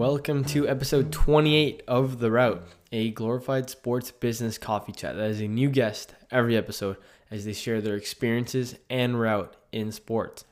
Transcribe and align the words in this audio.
Welcome 0.00 0.44
to 0.46 0.66
episode 0.66 1.12
28 1.12 1.82
of 1.86 2.20
The 2.20 2.30
Route, 2.30 2.66
a 2.90 3.10
glorified 3.10 3.68
sports 3.68 4.10
business 4.10 4.56
coffee 4.56 4.92
chat 4.92 5.14
that 5.14 5.28
is 5.28 5.42
a 5.42 5.46
new 5.46 5.68
guest 5.68 6.14
every 6.30 6.56
episode 6.56 6.96
as 7.30 7.44
they 7.44 7.52
share 7.52 7.82
their 7.82 7.96
experiences 7.96 8.76
and 8.88 9.20
route 9.20 9.54
in 9.72 9.92
sports. 9.92 10.46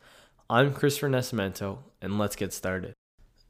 I'm 0.50 0.74
Christopher 0.74 1.08
Nascimento, 1.08 1.78
and 2.02 2.18
let's 2.18 2.36
get 2.36 2.52
started. 2.52 2.92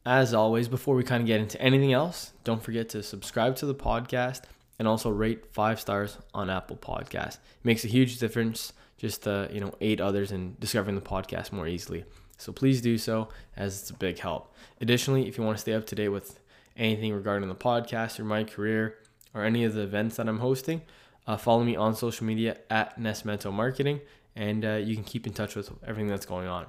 As 0.07 0.33
always, 0.33 0.69
before 0.69 0.95
we 0.95 1.03
kind 1.03 1.23
of 1.23 1.27
get 1.27 1.41
into 1.41 1.61
anything 1.61 1.93
else, 1.93 2.33
don't 2.45 2.63
forget 2.63 2.89
to 2.91 3.03
subscribe 3.03 3.57
to 3.57 3.67
the 3.67 3.75
podcast 3.75 4.43
and 4.79 4.87
also 4.87 5.11
rate 5.11 5.53
five 5.53 5.81
stars 5.81 6.17
on 6.33 6.49
Apple 6.49 6.77
Podcast. 6.77 7.39
It 7.39 7.65
makes 7.65 7.85
a 7.85 7.89
huge 7.89 8.19
difference 8.19 8.73
just 8.99 9.25
to, 9.25 9.51
you 9.53 9.59
know, 9.59 9.75
aid 9.81 10.01
others 10.01 10.31
in 10.31 10.55
discovering 10.61 10.95
the 10.95 11.03
podcast 11.03 11.51
more 11.51 11.67
easily. 11.67 12.05
So 12.39 12.53
please 12.53 12.81
do 12.81 12.97
so 12.97 13.29
as 13.57 13.81
it's 13.81 13.91
a 13.91 13.95
big 13.95 14.19
help. 14.19 14.55
Additionally, 14.81 15.29
if 15.29 15.37
you 15.37 15.45
want 15.45 15.59
to 15.59 15.61
stay 15.61 15.75
up 15.75 15.87
to 15.87 15.95
date 15.95 16.09
with 16.09 16.41
anything 16.77 17.13
regarding 17.13 17.49
the 17.49 17.55
podcast 17.55 18.19
or 18.19 18.25
my 18.25 18.45
career 18.45 18.97
or 19.35 19.45
any 19.45 19.65
of 19.65 19.75
the 19.75 19.83
events 19.83 20.17
that 20.17 20.29
I'm 20.29 20.39
hosting, 20.39 20.83
uh, 21.27 21.37
follow 21.37 21.63
me 21.63 21.77
on 21.77 21.95
social 21.95 22.25
media 22.25 22.57
at 22.71 22.99
Nascimento 22.99 23.53
Marketing 23.53 24.01
and 24.39 24.65
uh, 24.65 24.75
you 24.75 24.95
can 24.95 25.05
keep 25.05 25.27
in 25.27 25.33
touch 25.33 25.57
with 25.57 25.71
everything 25.85 26.09
that's 26.09 26.25
going 26.25 26.47
on. 26.47 26.67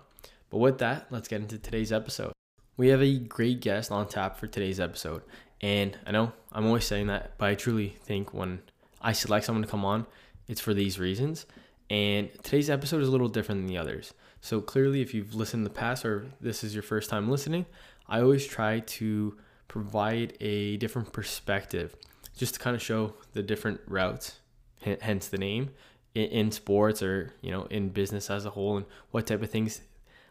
But 0.50 0.58
with 0.58 0.80
that, 0.80 1.05
let's 1.12 1.28
get 1.28 1.42
into 1.42 1.59
today's 1.59 1.92
episode. 1.92 2.34
We 2.78 2.88
have 2.88 3.02
a 3.02 3.20
great 3.20 3.62
guest 3.62 3.92
on 3.92 4.08
tap 4.08 4.38
for 4.38 4.48
today's 4.48 4.80
episode. 4.80 5.22
And 5.62 5.98
I 6.08 6.12
know 6.12 6.31
I'm 6.52 6.66
always 6.66 6.86
saying 6.86 7.08
that, 7.08 7.34
but 7.38 7.50
I 7.50 7.56
truly 7.56 7.95
think 8.02 8.34
when 8.34 8.59
I 9.02 9.12
select 9.12 9.45
someone 9.45 9.62
to 9.62 9.70
come 9.70 9.86
on, 9.86 10.08
it's 10.48 10.62
for 10.62 10.73
these 10.73 10.98
reasons. 10.98 11.45
And 11.90 12.30
today's 12.44 12.70
episode 12.70 13.02
is 13.02 13.08
a 13.08 13.12
little 13.12 13.28
different 13.28 13.62
than 13.62 13.67
the 13.67 13.78
others. 13.78 14.14
So 14.42 14.62
clearly, 14.62 15.02
if 15.02 15.14
you've 15.14 15.36
listened 15.36 15.62
in 15.62 15.64
the 15.66 15.70
past 15.70 16.06
or 16.06 16.28
this 16.40 16.64
is 16.64 16.73
your 16.73 16.84
first 16.84 17.09
time 17.09 17.30
listening, 17.30 17.66
I 18.08 18.22
always 18.22 18.46
try 18.46 18.80
to 18.80 19.38
provide 19.68 20.36
a 20.40 20.78
different 20.78 21.14
perspective 21.14 21.96
just 22.36 22.56
to 22.56 22.59
kind 22.59 22.76
of 22.76 22.81
show 22.81 23.16
the 23.34 23.44
different 23.44 23.81
routes, 23.88 24.40
hence 24.81 25.28
the 25.28 25.38
name, 25.38 25.72
in, 26.16 26.52
sports 26.52 27.04
or 27.04 27.34
you 27.42 27.52
know 27.52 27.64
in 27.66 27.90
business 27.90 28.30
as 28.30 28.46
a 28.46 28.50
whole, 28.50 28.78
and 28.78 28.86
what 29.12 29.28
type 29.28 29.42
of 29.42 29.50
things 29.50 29.81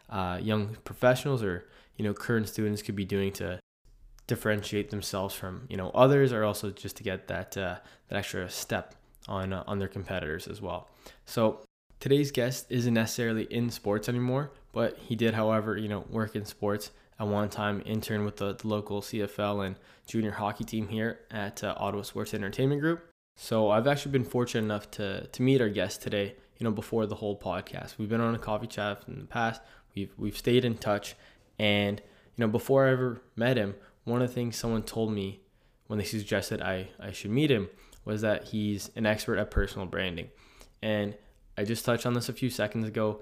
uh, 0.09 0.39
young 0.41 0.75
professionals 0.83 1.43
or 1.43 1.67
you 1.95 2.03
know 2.03 2.13
current 2.13 2.47
students 2.47 2.81
could 2.81 2.95
be 2.95 3.05
doing 3.05 3.31
to 3.33 3.59
differentiate 4.27 4.89
themselves 4.89 5.33
from 5.33 5.65
you 5.69 5.77
know 5.77 5.91
others, 5.91 6.33
or 6.33 6.43
also 6.43 6.71
just 6.71 6.97
to 6.97 7.03
get 7.03 7.27
that 7.27 7.55
uh, 7.57 7.77
that 8.09 8.17
extra 8.17 8.49
step 8.49 8.95
on 9.27 9.53
uh, 9.53 9.63
on 9.67 9.79
their 9.79 9.87
competitors 9.87 10.47
as 10.47 10.61
well. 10.61 10.89
So 11.25 11.61
today's 11.99 12.31
guest 12.31 12.67
isn't 12.69 12.93
necessarily 12.93 13.43
in 13.43 13.69
sports 13.69 14.09
anymore, 14.09 14.51
but 14.71 14.97
he 14.97 15.15
did, 15.15 15.33
however, 15.33 15.77
you 15.77 15.87
know, 15.87 16.05
work 16.09 16.35
in 16.35 16.45
sports 16.45 16.91
at 17.19 17.27
one 17.27 17.49
time, 17.49 17.83
intern 17.85 18.23
with 18.23 18.37
the, 18.37 18.55
the 18.55 18.67
local 18.67 19.01
CFL 19.01 19.65
and 19.65 19.75
junior 20.07 20.31
hockey 20.31 20.63
team 20.63 20.87
here 20.87 21.19
at 21.29 21.63
uh, 21.63 21.75
Ottawa 21.77 22.03
Sports 22.03 22.33
Entertainment 22.33 22.81
Group. 22.81 23.03
So 23.35 23.69
I've 23.69 23.87
actually 23.87 24.11
been 24.11 24.25
fortunate 24.25 24.65
enough 24.65 24.91
to 24.91 25.27
to 25.27 25.41
meet 25.41 25.61
our 25.61 25.69
guest 25.69 26.01
today. 26.01 26.35
You 26.57 26.65
know, 26.65 26.71
before 26.71 27.05
the 27.05 27.15
whole 27.15 27.39
podcast, 27.39 27.97
we've 27.97 28.09
been 28.09 28.19
on 28.19 28.35
a 28.35 28.39
coffee 28.39 28.67
chat 28.67 29.03
in 29.07 29.19
the 29.19 29.25
past. 29.25 29.61
We've 29.95 30.13
we've 30.17 30.37
stayed 30.37 30.65
in 30.65 30.77
touch, 30.77 31.15
and 31.57 32.01
you 32.35 32.45
know, 32.45 32.49
before 32.49 32.85
I 32.85 32.91
ever 32.91 33.21
met 33.37 33.55
him, 33.55 33.75
one 34.03 34.21
of 34.21 34.27
the 34.27 34.33
things 34.33 34.57
someone 34.57 34.83
told 34.83 35.13
me 35.13 35.39
when 35.87 35.99
they 35.99 36.05
suggested 36.05 36.61
I 36.61 36.89
I 36.99 37.11
should 37.11 37.31
meet 37.31 37.49
him 37.49 37.69
was 38.03 38.21
that 38.21 38.45
he's 38.45 38.91
an 38.95 39.05
expert 39.05 39.37
at 39.37 39.51
personal 39.51 39.87
branding. 39.87 40.29
And 40.81 41.15
I 41.59 41.65
just 41.65 41.83
touched 41.83 42.05
on 42.05 42.13
this 42.13 42.29
a 42.29 42.33
few 42.33 42.49
seconds 42.49 42.87
ago. 42.87 43.21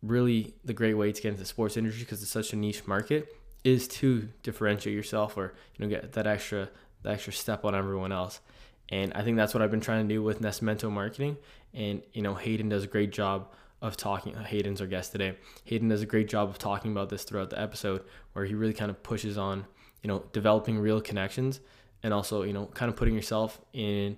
Really, 0.00 0.54
the 0.64 0.72
great 0.72 0.94
way 0.94 1.10
to 1.10 1.20
get 1.20 1.30
into 1.30 1.40
the 1.40 1.46
sports 1.46 1.76
industry 1.76 2.04
because 2.04 2.22
it's 2.22 2.30
such 2.30 2.52
a 2.52 2.56
niche 2.56 2.86
market 2.86 3.34
is 3.64 3.88
to 3.88 4.28
differentiate 4.44 4.94
yourself 4.94 5.36
or 5.36 5.52
you 5.76 5.84
know 5.84 5.90
get 5.90 6.12
that 6.12 6.28
extra 6.28 6.68
that 7.02 7.14
extra 7.14 7.32
step 7.32 7.64
on 7.64 7.74
everyone 7.74 8.12
else. 8.12 8.40
And 8.88 9.12
I 9.14 9.22
think 9.22 9.36
that's 9.36 9.52
what 9.52 9.62
I've 9.64 9.70
been 9.72 9.80
trying 9.80 10.06
to 10.06 10.14
do 10.14 10.22
with 10.22 10.40
Nascimento 10.40 10.90
Marketing. 10.90 11.36
And 11.74 12.02
you 12.12 12.22
know, 12.22 12.34
Hayden 12.34 12.68
does 12.68 12.84
a 12.84 12.86
great 12.86 13.10
job 13.10 13.52
of 13.82 13.96
talking. 13.96 14.36
Uh, 14.36 14.44
Hayden's 14.44 14.80
our 14.80 14.86
guest 14.86 15.10
today. 15.10 15.36
Hayden 15.64 15.88
does 15.88 16.02
a 16.02 16.06
great 16.06 16.28
job 16.28 16.48
of 16.48 16.58
talking 16.58 16.92
about 16.92 17.08
this 17.08 17.24
throughout 17.24 17.50
the 17.50 17.60
episode, 17.60 18.04
where 18.32 18.44
he 18.44 18.54
really 18.54 18.74
kind 18.74 18.90
of 18.92 19.02
pushes 19.02 19.36
on 19.36 19.66
you 20.02 20.08
know 20.08 20.22
developing 20.32 20.78
real 20.78 21.00
connections 21.00 21.58
and 22.04 22.14
also 22.14 22.42
you 22.42 22.52
know 22.52 22.66
kind 22.66 22.88
of 22.88 22.94
putting 22.94 23.14
yourself 23.14 23.60
in 23.72 24.16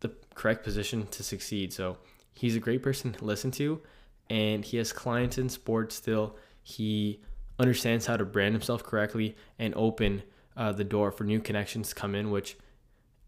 the 0.00 0.10
correct 0.34 0.62
position 0.62 1.06
to 1.06 1.22
succeed 1.22 1.72
so 1.72 1.96
he's 2.34 2.56
a 2.56 2.60
great 2.60 2.82
person 2.82 3.12
to 3.12 3.24
listen 3.24 3.50
to 3.50 3.80
and 4.30 4.64
he 4.64 4.76
has 4.76 4.92
clients 4.92 5.38
in 5.38 5.48
sports 5.48 5.94
still 5.94 6.36
he 6.62 7.20
understands 7.58 8.06
how 8.06 8.16
to 8.16 8.24
brand 8.24 8.54
himself 8.54 8.82
correctly 8.82 9.36
and 9.58 9.74
open 9.76 10.22
uh, 10.56 10.72
the 10.72 10.84
door 10.84 11.10
for 11.10 11.24
new 11.24 11.40
connections 11.40 11.88
to 11.90 11.94
come 11.94 12.14
in 12.14 12.30
which 12.30 12.56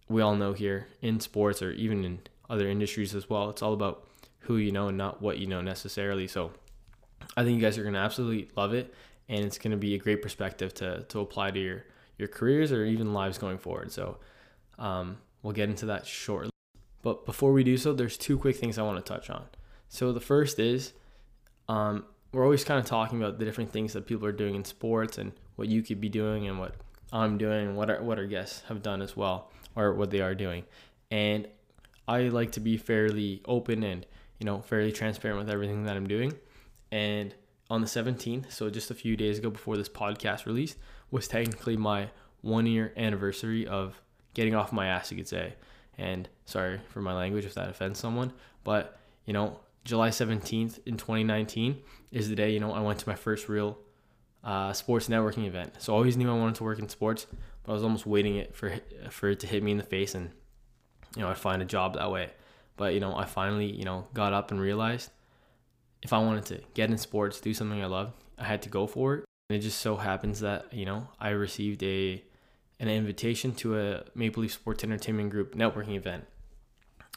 we 0.09 0.23
all 0.23 0.37
know 0.37 0.53
here 0.53 0.89
in 1.03 1.21
sports 1.21 1.63
or 1.63 1.73
even 1.73 2.05
in 2.05 2.19
other 2.49 2.69
industries 2.69 3.15
as 3.15 3.29
well 3.29 3.51
it's 3.51 3.63
all 3.63 3.73
about 3.73 4.07
who 4.41 4.57
you 4.57 4.71
know 4.71 4.89
and 4.89 4.99
not 4.99 5.21
what 5.21 5.39
you 5.39 5.47
know 5.47 5.61
necessarily 5.61 6.27
so 6.27 6.53
i 7.37 7.43
think 7.43 7.57
you 7.57 7.61
guys 7.61 7.77
are 7.77 7.83
going 7.83 7.95
to 7.95 8.01
absolutely 8.01 8.49
love 8.57 8.73
it 8.73 8.95
and 9.29 9.45
it's 9.45 9.59
going 9.59 9.73
to 9.73 9.77
be 9.77 9.95
a 9.95 9.99
great 9.99 10.23
perspective 10.23 10.73
to, 10.75 11.03
to 11.09 11.21
apply 11.21 11.51
to 11.51 11.59
your 11.59 11.85
your 12.19 12.29
careers 12.29 12.73
or 12.73 12.85
even 12.85 13.13
lives 13.13 13.39
going 13.39 13.59
forward. 13.59 13.93
So 13.93 14.19
um, 14.79 15.19
we'll 15.43 15.53
get 15.53 15.69
into 15.69 15.87
that 15.87 16.07
shortly. 16.07 16.51
But 17.07 17.25
before 17.25 17.53
we 17.53 17.63
do 17.63 17.77
so, 17.77 17.93
there's 17.93 18.19
two 18.19 18.37
quick 18.37 18.57
things 18.57 18.79
I 18.79 18.83
want 18.83 18.97
to 18.99 19.13
touch 19.15 19.31
on. 19.31 19.45
So 19.89 20.13
the 20.13 20.19
first 20.19 20.59
is 20.59 20.93
um, 21.69 22.05
we're 22.33 22.43
always 22.43 22.65
kind 22.65 22.81
of 22.81 22.85
talking 22.85 23.23
about 23.23 23.39
the 23.39 23.45
different 23.45 23.71
things 23.71 23.93
that 23.93 24.07
people 24.07 24.27
are 24.27 24.33
doing 24.33 24.57
in 24.57 24.65
sports 24.65 25.17
and 25.17 25.31
what 25.55 25.69
you 25.69 25.85
could 25.85 26.01
be 26.01 26.09
doing 26.09 26.49
and 26.49 26.59
what 26.59 26.75
I'm 27.13 27.39
doing 27.39 27.69
and 27.69 27.77
what 27.77 27.91
our, 27.91 28.03
what 28.03 28.19
our 28.19 28.27
guests 28.27 28.65
have 28.67 28.83
done 28.83 29.03
as 29.03 29.17
well 29.17 29.53
or 29.77 29.95
what 29.95 30.11
they 30.11 30.21
are 30.21 30.35
doing. 30.35 30.65
And 31.13 31.47
I 32.09 32.23
like 32.23 32.51
to 32.53 32.61
be 32.61 32.77
fairly 32.77 33.41
open 33.45 33.85
and 33.85 34.05
you 34.41 34.45
know 34.45 34.61
fairly 34.63 34.91
transparent 34.91 35.39
with 35.39 35.49
everything 35.49 35.85
that 35.85 35.97
I'm 35.97 36.09
doing. 36.09 36.33
And 36.91 37.33
on 37.71 37.83
the 37.83 37.87
17th, 37.87 38.51
so 38.51 38.69
just 38.69 38.91
a 38.91 38.95
few 38.95 39.17
days 39.17 39.39
ago 39.39 39.51
before 39.51 39.77
this 39.77 39.89
podcast 39.89 40.45
release, 40.45 40.75
was 41.13 41.29
technically 41.29 41.77
my 41.77 42.09
one 42.41 42.67
year 42.67 42.93
anniversary 42.97 43.65
of 43.65 44.03
getting 44.35 44.57
off 44.57 44.73
my 44.73 44.89
ass, 44.89 45.13
you 45.13 45.17
could 45.17 45.29
say. 45.29 45.55
And 45.99 46.29
sorry 46.45 46.81
for 46.89 47.01
my 47.01 47.15
language 47.15 47.45
if 47.45 47.55
that 47.55 47.71
offends 47.71 47.99
someone, 47.99 48.33
but 48.65 48.99
you 49.25 49.33
know, 49.33 49.61
July 49.85 50.11
17th 50.11 50.81
in 50.85 50.97
2019 50.97 51.79
is 52.11 52.29
the 52.29 52.35
day, 52.35 52.53
you 52.53 52.61
know, 52.61 52.73
I 52.73 52.81
went 52.81 52.99
to 53.01 53.09
my 53.09 53.15
first 53.15 53.49
real 53.49 53.79
uh, 54.45 54.73
sports 54.73 55.09
networking 55.09 55.47
event. 55.47 55.75
So 55.79 55.95
I 55.95 55.97
always 55.97 56.17
knew 56.17 56.31
I 56.31 56.35
wanted 56.35 56.57
to 56.57 56.65
work 56.65 56.79
in 56.79 56.89
sports, 56.89 57.27
but 57.63 57.73
I 57.73 57.75
was 57.75 57.83
almost 57.83 58.07
waiting 58.07 58.37
it 58.37 58.55
for 58.55 58.75
for 59.11 59.31
it 59.31 59.41
to 59.41 59.47
hit 59.47 59.63
me 59.63 59.73
in 59.73 59.79
the 59.79 59.85
face 59.85 60.15
and 60.15 60.31
you 61.17 61.23
know, 61.23 61.29
I'd 61.29 61.39
find 61.39 61.63
a 61.63 61.65
job 61.65 61.95
that 61.95 62.11
way. 62.11 62.31
But 62.77 62.95
you 62.95 63.01
know, 63.01 63.17
I 63.17 63.25
finally, 63.25 63.71
you 63.71 63.85
know, 63.85 64.07
got 64.13 64.33
up 64.33 64.51
and 64.51 64.61
realized 64.61 65.11
if 66.03 66.13
I 66.13 66.19
wanted 66.19 66.45
to 66.47 66.61
get 66.75 66.91
in 66.91 66.99
sports, 66.99 67.41
do 67.41 67.55
something 67.55 67.83
I 67.83 67.87
love, 67.87 68.13
I 68.39 68.45
had 68.45 68.63
to 68.63 68.69
go 68.69 68.87
for 68.87 69.15
it. 69.15 69.25
And 69.49 69.59
it 69.59 69.63
just 69.63 69.81
so 69.81 69.97
happens 69.97 70.41
that, 70.41 70.73
you 70.73 70.85
know, 70.85 71.09
I 71.19 71.31
received 71.31 71.83
a 71.83 72.23
an 72.79 72.89
invitation 72.89 73.55
to 73.55 73.79
a 73.79 74.05
Maple 74.15 74.43
Leaf 74.43 74.53
Sports 74.53 74.85
Entertainment 74.85 75.31
Group 75.31 75.55
networking 75.55 75.97
event. 75.97 76.25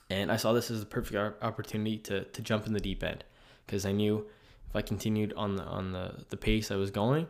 And 0.09 0.31
I 0.31 0.37
saw 0.37 0.53
this 0.53 0.71
as 0.71 0.81
a 0.81 0.85
perfect 0.85 1.43
opportunity 1.43 1.97
to, 1.99 2.23
to 2.23 2.41
jump 2.41 2.65
in 2.65 2.73
the 2.73 2.79
deep 2.79 3.03
end 3.03 3.23
because 3.65 3.85
I 3.85 3.91
knew 3.91 4.25
if 4.69 4.75
I 4.75 4.81
continued 4.81 5.33
on 5.35 5.55
the 5.55 5.63
on 5.63 5.91
the, 5.91 6.25
the 6.29 6.37
pace 6.37 6.71
I 6.71 6.75
was 6.75 6.91
going, 6.91 7.27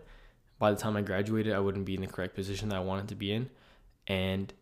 by 0.60 0.72
the 0.72 0.78
time 0.78 0.96
I 0.96 1.02
graduated, 1.02 1.54
I 1.54 1.60
wouldn't 1.60 1.86
be 1.86 1.96
in 1.96 2.02
the 2.02 2.08
correct 2.08 2.36
position 2.36 2.70
that 2.70 2.76
I 2.76 2.82
wanted 2.82 3.08
to 3.10 3.16
be 3.16 3.32
in. 3.32 3.50
And 4.08 4.54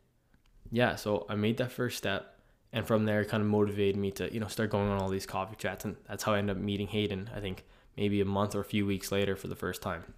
yeah, 0.72 0.96
so 0.96 1.26
I 1.30 1.36
made 1.36 1.58
that 1.58 1.72
first 1.72 1.98
step. 1.98 2.36
And 2.74 2.86
from 2.86 3.06
there, 3.06 3.22
it 3.22 3.30
kind 3.30 3.42
of 3.42 3.50
motivated 3.50 3.96
me 3.96 4.12
to, 4.12 4.32
you 4.32 4.40
know, 4.40 4.48
start 4.48 4.70
going 4.70 4.90
on 4.90 5.00
all 5.00 5.10
these 5.10 5.26
coffee 5.26 5.56
chats. 5.58 5.86
And 5.86 5.96
that's 6.08 6.24
how 6.24 6.34
I 6.34 6.40
ended 6.40 6.58
up 6.58 6.62
meeting 6.62 6.88
Hayden, 6.88 7.30
I 7.36 7.40
think 7.40 7.66
maybe 7.96 8.22
a 8.22 8.26
month 8.26 8.56
or 8.56 8.60
a 8.60 8.66
few 8.66 8.86
weeks 8.86 9.12
later 9.12 9.36
for 9.36 9.48
the 9.48 9.56
first 9.56 9.82
time. 9.82 10.14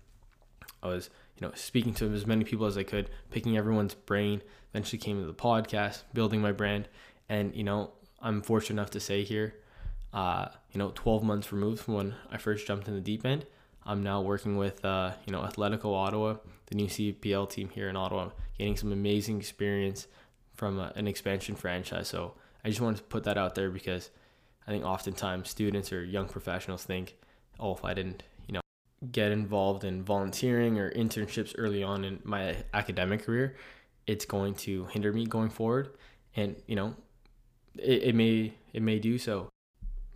I 0.81 0.87
was, 0.87 1.09
you 1.39 1.47
know, 1.47 1.53
speaking 1.55 1.93
to 1.95 2.13
as 2.13 2.27
many 2.27 2.43
people 2.43 2.65
as 2.65 2.77
I 2.77 2.83
could, 2.83 3.09
picking 3.31 3.57
everyone's 3.57 3.93
brain. 3.93 4.41
Eventually 4.73 4.99
came 4.99 5.19
to 5.19 5.25
the 5.25 5.33
podcast, 5.33 6.03
building 6.13 6.41
my 6.41 6.51
brand, 6.51 6.87
and 7.27 7.55
you 7.55 7.63
know, 7.63 7.91
I'm 8.21 8.41
fortunate 8.41 8.79
enough 8.79 8.91
to 8.91 8.99
say 8.99 9.23
here, 9.23 9.55
uh, 10.13 10.49
you 10.71 10.77
know, 10.77 10.91
12 10.93 11.23
months 11.23 11.51
removed 11.51 11.81
from 11.81 11.93
when 11.95 12.15
I 12.31 12.37
first 12.37 12.67
jumped 12.67 12.87
in 12.87 12.93
the 12.93 13.01
deep 13.01 13.25
end, 13.25 13.45
I'm 13.85 14.03
now 14.03 14.21
working 14.21 14.57
with, 14.57 14.83
uh, 14.83 15.13
you 15.25 15.31
know, 15.31 15.41
Atletico 15.41 15.93
Ottawa, 15.95 16.35
the 16.67 16.75
new 16.75 16.87
CPL 16.87 17.49
team 17.49 17.69
here 17.69 17.89
in 17.89 17.95
Ottawa, 17.95 18.29
getting 18.57 18.75
some 18.75 18.91
amazing 18.91 19.39
experience 19.39 20.07
from 20.53 20.79
a, 20.79 20.83
uh, 20.83 20.91
an 20.95 21.07
expansion 21.07 21.55
franchise. 21.55 22.07
So 22.07 22.33
I 22.63 22.69
just 22.69 22.81
wanted 22.81 22.97
to 22.97 23.03
put 23.03 23.23
that 23.23 23.37
out 23.37 23.55
there 23.55 23.71
because 23.71 24.09
I 24.67 24.71
think 24.71 24.83
oftentimes 24.83 25.49
students 25.49 25.93
or 25.93 26.03
young 26.03 26.27
professionals 26.27 26.83
think, 26.83 27.15
oh, 27.59 27.73
if 27.73 27.85
I 27.85 27.93
didn't 27.93 28.23
get 29.11 29.31
involved 29.31 29.83
in 29.83 30.03
volunteering 30.03 30.77
or 30.77 30.91
internships 30.91 31.53
early 31.57 31.83
on 31.83 32.03
in 32.03 32.19
my 32.23 32.57
academic 32.73 33.23
career, 33.23 33.55
it's 34.07 34.25
going 34.25 34.53
to 34.55 34.85
hinder 34.85 35.13
me 35.13 35.25
going 35.25 35.49
forward. 35.49 35.91
And 36.35 36.55
you 36.67 36.75
know, 36.75 36.95
it, 37.75 38.03
it 38.03 38.15
may 38.15 38.53
it 38.73 38.81
may 38.81 38.99
do 38.99 39.17
so, 39.17 39.49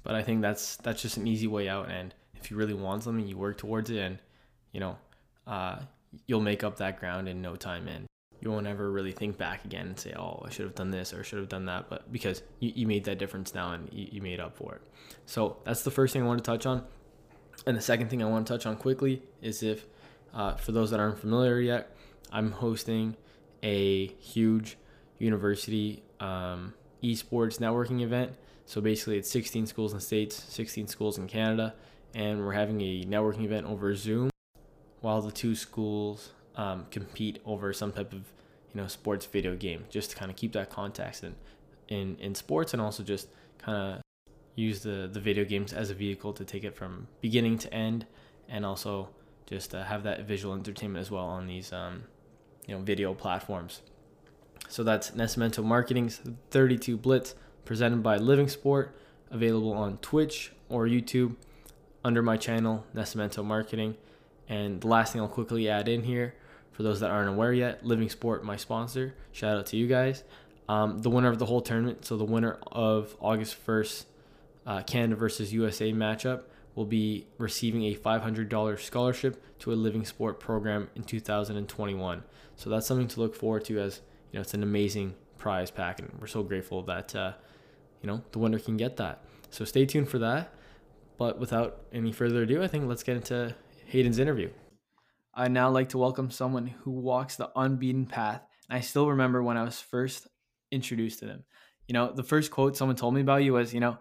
but 0.03 0.15
I 0.15 0.23
think 0.23 0.41
that's 0.41 0.77
that's 0.77 1.01
just 1.01 1.17
an 1.17 1.27
easy 1.27 1.47
way 1.47 1.69
out. 1.69 1.89
And 1.89 2.13
if 2.35 2.51
you 2.51 2.57
really 2.57 2.73
want 2.73 3.03
something, 3.03 3.27
you 3.27 3.37
work 3.37 3.57
towards 3.57 3.89
it, 3.89 3.99
and 3.99 4.19
you 4.71 4.79
know, 4.79 4.97
uh, 5.47 5.79
you'll 6.27 6.41
make 6.41 6.63
up 6.63 6.77
that 6.77 6.99
ground 6.99 7.27
in 7.27 7.41
no 7.41 7.55
time 7.55 7.87
and 7.87 8.05
you 8.41 8.51
won't 8.51 8.67
ever 8.67 8.91
really 8.91 9.13
think 9.13 9.37
back 9.37 9.63
again 9.63 9.87
and 9.87 9.99
say, 9.99 10.13
oh, 10.17 10.43
I 10.45 10.49
should 10.49 10.65
have 10.65 10.75
done 10.75 10.91
this 10.91 11.13
or 11.13 11.21
I 11.21 11.23
should 11.23 11.39
have 11.39 11.47
done 11.47 11.65
that. 11.67 11.89
But 11.89 12.11
because 12.11 12.41
you, 12.59 12.73
you 12.75 12.87
made 12.87 13.05
that 13.05 13.17
difference 13.17 13.53
now 13.53 13.71
and 13.71 13.87
you, 13.93 14.07
you 14.11 14.21
made 14.21 14.41
up 14.41 14.57
for 14.57 14.75
it. 14.75 14.81
So 15.25 15.57
that's 15.63 15.83
the 15.83 15.91
first 15.91 16.11
thing 16.11 16.23
I 16.23 16.25
want 16.25 16.43
to 16.43 16.51
touch 16.51 16.65
on. 16.65 16.83
And 17.65 17.77
the 17.77 17.81
second 17.81 18.09
thing 18.09 18.21
I 18.21 18.25
want 18.25 18.45
to 18.45 18.53
touch 18.53 18.65
on 18.65 18.75
quickly 18.75 19.21
is 19.41 19.63
if, 19.63 19.85
uh, 20.33 20.55
for 20.55 20.71
those 20.71 20.91
that 20.91 20.99
aren't 20.99 21.19
familiar 21.19 21.59
yet, 21.59 21.95
I'm 22.31 22.51
hosting 22.51 23.15
a 23.61 24.07
huge 24.07 24.77
university 25.19 26.03
um, 26.19 26.73
esports 27.01 27.59
networking 27.59 28.01
event. 28.01 28.33
So 28.65 28.81
basically, 28.81 29.17
it's 29.17 29.29
16 29.29 29.67
schools 29.67 29.91
in 29.91 29.99
the 29.99 30.03
States, 30.03 30.35
16 30.49 30.87
schools 30.87 31.17
in 31.17 31.27
Canada, 31.27 31.75
and 32.13 32.45
we're 32.45 32.53
having 32.53 32.81
a 32.81 33.03
networking 33.03 33.45
event 33.45 33.65
over 33.65 33.95
Zoom 33.95 34.29
while 35.01 35.21
the 35.21 35.31
two 35.31 35.55
schools 35.55 36.31
um, 36.55 36.85
compete 36.91 37.39
over 37.45 37.73
some 37.73 37.91
type 37.91 38.13
of 38.13 38.31
you 38.73 38.81
know 38.81 38.87
sports 38.87 39.25
video 39.25 39.55
game 39.55 39.85
just 39.89 40.11
to 40.11 40.15
kind 40.15 40.31
of 40.31 40.37
keep 40.37 40.53
that 40.53 40.69
context 40.69 41.23
in, 41.23 41.35
in 41.89 42.15
in 42.19 42.35
sports 42.35 42.73
and 42.73 42.81
also 42.81 43.03
just 43.03 43.27
kind 43.59 43.77
of 43.77 44.02
use 44.55 44.81
the 44.81 45.09
the 45.11 45.19
video 45.19 45.45
games 45.45 45.73
as 45.73 45.89
a 45.89 45.93
vehicle 45.93 46.33
to 46.33 46.45
take 46.45 46.63
it 46.63 46.75
from 46.75 47.07
beginning 47.21 47.57
to 47.57 47.73
end 47.73 48.05
and 48.47 48.65
also 48.65 49.09
just 49.45 49.73
uh, 49.73 49.83
have 49.83 50.03
that 50.03 50.25
visual 50.25 50.53
entertainment 50.53 51.01
as 51.01 51.11
well 51.11 51.25
on 51.25 51.47
these 51.47 51.73
um, 51.73 52.03
you 52.67 52.75
know 52.75 52.81
video 52.81 53.13
platforms 53.13 53.81
so 54.69 54.83
that's 54.83 55.11
Nascimento 55.11 55.63
Marketing's 55.63 56.21
32 56.51 56.97
Blitz 56.97 57.35
presented 57.65 58.01
by 58.03 58.17
Living 58.17 58.47
Sport 58.47 58.95
available 59.31 59.73
on 59.73 59.97
Twitch 59.97 60.51
or 60.69 60.85
YouTube 60.85 61.35
under 62.03 62.21
my 62.21 62.37
channel 62.37 62.85
Nascimento 62.95 63.43
Marketing 63.43 63.95
and 64.49 64.81
the 64.81 64.87
last 64.87 65.13
thing 65.13 65.21
I'll 65.21 65.27
quickly 65.27 65.69
add 65.69 65.87
in 65.87 66.03
here, 66.03 66.35
for 66.71 66.83
those 66.83 66.99
that 66.99 67.11
aren't 67.11 67.29
aware 67.29 67.53
yet, 67.53 67.85
Living 67.85 68.09
Sport, 68.09 68.43
my 68.43 68.55
sponsor. 68.55 69.13
Shout 69.31 69.57
out 69.57 69.65
to 69.67 69.77
you 69.77 69.87
guys. 69.87 70.23
Um, 70.67 70.99
the 70.99 71.09
winner 71.09 71.29
of 71.29 71.39
the 71.39 71.45
whole 71.45 71.61
tournament, 71.61 72.05
so 72.05 72.17
the 72.17 72.23
winner 72.23 72.57
of 72.71 73.15
August 73.19 73.55
1st, 73.65 74.05
uh, 74.65 74.81
Canada 74.83 75.15
versus 75.15 75.53
USA 75.53 75.91
matchup, 75.91 76.43
will 76.75 76.85
be 76.85 77.27
receiving 77.37 77.83
a 77.85 77.95
$500 77.95 78.79
scholarship 78.79 79.43
to 79.59 79.71
a 79.71 79.75
Living 79.75 80.05
Sport 80.05 80.39
program 80.39 80.89
in 80.95 81.03
2021. 81.03 82.23
So 82.55 82.69
that's 82.69 82.87
something 82.87 83.07
to 83.09 83.19
look 83.19 83.35
forward 83.35 83.65
to 83.65 83.79
as 83.79 84.01
you 84.31 84.37
know 84.37 84.41
it's 84.41 84.53
an 84.53 84.63
amazing 84.63 85.15
prize 85.37 85.71
pack, 85.71 85.99
and 85.99 86.09
we're 86.19 86.27
so 86.27 86.43
grateful 86.43 86.81
that 86.83 87.15
uh, 87.15 87.33
you 88.01 88.07
know 88.07 88.21
the 88.31 88.39
winner 88.39 88.59
can 88.59 88.77
get 88.77 88.97
that. 88.97 89.23
So 89.49 89.65
stay 89.65 89.85
tuned 89.85 90.09
for 90.09 90.19
that. 90.19 90.53
But 91.17 91.39
without 91.39 91.81
any 91.93 92.11
further 92.11 92.43
ado, 92.43 92.63
I 92.63 92.67
think 92.67 92.87
let's 92.87 93.03
get 93.03 93.15
into 93.15 93.55
Hayden's 93.85 94.19
interview. 94.19 94.49
I'd 95.35 95.51
now 95.51 95.69
like 95.69 95.89
to 95.89 95.97
welcome 95.97 96.31
someone 96.31 96.67
who 96.67 96.91
walks 96.91 97.35
the 97.35 97.51
unbeaten 97.55 98.05
path. 98.05 98.41
And 98.69 98.77
I 98.77 98.81
still 98.81 99.09
remember 99.09 99.41
when 99.43 99.57
I 99.57 99.63
was 99.63 99.79
first 99.79 100.27
introduced 100.71 101.19
to 101.19 101.25
them. 101.25 101.43
You 101.87 101.93
know, 101.93 102.11
the 102.11 102.23
first 102.23 102.51
quote 102.51 102.77
someone 102.77 102.95
told 102.95 103.13
me 103.13 103.21
about 103.21 103.43
you 103.43 103.53
was, 103.53 103.73
you 103.73 103.79
know, 103.79 103.97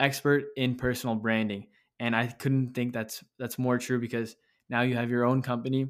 expert 0.00 0.44
in 0.56 0.76
personal 0.76 1.14
branding. 1.14 1.66
And 2.00 2.14
I 2.14 2.26
couldn't 2.26 2.74
think 2.74 2.92
that's 2.92 3.22
that's 3.38 3.58
more 3.58 3.78
true 3.78 4.00
because 4.00 4.36
now 4.68 4.82
you 4.82 4.96
have 4.96 5.10
your 5.10 5.24
own 5.24 5.42
company. 5.42 5.88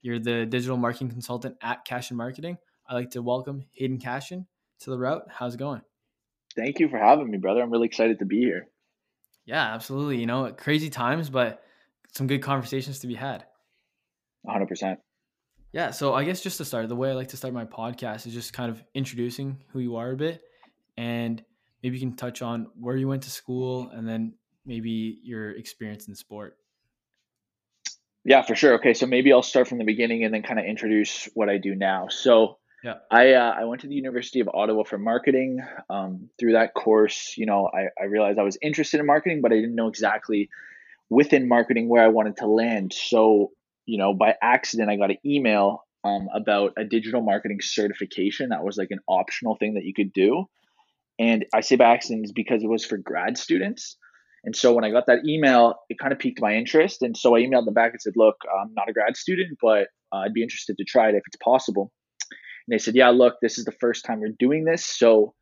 You're 0.00 0.18
the 0.18 0.46
digital 0.46 0.76
marketing 0.76 1.10
consultant 1.10 1.56
at 1.62 1.84
Cashion 1.84 2.16
Marketing. 2.16 2.58
I'd 2.88 2.94
like 2.94 3.10
to 3.10 3.22
welcome 3.22 3.64
Hayden 3.72 3.98
Cashion 3.98 4.46
to 4.80 4.90
the 4.90 4.98
route. 4.98 5.22
How's 5.28 5.54
it 5.54 5.58
going? 5.58 5.82
Thank 6.56 6.80
you 6.80 6.88
for 6.88 6.98
having 6.98 7.30
me, 7.30 7.38
brother. 7.38 7.62
I'm 7.62 7.70
really 7.70 7.86
excited 7.86 8.18
to 8.18 8.24
be 8.24 8.40
here. 8.40 8.68
Yeah, 9.44 9.74
absolutely. 9.74 10.18
You 10.18 10.26
know, 10.26 10.52
crazy 10.52 10.90
times, 10.90 11.30
but 11.30 11.62
some 12.12 12.26
good 12.26 12.42
conversations 12.42 13.00
to 13.00 13.06
be 13.06 13.14
had. 13.14 13.44
100%. 14.46 14.96
Yeah. 15.72 15.90
So 15.90 16.14
I 16.14 16.24
guess 16.24 16.40
just 16.40 16.58
to 16.58 16.64
start, 16.64 16.88
the 16.88 16.96
way 16.96 17.10
I 17.10 17.14
like 17.14 17.28
to 17.28 17.36
start 17.36 17.54
my 17.54 17.64
podcast 17.64 18.26
is 18.26 18.34
just 18.34 18.52
kind 18.52 18.70
of 18.70 18.82
introducing 18.94 19.58
who 19.68 19.78
you 19.78 19.96
are 19.96 20.10
a 20.10 20.16
bit. 20.16 20.42
And 20.96 21.42
maybe 21.82 21.96
you 21.96 22.06
can 22.06 22.16
touch 22.16 22.42
on 22.42 22.68
where 22.78 22.96
you 22.96 23.08
went 23.08 23.22
to 23.22 23.30
school 23.30 23.90
and 23.90 24.06
then 24.06 24.34
maybe 24.64 25.18
your 25.22 25.50
experience 25.50 26.08
in 26.08 26.14
sport. 26.14 26.56
Yeah, 28.24 28.42
for 28.42 28.54
sure. 28.54 28.74
Okay. 28.74 28.94
So 28.94 29.06
maybe 29.06 29.32
I'll 29.32 29.42
start 29.42 29.68
from 29.68 29.78
the 29.78 29.84
beginning 29.84 30.24
and 30.24 30.32
then 30.32 30.42
kind 30.42 30.60
of 30.60 30.64
introduce 30.64 31.28
what 31.34 31.48
I 31.48 31.58
do 31.58 31.74
now. 31.74 32.08
So, 32.08 32.58
yeah. 32.84 32.94
I 33.10 33.34
uh, 33.34 33.54
I 33.60 33.64
went 33.64 33.82
to 33.82 33.88
the 33.88 33.94
University 33.94 34.40
of 34.40 34.48
Ottawa 34.52 34.82
for 34.82 34.98
marketing. 34.98 35.60
Um, 35.88 36.30
through 36.38 36.52
that 36.52 36.74
course, 36.74 37.34
you 37.36 37.46
know, 37.46 37.68
I, 37.72 37.86
I 38.00 38.06
realized 38.06 38.40
I 38.40 38.42
was 38.42 38.58
interested 38.60 38.98
in 38.98 39.06
marketing, 39.06 39.40
but 39.40 39.52
I 39.52 39.56
didn't 39.56 39.76
know 39.76 39.86
exactly 39.86 40.50
within 41.08 41.46
marketing 41.46 41.88
where 41.88 42.02
I 42.02 42.08
wanted 42.08 42.38
to 42.38 42.46
land. 42.46 42.92
So, 42.92 43.52
you 43.86 43.98
know, 43.98 44.14
by 44.14 44.34
accident, 44.42 44.90
I 44.90 44.96
got 44.96 45.10
an 45.10 45.18
email 45.24 45.84
um, 46.02 46.28
about 46.34 46.72
a 46.76 46.84
digital 46.84 47.22
marketing 47.22 47.60
certification 47.60 48.48
that 48.48 48.64
was 48.64 48.76
like 48.76 48.90
an 48.90 49.00
optional 49.06 49.56
thing 49.56 49.74
that 49.74 49.84
you 49.84 49.94
could 49.94 50.12
do. 50.12 50.46
And 51.18 51.44
I 51.54 51.60
say 51.60 51.76
by 51.76 51.92
accident 51.92 52.24
is 52.24 52.32
because 52.32 52.62
it 52.62 52.68
was 52.68 52.84
for 52.84 52.96
grad 52.96 53.38
students. 53.38 53.96
And 54.44 54.56
so 54.56 54.72
when 54.72 54.84
I 54.84 54.90
got 54.90 55.06
that 55.06 55.24
email, 55.26 55.76
it 55.88 55.98
kind 55.98 56.12
of 56.12 56.18
piqued 56.18 56.40
my 56.40 56.54
interest. 56.54 57.02
And 57.02 57.16
so 57.16 57.36
I 57.36 57.40
emailed 57.40 57.64
them 57.64 57.74
back 57.74 57.92
and 57.92 58.02
said, 58.02 58.14
look, 58.16 58.36
I'm 58.60 58.74
not 58.74 58.88
a 58.88 58.92
grad 58.92 59.16
student, 59.16 59.58
but 59.60 59.88
uh, 60.12 60.18
I'd 60.18 60.34
be 60.34 60.42
interested 60.42 60.76
to 60.78 60.84
try 60.84 61.08
it 61.08 61.14
if 61.14 61.22
it's 61.26 61.36
possible. 61.42 61.92
And 62.66 62.74
they 62.74 62.78
said, 62.78 62.96
yeah, 62.96 63.10
look, 63.10 63.34
this 63.40 63.58
is 63.58 63.64
the 63.64 63.72
first 63.72 64.04
time 64.04 64.20
we're 64.20 64.34
doing 64.38 64.64
this. 64.64 64.84
So 64.84 65.34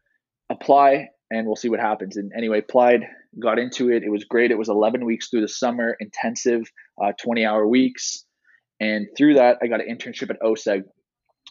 apply 0.51 1.09
and 1.31 1.47
we'll 1.47 1.57
see 1.57 1.69
what 1.69 1.81
happens. 1.81 2.17
And 2.17 2.33
anyway, 2.37 2.59
applied, 2.59 3.07
got 3.39 3.59
into 3.59 3.91
it. 3.91 4.03
It 4.03 4.11
was 4.11 4.25
great. 4.25 4.51
It 4.51 4.59
was 4.59 4.69
11 4.69 5.05
weeks 5.05 5.29
through 5.29 5.43
the 5.43 5.49
summer, 5.49 5.97
intensive, 6.01 6.63
uh, 7.03 7.13
20 7.23 7.47
hour 7.47 7.67
weeks. 7.67 8.25
And 8.81 9.07
through 9.17 9.35
that, 9.35 9.59
I 9.63 9.67
got 9.67 9.81
an 9.81 9.95
internship 9.95 10.31
at 10.31 10.41
OSEG. 10.41 10.83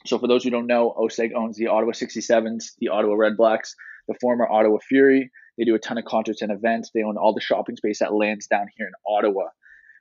So 0.06 0.18
for 0.20 0.28
those 0.28 0.44
who 0.44 0.50
don't 0.50 0.68
know, 0.68 0.94
OSEG 0.98 1.32
owns 1.36 1.58
the 1.58 1.68
Ottawa 1.68 1.92
67s, 1.92 2.64
the 2.80 2.90
Ottawa 2.90 3.16
Red 3.16 3.38
Blacks, 3.38 3.76
the 4.10 4.16
former 4.20 4.46
Ottawa 4.46 4.80
Fury. 4.90 5.32
They 5.58 5.64
do 5.64 5.76
a 5.76 5.80
ton 5.80 5.98
of 5.98 6.04
concerts 6.04 6.42
and 6.42 6.52
events. 6.52 6.92
They 6.94 7.04
own 7.04 7.16
all 7.18 7.34
the 7.34 7.42
shopping 7.42 7.78
space 7.78 8.00
that 8.00 8.14
lands 8.14 8.48
down 8.48 8.68
here 8.76 8.88
in 8.88 8.94
Ottawa. 9.08 9.46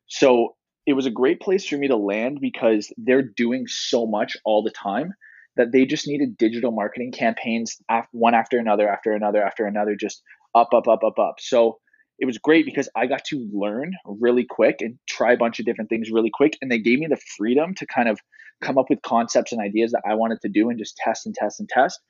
So 0.06 0.56
it 0.86 0.94
was 0.94 1.06
a 1.06 1.10
great 1.10 1.40
place 1.40 1.66
for 1.66 1.76
me 1.76 1.86
to 1.88 1.96
land 1.96 2.38
because 2.40 2.92
they're 2.96 3.22
doing 3.22 3.66
so 3.68 4.06
much 4.06 4.36
all 4.44 4.62
the 4.62 4.70
time 4.70 5.12
that 5.56 5.72
they 5.72 5.84
just 5.84 6.08
needed 6.08 6.38
digital 6.38 6.70
marketing 6.72 7.12
campaigns 7.12 7.76
one 8.12 8.34
after 8.34 8.58
another, 8.58 8.88
after 8.88 9.12
another, 9.12 9.42
after 9.42 9.66
another, 9.66 9.94
just 9.94 10.22
up, 10.54 10.68
up, 10.72 10.88
up, 10.88 11.04
up, 11.04 11.18
up. 11.18 11.34
So 11.40 11.78
it 12.18 12.26
was 12.26 12.38
great 12.38 12.64
because 12.64 12.88
I 12.96 13.06
got 13.06 13.24
to 13.26 13.48
learn 13.52 13.92
really 14.06 14.46
quick 14.48 14.76
and 14.80 14.98
try 15.08 15.32
a 15.32 15.36
bunch 15.36 15.60
of 15.60 15.66
different 15.66 15.90
things 15.90 16.10
really 16.10 16.30
quick. 16.32 16.56
And 16.62 16.70
they 16.70 16.78
gave 16.78 16.98
me 17.00 17.06
the 17.08 17.20
freedom 17.36 17.74
to 17.74 17.86
kind 17.86 18.08
of 18.08 18.18
come 18.60 18.78
up 18.78 18.86
with 18.88 19.02
concepts 19.02 19.52
and 19.52 19.60
ideas 19.60 19.92
that 19.92 20.02
I 20.08 20.14
wanted 20.14 20.40
to 20.42 20.48
do 20.48 20.70
and 20.70 20.78
just 20.78 20.96
test 20.96 21.26
and 21.26 21.34
test 21.34 21.60
and 21.60 21.68
test. 21.68 22.00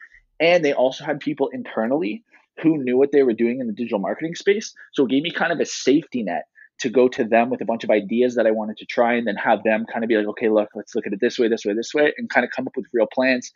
And 0.40 0.64
they 0.64 0.72
also 0.72 1.04
had 1.04 1.20
people 1.20 1.48
internally 1.48 2.24
who 2.62 2.82
knew 2.82 2.96
what 2.96 3.12
they 3.12 3.22
were 3.22 3.32
doing 3.32 3.60
in 3.60 3.66
the 3.66 3.72
digital 3.72 3.98
marketing 3.98 4.34
space. 4.34 4.74
So 4.92 5.04
it 5.04 5.10
gave 5.10 5.22
me 5.22 5.30
kind 5.30 5.52
of 5.52 5.60
a 5.60 5.66
safety 5.66 6.22
net 6.22 6.44
to 6.80 6.90
go 6.90 7.08
to 7.08 7.24
them 7.24 7.50
with 7.50 7.60
a 7.60 7.64
bunch 7.64 7.84
of 7.84 7.90
ideas 7.90 8.36
that 8.36 8.46
I 8.46 8.52
wanted 8.52 8.76
to 8.78 8.86
try 8.86 9.14
and 9.14 9.26
then 9.26 9.36
have 9.36 9.64
them 9.64 9.84
kind 9.92 10.04
of 10.04 10.08
be 10.08 10.16
like, 10.16 10.26
okay, 10.28 10.48
look, 10.48 10.68
let's 10.74 10.94
look 10.94 11.06
at 11.06 11.12
it 11.12 11.20
this 11.20 11.38
way, 11.38 11.48
this 11.48 11.64
way, 11.64 11.74
this 11.74 11.92
way, 11.92 12.12
and 12.16 12.30
kind 12.30 12.44
of 12.44 12.52
come 12.54 12.66
up 12.68 12.76
with 12.76 12.86
real 12.92 13.08
plans 13.12 13.50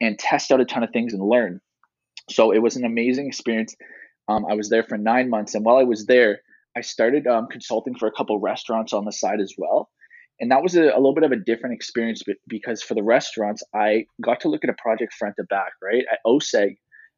and 0.00 0.18
test 0.18 0.50
out 0.50 0.60
a 0.60 0.64
ton 0.64 0.82
of 0.82 0.90
things 0.90 1.12
and 1.12 1.22
learn. 1.22 1.60
So 2.28 2.52
it 2.52 2.58
was 2.58 2.76
an 2.76 2.84
amazing 2.84 3.28
experience. 3.28 3.76
Um, 4.28 4.44
I 4.46 4.54
was 4.54 4.68
there 4.68 4.82
for 4.82 4.98
nine 4.98 5.30
months. 5.30 5.54
And 5.54 5.64
while 5.64 5.76
I 5.76 5.84
was 5.84 6.06
there, 6.06 6.40
I 6.76 6.80
started 6.80 7.26
um, 7.26 7.46
consulting 7.48 7.94
for 7.94 8.08
a 8.08 8.12
couple 8.12 8.38
restaurants 8.40 8.92
on 8.92 9.04
the 9.04 9.12
side 9.12 9.40
as 9.40 9.54
well. 9.56 9.88
And 10.38 10.50
that 10.50 10.62
was 10.62 10.76
a, 10.76 10.82
a 10.82 10.96
little 10.96 11.14
bit 11.14 11.24
of 11.24 11.32
a 11.32 11.36
different 11.36 11.74
experience 11.74 12.22
because 12.46 12.82
for 12.82 12.94
the 12.94 13.02
restaurants, 13.02 13.62
I 13.74 14.06
got 14.22 14.40
to 14.40 14.48
look 14.48 14.64
at 14.64 14.70
a 14.70 14.74
project 14.74 15.14
front 15.14 15.36
to 15.36 15.44
back, 15.44 15.72
right? 15.82 16.04
At 16.10 16.18
OSEG, 16.26 16.76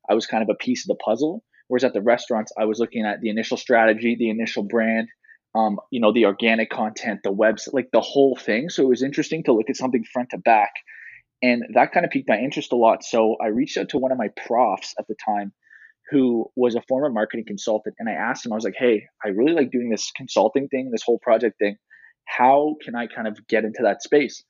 I 0.09 0.15
was 0.15 0.27
kind 0.27 0.43
of 0.43 0.49
a 0.49 0.55
piece 0.55 0.85
of 0.85 0.89
the 0.89 1.03
puzzle. 1.03 1.43
Whereas 1.67 1.85
at 1.85 1.93
the 1.93 2.01
restaurants, 2.01 2.53
I 2.59 2.65
was 2.65 2.79
looking 2.79 3.05
at 3.05 3.21
the 3.21 3.29
initial 3.29 3.57
strategy, 3.57 4.17
the 4.19 4.31
initial 4.31 4.63
brand, 4.63 5.09
um, 5.55 5.79
you 5.91 6.01
know, 6.01 6.13
the 6.13 6.25
organic 6.25 6.71
content, 6.71 7.21
the 7.23 7.33
website, 7.33 7.75
like 7.75 7.91
the 7.93 8.01
whole 8.01 8.37
thing. 8.37 8.71
So 8.71 8.85
it 8.85 8.89
was 8.89 9.03
interesting 9.03 9.45
to 9.45 9.53
look 9.53 9.69
at 9.69 9.77
something 9.77 10.05
front 10.05 10.31
to 10.31 10.39
back. 10.39 10.73
And 11.43 11.65
that 11.75 11.93
kind 11.93 12.07
of 12.07 12.11
piqued 12.11 12.29
my 12.29 12.39
interest 12.39 12.73
a 12.73 12.77
lot. 12.77 13.05
So 13.05 13.37
I 13.43 13.49
reached 13.49 13.77
out 13.77 13.91
to 13.91 13.99
one 13.99 14.13
of 14.13 14.19
my 14.19 14.29
profs 14.47 14.95
at 14.99 15.07
the 15.09 15.15
time 15.25 15.53
who 16.11 16.51
was 16.57 16.75
a 16.75 16.83
former 16.89 17.11
marketing 17.11 17.45
consultant. 17.47 17.97
And 17.99 18.09
I 18.09 18.13
asked 18.13 18.47
him, 18.47 18.53
I 18.53 18.55
was 18.55 18.65
like, 18.65 18.77
hey, 18.79 19.05
I 19.23 19.29
really 19.29 19.53
like 19.53 19.71
doing 19.71 19.91
this 19.91 20.11
consulting 20.17 20.69
thing, 20.69 20.91
this 20.91 21.03
whole 21.03 21.19
project 21.19 21.59
thing. 21.59 21.77
How 22.29 22.77
can 22.83 22.95
I 22.95 23.07
kind 23.07 23.27
of 23.27 23.47
get 23.49 23.65
into 23.65 23.83
that 23.83 24.03
space? 24.03 24.45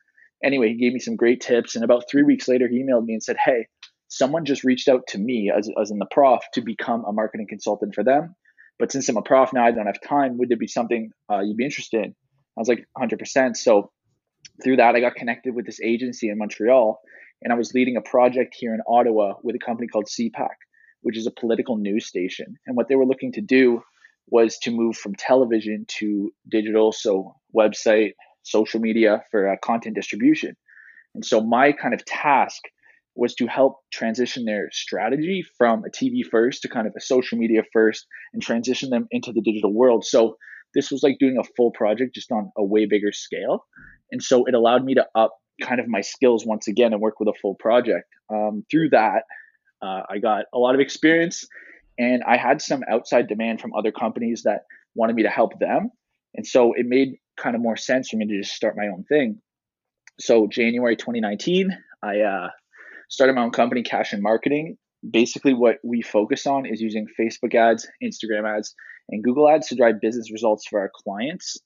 Anyway, 0.45 0.69
he 0.69 0.75
gave 0.75 0.93
me 0.93 1.01
some 1.01 1.17
great 1.17 1.41
tips. 1.41 1.75
And 1.75 1.85
about 1.85 2.05
three 2.11 2.23
weeks 2.23 2.49
later, 2.49 2.69
he 2.69 2.83
emailed 2.83 3.05
me 3.05 3.15
and 3.15 3.23
said, 3.23 3.37
hey, 3.43 3.67
someone 4.09 4.45
just 4.45 4.65
reached 4.65 4.89
out 4.89 5.07
to 5.09 5.19
me 5.19 5.51
as, 5.57 5.69
as 5.81 5.91
in 5.91 5.99
the 5.99 6.07
prof 6.11 6.41
to 6.55 6.61
become 6.61 7.05
a 7.05 7.13
marketing 7.13 7.47
consultant 7.49 7.95
for 7.95 8.05
them 8.05 8.35
but 8.79 8.93
since 8.93 9.09
I'm 9.09 9.17
a 9.17 9.23
prof 9.23 9.53
now, 9.53 9.65
I 9.65 9.73
don't 9.73 9.87
have 9.87 10.01
time. 10.01 10.39
Would 10.39 10.49
there 10.49 10.57
be 10.57 10.69
something 10.69 11.11
uh, 11.31 11.41
you'd 11.41 11.57
be 11.57 11.65
interested 11.65 12.05
in? 12.05 12.11
I 12.57 12.61
was 12.61 12.69
like 12.69 12.87
100%. 12.97 13.57
So 13.57 13.91
through 14.63 14.77
that, 14.77 14.95
I 14.95 15.01
got 15.01 15.17
connected 15.17 15.55
with 15.55 15.67
this 15.67 15.81
agency 15.81 16.29
in 16.29 16.39
Montreal, 16.39 17.01
and 17.43 17.53
I 17.53 17.57
was 17.57 17.75
leading 17.75 17.97
a 17.97 18.01
project 18.01 18.55
here 18.59 18.75
in 18.75 18.81
Ottawa 18.87 19.35
with 19.43 19.57
a 19.57 19.59
company 19.59 19.89
called 19.89 20.07
CPAC, 20.07 20.55
which 21.03 21.17
is 21.17 21.27
a 21.27 21.31
political 21.31 21.77
news 21.77 22.07
station. 22.07 22.57
And 22.67 22.77
what 22.77 22.89
they 22.89 22.97
were 22.97 23.07
looking 23.07 23.33
to 23.33 23.41
do 23.41 23.83
was 24.31 24.59
to 24.59 24.71
move 24.71 24.97
from 24.97 25.15
television 25.15 25.87
to 25.99 26.33
digital, 26.49 26.93
so 26.93 27.35
website, 27.57 28.13
social 28.43 28.81
media 28.81 29.23
for 29.31 29.49
uh, 29.49 29.57
content 29.63 29.95
distribution. 29.95 30.57
And 31.15 31.25
so 31.25 31.41
my 31.41 31.73
kind 31.73 31.95
of 31.95 32.05
task 32.05 32.63
was 33.15 33.35
to 33.35 33.47
help 33.47 33.79
transition 33.93 34.45
their 34.45 34.69
strategy 34.71 35.45
from 35.57 35.83
a 35.85 35.91
TV 35.91 36.25
first 36.25 36.63
to 36.63 36.69
kind 36.69 36.87
of 36.87 36.95
a 36.97 37.01
social 37.01 37.37
media 37.37 37.63
first 37.73 38.07
and 38.33 38.41
transition 38.41 38.91
them 38.91 39.09
into 39.11 39.33
the 39.33 39.41
digital 39.41 39.75
world. 39.75 40.05
So 40.05 40.37
this 40.75 40.91
was 40.91 41.03
like 41.03 41.19
doing 41.19 41.37
a 41.39 41.45
full 41.57 41.73
project 41.73 42.15
just 42.15 42.31
on 42.31 42.53
a 42.57 42.65
way 42.65 42.87
bigger 42.87 43.11
scale. 43.11 43.65
And 44.13 44.23
so 44.23 44.45
it 44.45 44.55
allowed 44.55 44.85
me 44.85 44.95
to 44.95 45.07
up 45.15 45.33
kind 45.61 45.81
of 45.81 45.89
my 45.89 46.01
skills 46.01 46.47
once 46.47 46.69
again 46.69 46.93
and 46.93 47.03
work 47.03 47.19
with 47.19 47.29
a 47.29 47.39
full 47.43 47.57
project. 47.57 48.07
Um, 48.33 48.65
through 48.71 48.91
that, 48.91 49.25
uh, 49.83 50.03
I 50.09 50.19
got 50.19 50.45
a 50.55 50.59
lot 50.59 50.75
of 50.75 50.81
experience 50.81 51.45
and 51.99 52.23
I 52.23 52.37
had 52.37 52.63
some 52.63 52.83
outside 52.91 53.27
demand 53.27 53.61
from 53.61 53.75
other 53.75 53.93
companies 53.93 54.43
that 54.45 54.63
wanted 54.95 55.17
me 55.17 55.25
to 55.25 55.29
help 55.29 55.59
them. 55.59 55.91
And 56.35 56.47
so 56.47 56.73
it 56.75 56.87
made 56.87 57.17
kind 57.37 57.57
of 57.57 57.63
more 57.63 57.77
sense 57.77 58.09
for 58.09 58.17
me 58.17 58.27
to 58.27 58.41
just 58.41 58.55
start 58.55 58.77
my 58.77 58.87
own 58.87 59.05
thing. 59.05 59.41
So 60.21 60.47
January 60.47 60.97
2019, 60.97 61.71
I 62.03 62.21
uh, 62.21 62.49
started 63.09 63.35
my 63.35 63.43
own 63.43 63.51
company, 63.51 63.83
Cashion 63.83 64.23
Marketing. 64.23 64.77
Basically, 65.09 65.55
what 65.55 65.79
we 65.85 66.03
focus 66.03 66.47
on 66.47 66.67
is 66.67 66.81
using 66.81 67.07
Facebook 67.19 67.55
ads, 67.55 67.89
Instagram 68.03 68.57
ads, 68.57 68.75
and 69.09 69.23
Google 69.23 69.49
ads 69.49 69.69
to 69.69 69.77
drive 69.77 70.01
business 70.01 70.33
results 70.33 70.67
for 70.69 70.81
our 70.81 70.91
clients. 70.93 71.57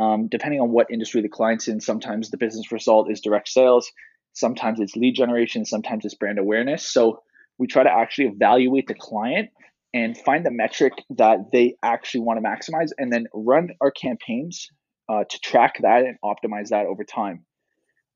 Um, 0.00 0.28
depending 0.28 0.60
on 0.60 0.70
what 0.70 0.90
industry 0.92 1.22
the 1.22 1.28
client's 1.28 1.66
in, 1.66 1.80
sometimes 1.80 2.30
the 2.30 2.36
business 2.36 2.70
result 2.70 3.10
is 3.10 3.20
direct 3.20 3.48
sales, 3.48 3.90
sometimes 4.32 4.78
it's 4.78 4.94
lead 4.94 5.14
generation, 5.14 5.64
sometimes 5.64 6.04
it's 6.04 6.14
brand 6.14 6.38
awareness. 6.38 6.88
So 6.88 7.22
we 7.58 7.66
try 7.66 7.82
to 7.82 7.92
actually 7.92 8.28
evaluate 8.28 8.86
the 8.86 8.94
client 8.94 9.50
and 9.94 10.16
find 10.16 10.44
the 10.44 10.50
metric 10.50 10.92
that 11.16 11.50
they 11.52 11.74
actually 11.82 12.20
want 12.20 12.38
to 12.38 12.48
maximize 12.48 12.90
and 12.98 13.12
then 13.12 13.26
run 13.32 13.70
our 13.80 13.90
campaigns 13.90 14.68
uh, 15.08 15.24
to 15.28 15.38
track 15.40 15.78
that 15.80 16.04
and 16.04 16.18
optimize 16.24 16.68
that 16.68 16.86
over 16.86 17.04
time. 17.04 17.44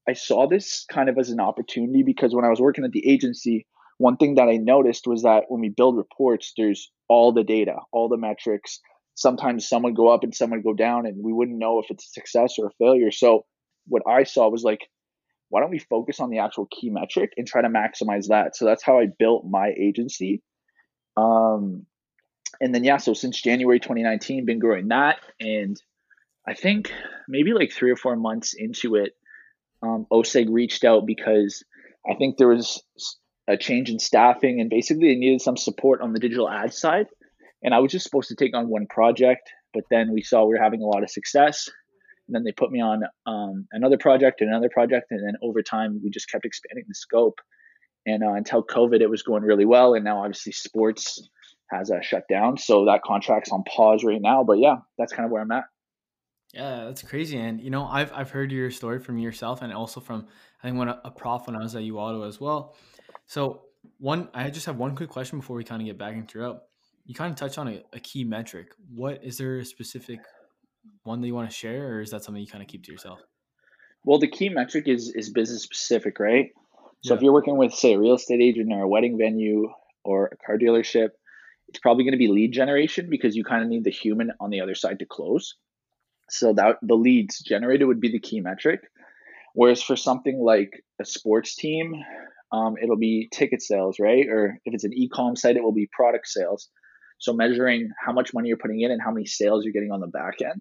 I 0.09 0.15
saw 0.15 0.49
this 0.49 0.85
kind 0.91 1.09
of 1.09 1.17
as 1.19 1.31
an 1.31 1.41
opportunity 1.41 2.03
because 2.03 2.35
when 2.35 2.45
I 2.45 2.49
was 2.49 2.61
working 2.61 2.85
at 2.85 2.91
the 2.91 3.09
agency, 3.09 3.67
one 3.99 4.17
thing 4.17 4.35
that 4.35 4.49
I 4.49 4.57
noticed 4.57 5.07
was 5.07 5.23
that 5.23 5.45
when 5.49 5.61
we 5.61 5.69
build 5.69 5.97
reports, 5.97 6.53
there's 6.57 6.91
all 7.09 7.33
the 7.33 7.45
data, 7.45 7.77
all 7.93 8.09
the 8.09 8.17
metrics. 8.17 8.81
Sometimes 9.15 9.69
some 9.69 9.83
would 9.85 9.97
go 9.97 10.09
up 10.09 10.25
and 10.25 10.35
some 10.35 10.51
would 10.51 10.65
go 10.65 10.75
down, 10.75 11.07
and 11.07 11.23
we 11.23 11.33
wouldn't 11.33 11.59
know 11.59 11.79
if 11.79 11.87
it's 11.91 12.07
a 12.07 12.21
success 12.21 12.55
or 12.59 12.67
a 12.67 12.73
failure. 12.79 13.11
So, 13.11 13.45
what 13.87 14.03
I 14.09 14.25
saw 14.25 14.49
was 14.49 14.63
like, 14.65 14.81
why 15.53 15.61
don't 15.61 15.71
we 15.71 15.79
focus 15.79 16.19
on 16.19 16.31
the 16.31 16.39
actual 16.39 16.67
key 16.71 16.89
metric 16.89 17.35
and 17.37 17.47
try 17.47 17.61
to 17.61 17.69
maximize 17.69 18.29
that? 18.29 18.57
So, 18.57 18.65
that's 18.65 18.83
how 18.83 18.99
I 18.99 19.07
built 19.07 19.45
my 19.45 19.69
agency. 19.79 20.43
Um, 21.15 21.85
and 22.59 22.75
then, 22.75 22.85
yeah, 22.85 22.97
so 22.97 23.13
since 23.13 23.39
January 23.39 23.79
2019, 23.79 24.47
been 24.47 24.59
growing 24.59 24.89
that. 24.89 25.19
And 25.39 25.77
I 26.49 26.55
think 26.55 26.91
maybe 27.29 27.53
like 27.53 27.71
three 27.71 27.91
or 27.91 27.97
four 27.97 28.17
months 28.17 28.55
into 28.57 28.95
it, 28.97 29.13
um, 29.83 30.07
OSEG 30.11 30.47
reached 30.49 30.85
out 30.85 31.05
because 31.05 31.63
I 32.11 32.15
think 32.15 32.39
there 32.39 32.49
was 32.49 32.83
a 33.47 33.59
change 33.59 33.91
in 33.91 33.99
staffing 33.99 34.59
and 34.59 34.71
basically 34.71 35.09
they 35.09 35.17
needed 35.17 35.43
some 35.43 35.59
support 35.59 36.01
on 36.01 36.15
the 36.15 36.21
digital 36.21 36.49
ad 36.49 36.73
side. 36.73 37.09
And 37.63 37.75
I 37.75 37.81
was 37.81 37.93
just 37.93 38.05
supposed 38.05 38.29
to 38.29 38.37
take 38.37 38.57
on 38.57 38.71
one 38.71 38.87
project, 38.87 39.51
but 39.75 39.85
then 39.91 40.13
we 40.15 40.23
saw 40.23 40.45
we 40.45 40.55
were 40.55 40.63
having 40.63 40.81
a 40.81 40.87
lot 40.87 41.03
of 41.03 41.11
success. 41.11 41.69
And 42.29 42.35
then 42.35 42.45
they 42.45 42.53
put 42.53 42.71
me 42.71 42.81
on 42.81 43.03
um, 43.27 43.67
another 43.73 43.99
project 43.99 44.41
and 44.41 44.51
another 44.51 44.71
project. 44.73 45.07
And 45.11 45.27
then 45.27 45.35
over 45.43 45.63
time, 45.63 46.01
we 46.03 46.11
just 46.11 46.31
kept 46.31 46.45
expanding 46.45 46.85
the 46.89 46.95
scope. 46.95 47.41
And 48.07 48.23
uh, 48.23 48.33
until 48.33 48.65
COVID, 48.65 49.01
it 49.01 49.11
was 49.11 49.23
going 49.23 49.43
really 49.43 49.65
well. 49.65 49.95
And 49.95 50.05
now, 50.05 50.23
obviously, 50.23 50.53
sports 50.53 51.29
has 51.71 51.91
uh, 51.91 52.01
shut 52.01 52.25
down. 52.29 52.59
So 52.59 52.87
that 52.87 53.03
contract's 53.03 53.51
on 53.51 53.65
pause 53.65 54.05
right 54.05 54.21
now. 54.21 54.45
But 54.45 54.59
yeah, 54.59 54.77
that's 54.99 55.13
kind 55.13 55.25
of 55.25 55.31
where 55.31 55.43
I'm 55.43 55.51
at. 55.53 55.65
Yeah, 56.53 56.85
that's 56.85 57.03
crazy. 57.03 57.39
And 57.39 57.61
you 57.61 57.71
know, 57.71 57.87
I've 57.87 58.13
I've 58.13 58.31
heard 58.31 58.53
your 58.53 58.71
story 58.71 58.99
from 58.99 59.19
yourself 59.19 59.63
and 59.63 59.73
also 59.73 60.01
from 60.01 60.27
I 60.63 60.67
think 60.67 60.79
when 60.79 60.89
a, 60.89 61.01
a 61.05 61.11
prof 61.11 61.47
when 61.47 61.57
I 61.57 61.61
was 61.61 61.75
at 61.75 61.83
U 61.83 61.99
Ottawa 61.99 62.27
as 62.27 62.41
well. 62.41 62.77
So 63.27 63.63
one, 63.99 64.29
I 64.35 64.51
just 64.51 64.67
have 64.67 64.77
one 64.77 64.95
quick 64.95 65.09
question 65.09 65.39
before 65.39 65.57
we 65.57 65.65
kind 65.65 65.81
of 65.81 65.87
get 65.87 65.99
back 65.99 66.15
into 66.15 66.39
your 66.39 66.49
up. 66.49 66.69
You 67.05 67.15
kind 67.15 67.33
of 67.33 67.39
touched 67.39 67.59
on 67.59 67.69
a, 67.69 67.83
a 67.95 68.01
key 68.01 68.23
metric. 68.23 68.69
What 68.95 69.25
is 69.25 69.39
there 69.39 69.59
a 69.59 69.65
specific 69.65 70.21
one 71.05 71.21
that 71.21 71.27
you 71.27 71.35
want 71.35 71.51
to 71.51 71.55
share, 71.55 71.95
or 71.95 72.01
is 72.01 72.11
that 72.11 72.25
something 72.25 72.43
you 72.43 72.49
kind 72.49 72.63
of 72.63 72.69
keep 72.69 72.85
to 72.85 72.93
yourself? 72.93 73.21
Well, 74.05 74.19
the 74.19 74.29
key 74.29 74.49
metric 74.49 74.89
is 74.89 75.13
is 75.15 75.31
business 75.31 75.63
specific, 75.63 76.19
right? 76.19 76.51
So 77.05 77.15
yeah. 77.15 77.19
if 77.19 77.23
you're 77.23 77.33
working 77.33 77.57
with 77.57 77.75
say 77.75 77.95
a 77.95 77.99
real 77.99 78.15
estate 78.15 78.41
agent 78.41 78.73
or 78.73 78.83
a 78.83 78.89
wedding 78.89 79.19
venue 79.19 79.71
or 80.05 80.27
a 80.27 80.37
car 80.45 80.59
dealership, 80.59 81.11
it's 81.69 81.79
probably 81.79 82.05
going 82.05 82.13
to 82.13 82.19
be 82.19 82.29
lead 82.29 82.53
generation 82.53 83.09
because 83.11 83.35
you 83.35 83.45
kind 83.45 83.63
of 83.63 83.69
need 83.69 83.85
the 83.85 83.91
human 83.91 84.31
on 84.41 84.51
the 84.51 84.61
other 84.61 84.75
side 84.75 84.99
to 85.01 85.07
close. 85.07 85.57
So 86.31 86.53
that 86.55 86.77
the 86.83 86.95
leads 86.95 87.41
generated 87.41 87.87
would 87.87 88.01
be 88.01 88.11
the 88.11 88.21
key 88.21 88.41
metric. 88.41 88.81
Whereas 89.55 89.83
for 89.83 89.97
something 89.97 90.41
like 90.41 90.83
a 91.01 91.05
sports 91.05 91.57
team, 91.57 91.95
um, 92.53 92.77
it'll 92.83 92.97
be 92.97 93.29
ticket 93.33 93.63
sales, 93.63 93.99
right? 94.01 94.27
Or 94.29 94.59
if 94.65 94.75
it's 94.75 94.85
an 94.85 94.93
e-com 94.95 95.37
site, 95.37 95.57
it 95.57 95.63
will 95.63 95.73
be 95.73 95.89
product 95.93 96.27
sales. 96.29 96.69
So 97.19 97.33
measuring 97.33 97.91
how 97.99 98.13
much 98.13 98.35
money 98.35 98.49
you're 98.49 98.57
putting 98.57 98.81
in 98.81 98.91
and 98.91 99.01
how 99.01 99.13
many 99.13 99.27
sales 99.27 99.65
you're 99.65 99.73
getting 99.73 99.93
on 99.93 100.01
the 100.01 100.07
back 100.07 100.41
end. 100.43 100.61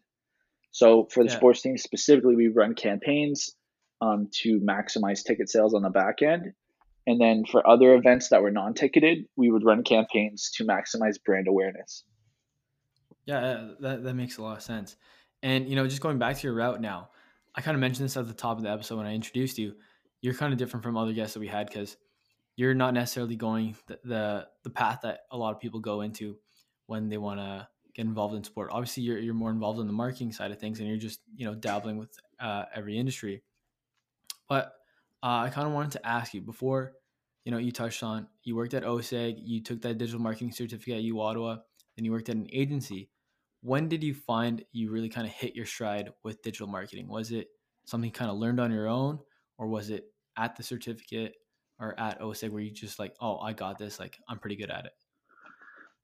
So 0.72 1.08
for 1.12 1.24
the 1.24 1.30
yeah. 1.30 1.36
sports 1.36 1.62
team 1.62 1.78
specifically, 1.78 2.36
we 2.36 2.48
run 2.48 2.76
campaigns 2.76 3.56
um, 4.02 4.30
to 4.42 4.60
maximize 4.60 5.24
ticket 5.24 5.50
sales 5.50 5.74
on 5.74 5.84
the 5.84 5.90
back 5.90 6.22
end. 6.22 6.54
And 7.08 7.20
then 7.20 7.46
for 7.46 7.68
other 7.68 7.94
events 7.96 8.30
that 8.30 8.42
were 8.42 8.52
non-ticketed, 8.52 9.26
we 9.36 9.52
would 9.52 9.66
run 9.66 9.84
campaigns 9.84 10.52
to 10.56 10.66
maximize 10.66 11.16
brand 11.24 11.48
awareness. 11.48 12.04
Yeah, 13.26 13.70
that, 13.80 14.04
that 14.04 14.14
makes 14.14 14.38
a 14.38 14.42
lot 14.42 14.58
of 14.58 14.64
sense. 14.64 14.96
And 15.44 15.68
you 15.68 15.76
know, 15.76 15.88
just 15.88 16.02
going 16.02 16.20
back 16.20 16.38
to 16.38 16.48
your 16.48 16.54
route 16.56 16.82
now, 16.82 17.10
I 17.56 17.62
kind 17.62 17.76
of 17.76 17.82
mentioned 17.82 18.06
this 18.06 18.18
at 18.18 18.28
the 18.28 18.34
top 18.34 18.58
of 18.58 18.64
the 18.64 18.70
episode 18.70 18.98
when 18.98 19.06
I 19.06 19.14
introduced 19.14 19.58
you. 19.58 19.76
You're 20.22 20.36
kind 20.36 20.54
of 20.54 20.60
different 20.60 20.84
from 20.84 20.98
other 20.98 21.14
guests 21.14 21.34
that 21.34 21.40
we 21.40 21.48
had 21.48 21.68
because 21.68 21.98
you're 22.56 22.76
not 22.76 22.94
necessarily 22.94 23.36
going 23.36 23.76
the, 23.88 24.00
the, 24.04 24.48
the 24.64 24.70
path 24.70 25.00
that 25.04 25.22
a 25.32 25.38
lot 25.38 25.54
of 25.54 25.60
people 25.60 25.80
go 25.80 26.02
into 26.02 26.38
when 26.86 27.10
they 27.10 27.18
want 27.18 27.40
to 27.40 27.68
get 27.94 28.06
involved 28.06 28.36
in 28.36 28.44
sport. 28.44 28.70
Obviously, 28.72 29.04
you're 29.04 29.20
you're 29.20 29.34
more 29.34 29.52
involved 29.52 29.80
in 29.80 29.88
the 29.88 29.94
marketing 29.94 30.32
side 30.32 30.52
of 30.52 30.60
things, 30.60 30.80
and 30.80 30.88
you're 30.88 30.98
just 30.98 31.20
you 31.36 31.46
know 31.46 31.56
dabbling 31.56 31.98
with 31.98 32.18
uh, 32.40 32.66
every 32.76 32.98
industry. 32.98 33.42
But 34.48 34.74
uh, 35.24 35.46
I 35.46 35.50
kind 35.50 35.68
of 35.68 35.74
wanted 35.74 35.92
to 35.94 36.06
ask 36.06 36.34
you 36.34 36.42
before, 36.42 36.94
you 37.46 37.52
know, 37.52 37.58
you 37.58 37.72
touched 37.72 38.04
on 38.04 38.28
you 38.44 38.56
worked 38.56 38.74
at 38.74 38.84
OSEG, 38.84 39.36
you 39.38 39.62
took 39.62 39.82
that 39.82 39.98
digital 39.98 40.22
marketing 40.22 40.52
certificate 40.52 40.98
at 40.98 41.04
U 41.04 41.22
Ottawa, 41.22 41.58
then 41.96 42.06
you 42.06 42.12
worked 42.12 42.30
at 42.30 42.36
an 42.36 42.48
agency 42.52 43.10
when 43.62 43.88
did 43.88 44.04
you 44.04 44.14
find 44.14 44.64
you 44.72 44.92
really 44.92 45.10
kind 45.10 45.26
of 45.26 45.34
hit 45.34 45.56
your 45.56 45.66
stride 45.66 46.12
with 46.24 46.42
digital 46.42 46.68
marketing? 46.68 47.08
Was 47.08 47.32
it 47.32 47.48
something 47.86 48.10
you 48.10 48.14
kind 48.14 48.32
of 48.32 48.38
learned 48.38 48.60
on 48.60 48.72
your 48.72 48.88
own, 48.88 49.20
or 49.58 49.68
was 49.68 49.90
it 49.90 50.06
at 50.38 50.56
the 50.56 50.64
certificate 50.64 51.36
or 51.80 52.00
at 52.00 52.20
OSEG 52.20 52.50
where 52.50 52.62
you 52.62 52.72
just 52.72 53.00
like, 53.00 53.16
oh, 53.22 53.38
I 53.40 53.54
got 53.54 53.78
this, 53.78 54.00
like 54.00 54.18
I'm 54.28 54.40
pretty 54.40 54.56
good 54.56 54.72
at 54.72 54.86
it? 54.86 54.92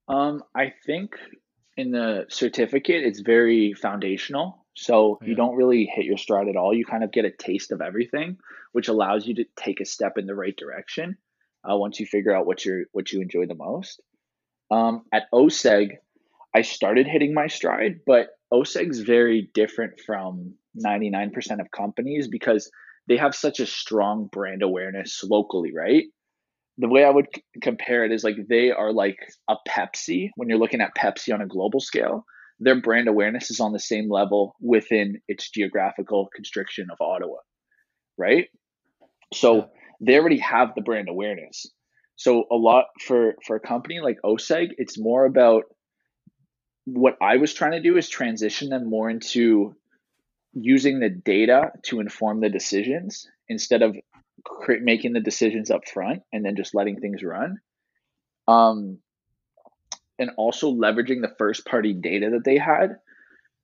Um, 0.08 0.44
I 0.56 0.74
think 0.86 1.16
in 1.78 1.92
the 1.92 2.26
certificate, 2.30 3.04
it's 3.04 3.20
very 3.20 3.74
foundational. 3.74 4.66
So 4.76 5.20
yeah. 5.22 5.30
you 5.30 5.36
don't 5.36 5.56
really 5.56 5.86
hit 5.86 6.06
your 6.06 6.18
stride 6.18 6.48
at 6.48 6.56
all. 6.56 6.74
You 6.74 6.86
kind 6.86 7.04
of 7.04 7.12
get 7.12 7.26
a 7.26 7.32
taste 7.32 7.72
of 7.72 7.82
everything, 7.82 8.38
which 8.74 8.88
allows 8.88 9.26
you 9.26 9.36
to 9.36 9.46
take 9.56 9.80
a 9.80 9.86
step 9.86 10.18
in 10.18 10.26
the 10.26 10.36
right 10.36 10.56
direction 10.56 11.18
uh, 11.64 11.78
once 11.78 12.00
you 12.00 12.06
figure 12.06 12.36
out 12.36 12.46
what 12.46 12.66
you 12.66 12.86
what 12.92 13.12
you 13.12 13.22
enjoy 13.22 13.46
the 13.46 13.56
most. 13.56 14.02
Um, 14.70 15.04
at 15.14 15.32
OSEG, 15.34 15.98
I 16.54 16.62
started 16.62 17.08
hitting 17.08 17.34
my 17.34 17.48
stride, 17.48 18.02
but 18.06 18.30
OSEG's 18.54 19.00
very 19.00 19.50
different 19.54 20.00
from 20.06 20.56
99% 20.78 21.60
of 21.60 21.72
companies 21.72 22.28
because 22.28 22.70
they 23.08 23.18
have 23.18 23.36
such 23.36 23.60
a 23.60 23.66
strong 23.66 24.28
brand 24.32 24.62
awareness 24.62 25.24
locally, 25.24 25.72
right? 25.74 26.06
The 26.78 26.88
way 26.88 27.04
I 27.04 27.10
would 27.10 27.28
c- 27.34 27.44
compare 27.62 28.06
it 28.06 28.12
is 28.12 28.24
like 28.24 28.36
they 28.48 28.72
are 28.72 28.92
like 28.92 29.18
a 29.50 29.56
Pepsi 29.68 30.30
when 30.36 30.50
you're 30.50 30.60
looking 30.60 30.82
at 30.82 30.96
Pepsi 30.96 31.34
on 31.34 31.42
a 31.42 31.48
global 31.48 31.80
scale. 31.80 32.26
Their 32.60 32.82
brand 32.82 33.08
awareness 33.08 33.52
is 33.52 33.60
on 33.60 33.74
the 33.74 33.80
same 33.80 34.10
level 34.10 34.56
within 34.60 35.22
its 35.28 35.50
geographical 35.50 36.30
constriction 36.36 36.88
of 36.92 36.98
Ottawa, 37.00 37.38
right? 38.18 38.48
So 39.34 39.70
they 40.02 40.18
already 40.18 40.40
have 40.40 40.74
the 40.76 40.82
brand 40.82 41.10
awareness. 41.10 41.68
So 42.16 42.46
a 42.52 42.56
lot 42.56 42.86
for 43.06 43.36
for 43.46 43.56
a 43.56 43.60
company 43.60 44.00
like 44.00 44.18
OSEG, 44.24 44.70
it's 44.78 44.98
more 44.98 45.26
about 45.26 45.66
what 46.86 47.18
I 47.22 47.38
was 47.38 47.54
trying 47.54 47.74
to 47.74 47.82
do 47.82 47.98
is 47.98 48.10
transition 48.10 48.70
them 48.70 48.90
more 48.90 49.10
into 49.10 49.76
using 50.54 51.00
the 51.00 51.10
data 51.10 51.72
to 51.84 52.00
inform 52.00 52.40
the 52.40 52.50
decisions 52.50 53.28
instead 53.50 53.82
of 53.82 53.96
making 54.82 55.14
the 55.14 55.20
decisions 55.20 55.72
up 55.72 55.88
front 55.88 56.22
and 56.32 56.46
then 56.46 56.56
just 56.56 56.76
letting 56.76 57.00
things 57.00 57.24
run. 57.24 57.58
Um, 58.48 59.00
and 60.20 60.32
also 60.38 60.74
leveraging 60.74 61.22
the 61.22 61.34
first 61.38 61.66
party 61.66 61.94
data 61.94 62.30
that 62.32 62.44
they 62.44 62.58
had 62.58 62.98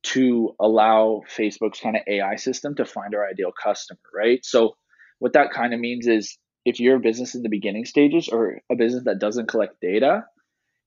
to 0.03 0.53
allow 0.59 1.21
Facebook's 1.35 1.79
kind 1.79 1.95
of 1.95 2.03
AI 2.07 2.35
system 2.35 2.75
to 2.75 2.85
find 2.85 3.15
our 3.15 3.27
ideal 3.27 3.51
customer, 3.51 3.99
right? 4.13 4.45
So, 4.45 4.75
what 5.19 5.33
that 5.33 5.51
kind 5.51 5.73
of 5.73 5.79
means 5.79 6.05
is 6.07 6.37
if 6.65 6.79
you're 6.79 6.97
a 6.97 6.99
business 6.99 7.35
in 7.35 7.43
the 7.43 7.49
beginning 7.49 7.85
stages 7.85 8.27
or 8.27 8.59
a 8.71 8.75
business 8.75 9.05
that 9.05 9.19
doesn't 9.19 9.47
collect 9.47 9.79
data, 9.81 10.25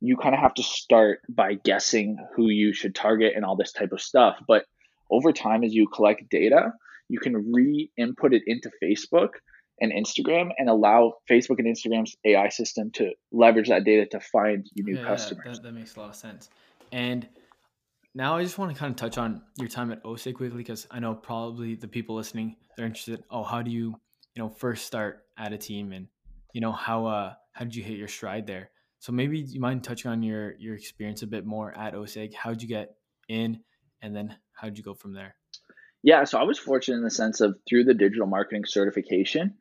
you 0.00 0.16
kind 0.16 0.34
of 0.34 0.40
have 0.40 0.54
to 0.54 0.62
start 0.62 1.20
by 1.28 1.54
guessing 1.54 2.18
who 2.34 2.50
you 2.50 2.72
should 2.74 2.94
target 2.94 3.32
and 3.34 3.44
all 3.44 3.56
this 3.56 3.72
type 3.72 3.92
of 3.92 4.00
stuff. 4.00 4.36
But 4.46 4.64
over 5.10 5.32
time, 5.32 5.64
as 5.64 5.74
you 5.74 5.88
collect 5.88 6.28
data, 6.28 6.72
you 7.08 7.18
can 7.18 7.52
re-input 7.52 8.34
it 8.34 8.42
into 8.46 8.70
Facebook 8.82 9.30
and 9.80 9.92
Instagram 9.92 10.50
and 10.58 10.68
allow 10.68 11.14
Facebook 11.30 11.58
and 11.58 11.66
Instagram's 11.66 12.16
AI 12.24 12.48
system 12.48 12.90
to 12.92 13.12
leverage 13.32 13.68
that 13.68 13.84
data 13.84 14.06
to 14.06 14.20
find 14.20 14.66
you 14.74 14.84
new 14.84 14.96
yeah, 14.96 15.04
customers. 15.04 15.58
That, 15.58 15.64
that 15.64 15.72
makes 15.72 15.96
a 15.96 16.00
lot 16.00 16.10
of 16.10 16.16
sense. 16.16 16.48
And 16.92 17.26
now 18.14 18.36
I 18.36 18.42
just 18.42 18.58
want 18.58 18.72
to 18.72 18.78
kind 18.78 18.90
of 18.90 18.96
touch 18.96 19.18
on 19.18 19.42
your 19.58 19.68
time 19.68 19.92
at 19.92 20.02
OSEG 20.02 20.34
quickly 20.34 20.58
because 20.58 20.86
I 20.90 21.00
know 21.00 21.14
probably 21.14 21.74
the 21.74 21.88
people 21.88 22.16
listening 22.16 22.56
they're 22.76 22.86
interested. 22.86 23.24
Oh, 23.30 23.42
how 23.42 23.62
do 23.62 23.70
you 23.70 23.94
you 24.34 24.42
know 24.42 24.48
first 24.48 24.86
start 24.86 25.24
at 25.38 25.52
a 25.52 25.58
team 25.58 25.92
and 25.92 26.08
you 26.52 26.60
know 26.60 26.72
how 26.72 27.06
uh 27.06 27.34
how 27.52 27.64
did 27.64 27.74
you 27.74 27.82
hit 27.82 27.98
your 27.98 28.08
stride 28.08 28.46
there? 28.46 28.70
So 28.98 29.12
maybe 29.12 29.40
you 29.40 29.60
mind 29.60 29.84
touching 29.84 30.10
on 30.10 30.22
your 30.22 30.54
your 30.58 30.74
experience 30.74 31.22
a 31.22 31.26
bit 31.26 31.44
more 31.44 31.76
at 31.76 31.94
OSEG. 31.94 32.34
How 32.34 32.50
did 32.50 32.62
you 32.62 32.68
get 32.68 32.94
in, 33.28 33.60
and 34.02 34.14
then 34.14 34.36
how 34.52 34.68
did 34.68 34.78
you 34.78 34.84
go 34.84 34.94
from 34.94 35.12
there? 35.12 35.36
Yeah, 36.02 36.24
so 36.24 36.38
I 36.38 36.44
was 36.44 36.58
fortunate 36.58 36.98
in 36.98 37.02
the 37.02 37.10
sense 37.10 37.40
of 37.40 37.56
through 37.68 37.84
the 37.84 37.94
digital 37.94 38.26
marketing 38.26 38.64
certification, 38.66 39.54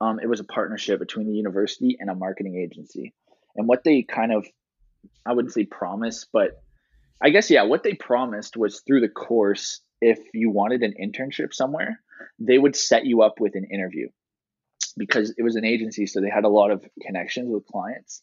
um, 0.00 0.18
it 0.20 0.28
was 0.28 0.40
a 0.40 0.44
partnership 0.44 0.98
between 0.98 1.26
the 1.26 1.34
university 1.34 1.96
and 2.00 2.08
a 2.08 2.14
marketing 2.14 2.56
agency. 2.56 3.12
And 3.56 3.68
what 3.68 3.84
they 3.84 4.02
kind 4.02 4.32
of, 4.32 4.46
I 5.26 5.32
wouldn't 5.32 5.54
say 5.54 5.64
promise, 5.64 6.26
but 6.32 6.62
I 7.22 7.30
guess, 7.30 7.50
yeah, 7.50 7.62
what 7.64 7.82
they 7.82 7.94
promised 7.94 8.56
was 8.56 8.80
through 8.86 9.02
the 9.02 9.08
course, 9.08 9.80
if 10.00 10.18
you 10.32 10.50
wanted 10.50 10.82
an 10.82 10.94
internship 11.00 11.52
somewhere, 11.52 12.00
they 12.38 12.56
would 12.56 12.76
set 12.76 13.04
you 13.04 13.22
up 13.22 13.40
with 13.40 13.54
an 13.54 13.66
interview 13.72 14.08
because 14.96 15.34
it 15.36 15.42
was 15.42 15.56
an 15.56 15.64
agency. 15.64 16.06
So 16.06 16.20
they 16.20 16.30
had 16.30 16.44
a 16.44 16.48
lot 16.48 16.70
of 16.70 16.82
connections 17.06 17.48
with 17.50 17.66
clients. 17.66 18.22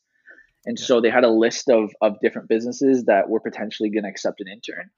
And 0.65 0.77
yeah. 0.79 0.85
so 0.85 1.01
they 1.01 1.11
had 1.11 1.23
a 1.23 1.29
list 1.29 1.69
of, 1.69 1.91
of 2.01 2.19
different 2.21 2.49
businesses 2.49 3.05
that 3.05 3.29
were 3.29 3.39
potentially 3.39 3.89
going 3.89 4.03
to 4.03 4.09
accept 4.09 4.41
an 4.41 4.47
intern. 4.47 4.89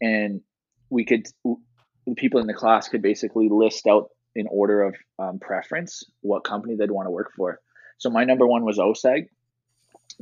And 0.00 0.40
we 0.88 1.04
could, 1.04 1.26
the 1.44 2.14
people 2.16 2.40
in 2.40 2.46
the 2.46 2.54
class 2.54 2.88
could 2.88 3.02
basically 3.02 3.48
list 3.50 3.86
out 3.86 4.08
in 4.34 4.46
order 4.48 4.82
of 4.82 4.96
um, 5.18 5.38
preference 5.38 6.04
what 6.20 6.44
company 6.44 6.74
they'd 6.74 6.90
want 6.90 7.06
to 7.06 7.10
work 7.10 7.32
for. 7.36 7.60
So 7.98 8.10
my 8.10 8.24
number 8.24 8.46
one 8.46 8.64
was 8.64 8.78
OSEG, 8.78 9.28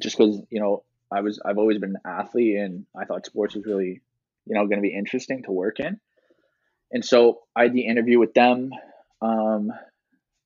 just 0.01 0.17
because 0.17 0.41
you 0.51 0.61
know 0.61 0.85
I 1.11 1.21
was 1.21 1.41
I've 1.45 1.59
always 1.59 1.79
been 1.79 1.97
an 1.97 2.11
athlete 2.11 2.59
and 2.59 2.87
I 2.99 3.05
thought 3.05 3.27
sports 3.27 3.55
was 3.55 3.65
really 3.65 4.03
you 4.47 4.55
know 4.55 4.67
going 4.67 4.79
to 4.79 4.83
be 4.83 4.95
interesting 4.95 5.43
to 5.45 5.53
work 5.53 5.81
in, 5.81 5.99
and 6.91 7.05
so 7.05 7.41
I 7.57 7.65
had 7.65 7.73
the 7.73 7.87
interview 7.87 8.19
with 8.19 8.35
them. 8.35 8.71
Um, 9.21 9.73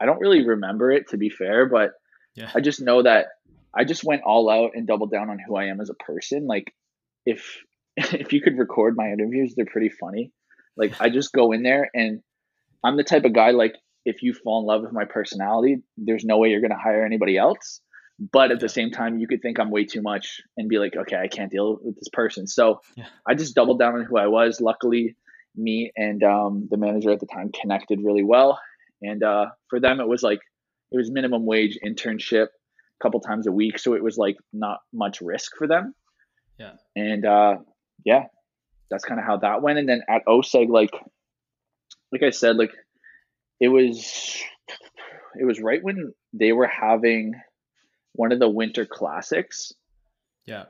I 0.01 0.07
don't 0.07 0.21
really 0.21 0.47
remember 0.47 0.91
it 0.91 1.09
to 1.09 1.17
be 1.17 1.31
fair, 1.31 1.67
but 1.67 1.93
yeah. 2.35 2.51
I 2.55 2.61
just 2.61 2.81
know 2.81 3.03
that 3.03 3.27
I 3.75 3.85
just 3.85 4.05
went 4.05 4.23
all 4.23 4.51
out 4.51 4.73
and 4.75 4.87
doubled 4.87 5.11
down 5.11 5.31
on 5.31 5.39
who 5.39 5.57
I 5.57 5.65
am 5.65 5.81
as 5.81 5.91
a 5.91 5.95
person. 5.95 6.47
Like 6.47 6.75
if 7.25 7.63
if 7.97 8.33
you 8.33 8.41
could 8.41 8.59
record 8.59 8.97
my 8.97 9.11
interviews, 9.11 9.55
they're 9.55 9.67
pretty 9.67 9.89
funny. 9.89 10.33
Like 10.77 11.01
I 11.01 11.09
just 11.09 11.33
go 11.33 11.53
in 11.53 11.63
there 11.63 11.91
and 11.95 12.23
I'm 12.87 12.97
the 12.97 13.05
type 13.05 13.25
of 13.25 13.33
guy 13.33 13.51
like 13.51 13.75
if 14.05 14.23
you 14.23 14.33
fall 14.33 14.61
in 14.61 14.67
love 14.67 14.83
with 14.83 14.93
my 14.93 15.05
personality, 15.05 15.83
there's 15.97 16.25
no 16.25 16.39
way 16.39 16.51
you're 16.51 16.61
going 16.61 16.71
to 16.71 16.77
hire 16.77 17.05
anybody 17.05 17.37
else. 17.37 17.81
But 18.33 18.53
at 18.53 18.61
the 18.61 18.69
same 18.69 18.93
time, 18.93 19.19
you 19.19 19.27
could 19.27 19.43
think 19.43 19.59
I'm 19.59 19.71
way 19.71 19.85
too 19.85 20.01
much 20.01 20.41
and 20.57 20.69
be 20.69 20.79
like, 20.79 20.97
okay, 20.97 21.17
I 21.17 21.27
can't 21.27 21.51
deal 21.51 21.79
with 21.83 21.97
this 21.97 22.09
person. 22.13 22.47
So 22.47 22.81
yeah. 22.97 23.07
I 23.29 23.35
just 23.35 23.55
doubled 23.55 23.81
down 23.81 23.97
on 23.97 24.05
who 24.05 24.17
I 24.17 24.29
was. 24.29 24.61
Luckily, 24.61 25.17
me 25.57 25.91
and 25.97 26.23
um, 26.23 26.69
the 26.71 26.77
manager 26.77 27.11
at 27.11 27.21
the 27.21 27.27
time 27.27 27.51
connected 27.61 27.99
really 28.03 28.23
well. 28.23 28.59
And 29.03 29.23
uh, 29.23 29.47
for 29.69 29.81
them, 29.81 30.01
it 30.01 30.09
was 30.09 30.23
like 30.23 30.39
it 30.93 30.97
was 30.97 31.11
minimum 31.11 31.45
wage 31.45 31.79
internship 31.85 32.47
a 32.47 33.03
couple 33.03 33.21
times 33.21 33.49
a 33.49 33.53
week, 33.53 33.79
so 33.79 33.95
it 33.95 34.03
was 34.03 34.17
like 34.17 34.37
not 34.53 34.79
much 34.95 35.21
risk 35.21 35.53
for 35.59 35.67
them. 35.67 35.93
Yeah. 36.59 36.75
And 36.95 37.27
uh, 37.27 37.57
yeah, 38.05 38.27
that's 38.89 39.05
kind 39.05 39.21
of 39.21 39.27
how 39.27 39.39
that 39.39 39.61
went. 39.61 39.79
And 39.79 39.89
then 39.89 40.03
at 40.09 40.25
OSEG, 40.27 40.69
like 40.69 40.93
like 42.13 42.23
I 42.23 42.31
said, 42.31 42.57
like 42.57 42.73
it 43.61 43.69
was 43.69 44.41
it 45.39 45.45
was 45.45 45.61
right 45.61 45.83
when 45.83 46.13
they 46.33 46.53
were 46.53 46.67
having 46.67 47.35
one 48.13 48.33
of 48.33 48.39
the 48.39 48.49
winter 48.49 48.87
classics. 48.87 49.73
Yeah. 50.47 50.65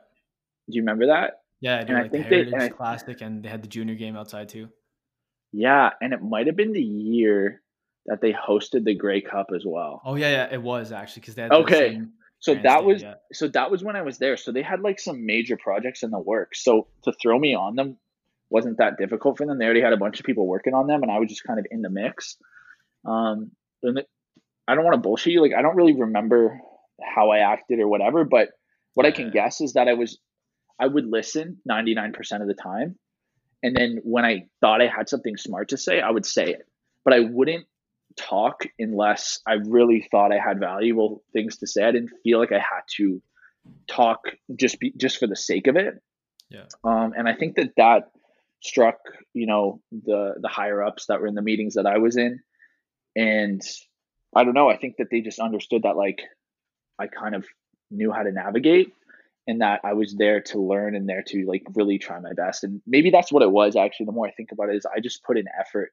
Do 0.68 0.77
you 0.77 0.83
remember 0.83 1.07
that? 1.07 1.40
Yeah, 1.61 1.79
I 1.79 1.85
do. 1.85 1.94
And 1.94 2.03
like 2.03 2.07
I 2.07 2.09
think 2.09 2.29
the 2.29 2.35
Heritage 2.35 2.55
they, 2.59 2.68
Classic, 2.70 3.20
and 3.20 3.42
they 3.42 3.49
had 3.49 3.62
the 3.62 3.68
junior 3.68 3.94
game 3.94 4.16
outside 4.16 4.49
too. 4.49 4.68
Yeah, 5.53 5.90
and 6.01 6.12
it 6.12 6.22
might 6.22 6.46
have 6.46 6.57
been 6.57 6.72
the 6.72 6.83
year 6.83 7.62
that 8.07 8.20
they 8.20 8.33
hosted 8.33 8.85
the 8.85 8.94
Grey 8.94 9.20
Cup 9.20 9.49
as 9.55 9.64
well. 9.64 10.03
Oh 10.05 10.16
yeah, 10.16 10.31
yeah, 10.31 10.55
it 10.55 10.62
was 10.62 10.92
actually 10.92 11.20
because 11.20 11.35
they 11.35 11.42
had 11.42 11.53
okay. 11.53 12.01
So 12.38 12.55
that 12.55 12.85
was 12.85 13.03
yeah. 13.03 13.14
so 13.33 13.49
that 13.49 13.70
was 13.70 13.83
when 13.83 13.96
I 13.96 14.03
was 14.03 14.18
there. 14.18 14.37
So 14.37 14.53
they 14.53 14.62
had 14.62 14.81
like 14.81 15.01
some 15.01 15.25
major 15.25 15.57
projects 15.57 16.03
in 16.03 16.11
the 16.11 16.18
works. 16.18 16.62
So 16.62 16.88
to 17.05 17.12
throw 17.12 17.38
me 17.38 17.55
on 17.55 17.77
them 17.77 17.96
wasn't 18.50 18.78
that 18.78 18.98
difficult 18.98 19.38
for 19.38 19.46
them. 19.46 19.59
They 19.59 19.64
already 19.64 19.82
had 19.82 19.92
a 19.92 19.98
bunch 19.98 20.20
of 20.20 20.26
people 20.26 20.46
working 20.46 20.74
on 20.74 20.87
them, 20.87 21.02
and 21.02 21.11
I 21.11 21.18
was 21.18 21.28
just 21.28 21.44
kind 21.44 21.59
of 21.59 21.66
in 21.70 21.82
the 21.82 21.90
mix. 21.90 22.37
Um, 23.04 23.50
and 23.82 24.02
I 24.66 24.74
don't 24.74 24.85
want 24.85 24.94
to 24.94 25.00
bullshit 25.00 25.32
you. 25.32 25.42
Like 25.42 25.54
I 25.56 25.62
don't 25.62 25.76
really 25.76 25.98
remember 25.98 26.61
how 27.02 27.30
I 27.30 27.38
acted 27.38 27.80
or 27.80 27.88
whatever, 27.88 28.24
but 28.24 28.50
what 28.94 29.04
yeah. 29.04 29.11
I 29.11 29.12
can 29.12 29.30
guess 29.30 29.61
is 29.61 29.74
that 29.74 29.88
I 29.88 29.94
was, 29.94 30.18
I 30.80 30.87
would 30.87 31.06
listen 31.06 31.59
ninety 31.64 31.94
nine 31.94 32.12
percent 32.12 32.42
of 32.42 32.48
the 32.48 32.54
time, 32.54 32.96
and 33.62 33.76
then 33.76 33.98
when 34.02 34.24
I 34.24 34.46
thought 34.61 34.80
I 34.80 34.87
had 34.87 35.09
something 35.09 35.37
smart 35.37 35.70
to 35.70 35.76
say, 35.76 36.00
I 36.00 36.11
would 36.11 36.26
say 36.26 36.50
it, 36.50 36.66
but 37.04 37.14
I 37.14 37.20
wouldn't 37.20 37.66
talk 38.16 38.64
unless 38.78 39.40
I 39.46 39.54
really 39.54 40.09
thought 40.11 40.32
I 40.32 40.38
had 40.38 40.59
valuable 40.59 41.22
things 41.32 41.59
to 41.59 41.66
say. 41.66 41.85
I 41.85 41.92
didn't 41.92 42.12
feel 42.22 42.38
like 42.38 42.52
I 42.52 42.59
had 42.59 42.82
to 42.96 43.22
talk 43.88 44.20
just 44.54 44.78
be 44.80 44.92
just 44.96 45.18
for 45.18 45.26
the 45.26 45.37
sake 45.37 45.66
of 45.66 45.76
it. 45.76 45.94
Yeah. 46.48 46.66
Um, 46.85 47.12
and 47.16 47.28
I 47.28 47.35
think 47.35 47.56
that 47.56 47.72
that 47.76 48.11
struck 48.66 48.98
you 49.35 49.46
know 49.46 49.81
the 49.90 50.35
the 50.40 50.48
higher 50.48 50.83
ups 50.83 51.07
that 51.07 51.20
were 51.20 51.26
in 51.26 51.35
the 51.35 51.42
meetings 51.42 51.74
that 51.74 51.87
I 51.87 51.98
was 51.98 52.16
in, 52.16 52.40
and 53.14 53.62
I 54.35 54.44
don't 54.44 54.55
know. 54.55 54.68
I 54.68 54.76
think 54.76 54.96
that 54.98 55.09
they 55.11 55.20
just 55.20 55.38
understood 55.38 55.83
that 55.85 55.96
like 55.96 56.20
I 56.98 57.07
kind 57.07 57.35
of 57.35 57.46
knew 57.90 58.12
how 58.12 58.22
to 58.22 58.33
navigate 58.33 58.92
and 59.46 59.61
that 59.61 59.81
I 59.85 59.92
was 59.92 60.14
there 60.14 60.40
to 60.40 60.61
learn 60.61 60.96
and 60.96 61.09
there 61.09 61.22
to 61.29 61.46
like 61.46 61.62
really 61.74 61.98
try 61.98 62.18
my 62.18 62.33
best. 62.33 62.64
And 62.64 62.83
maybe 62.87 63.11
that's 63.11 63.33
what 63.33 63.42
it 63.42 63.50
was 63.50 63.76
actually. 63.76 64.07
The 64.07 64.12
more 64.12 64.26
I 64.26 64.33
think 64.33 64.52
about 64.52 64.70
it 64.70 64.76
is 64.76 64.87
I 64.87 65.00
just 65.00 65.22
put 65.22 65.38
in 65.38 65.46
effort. 65.59 65.92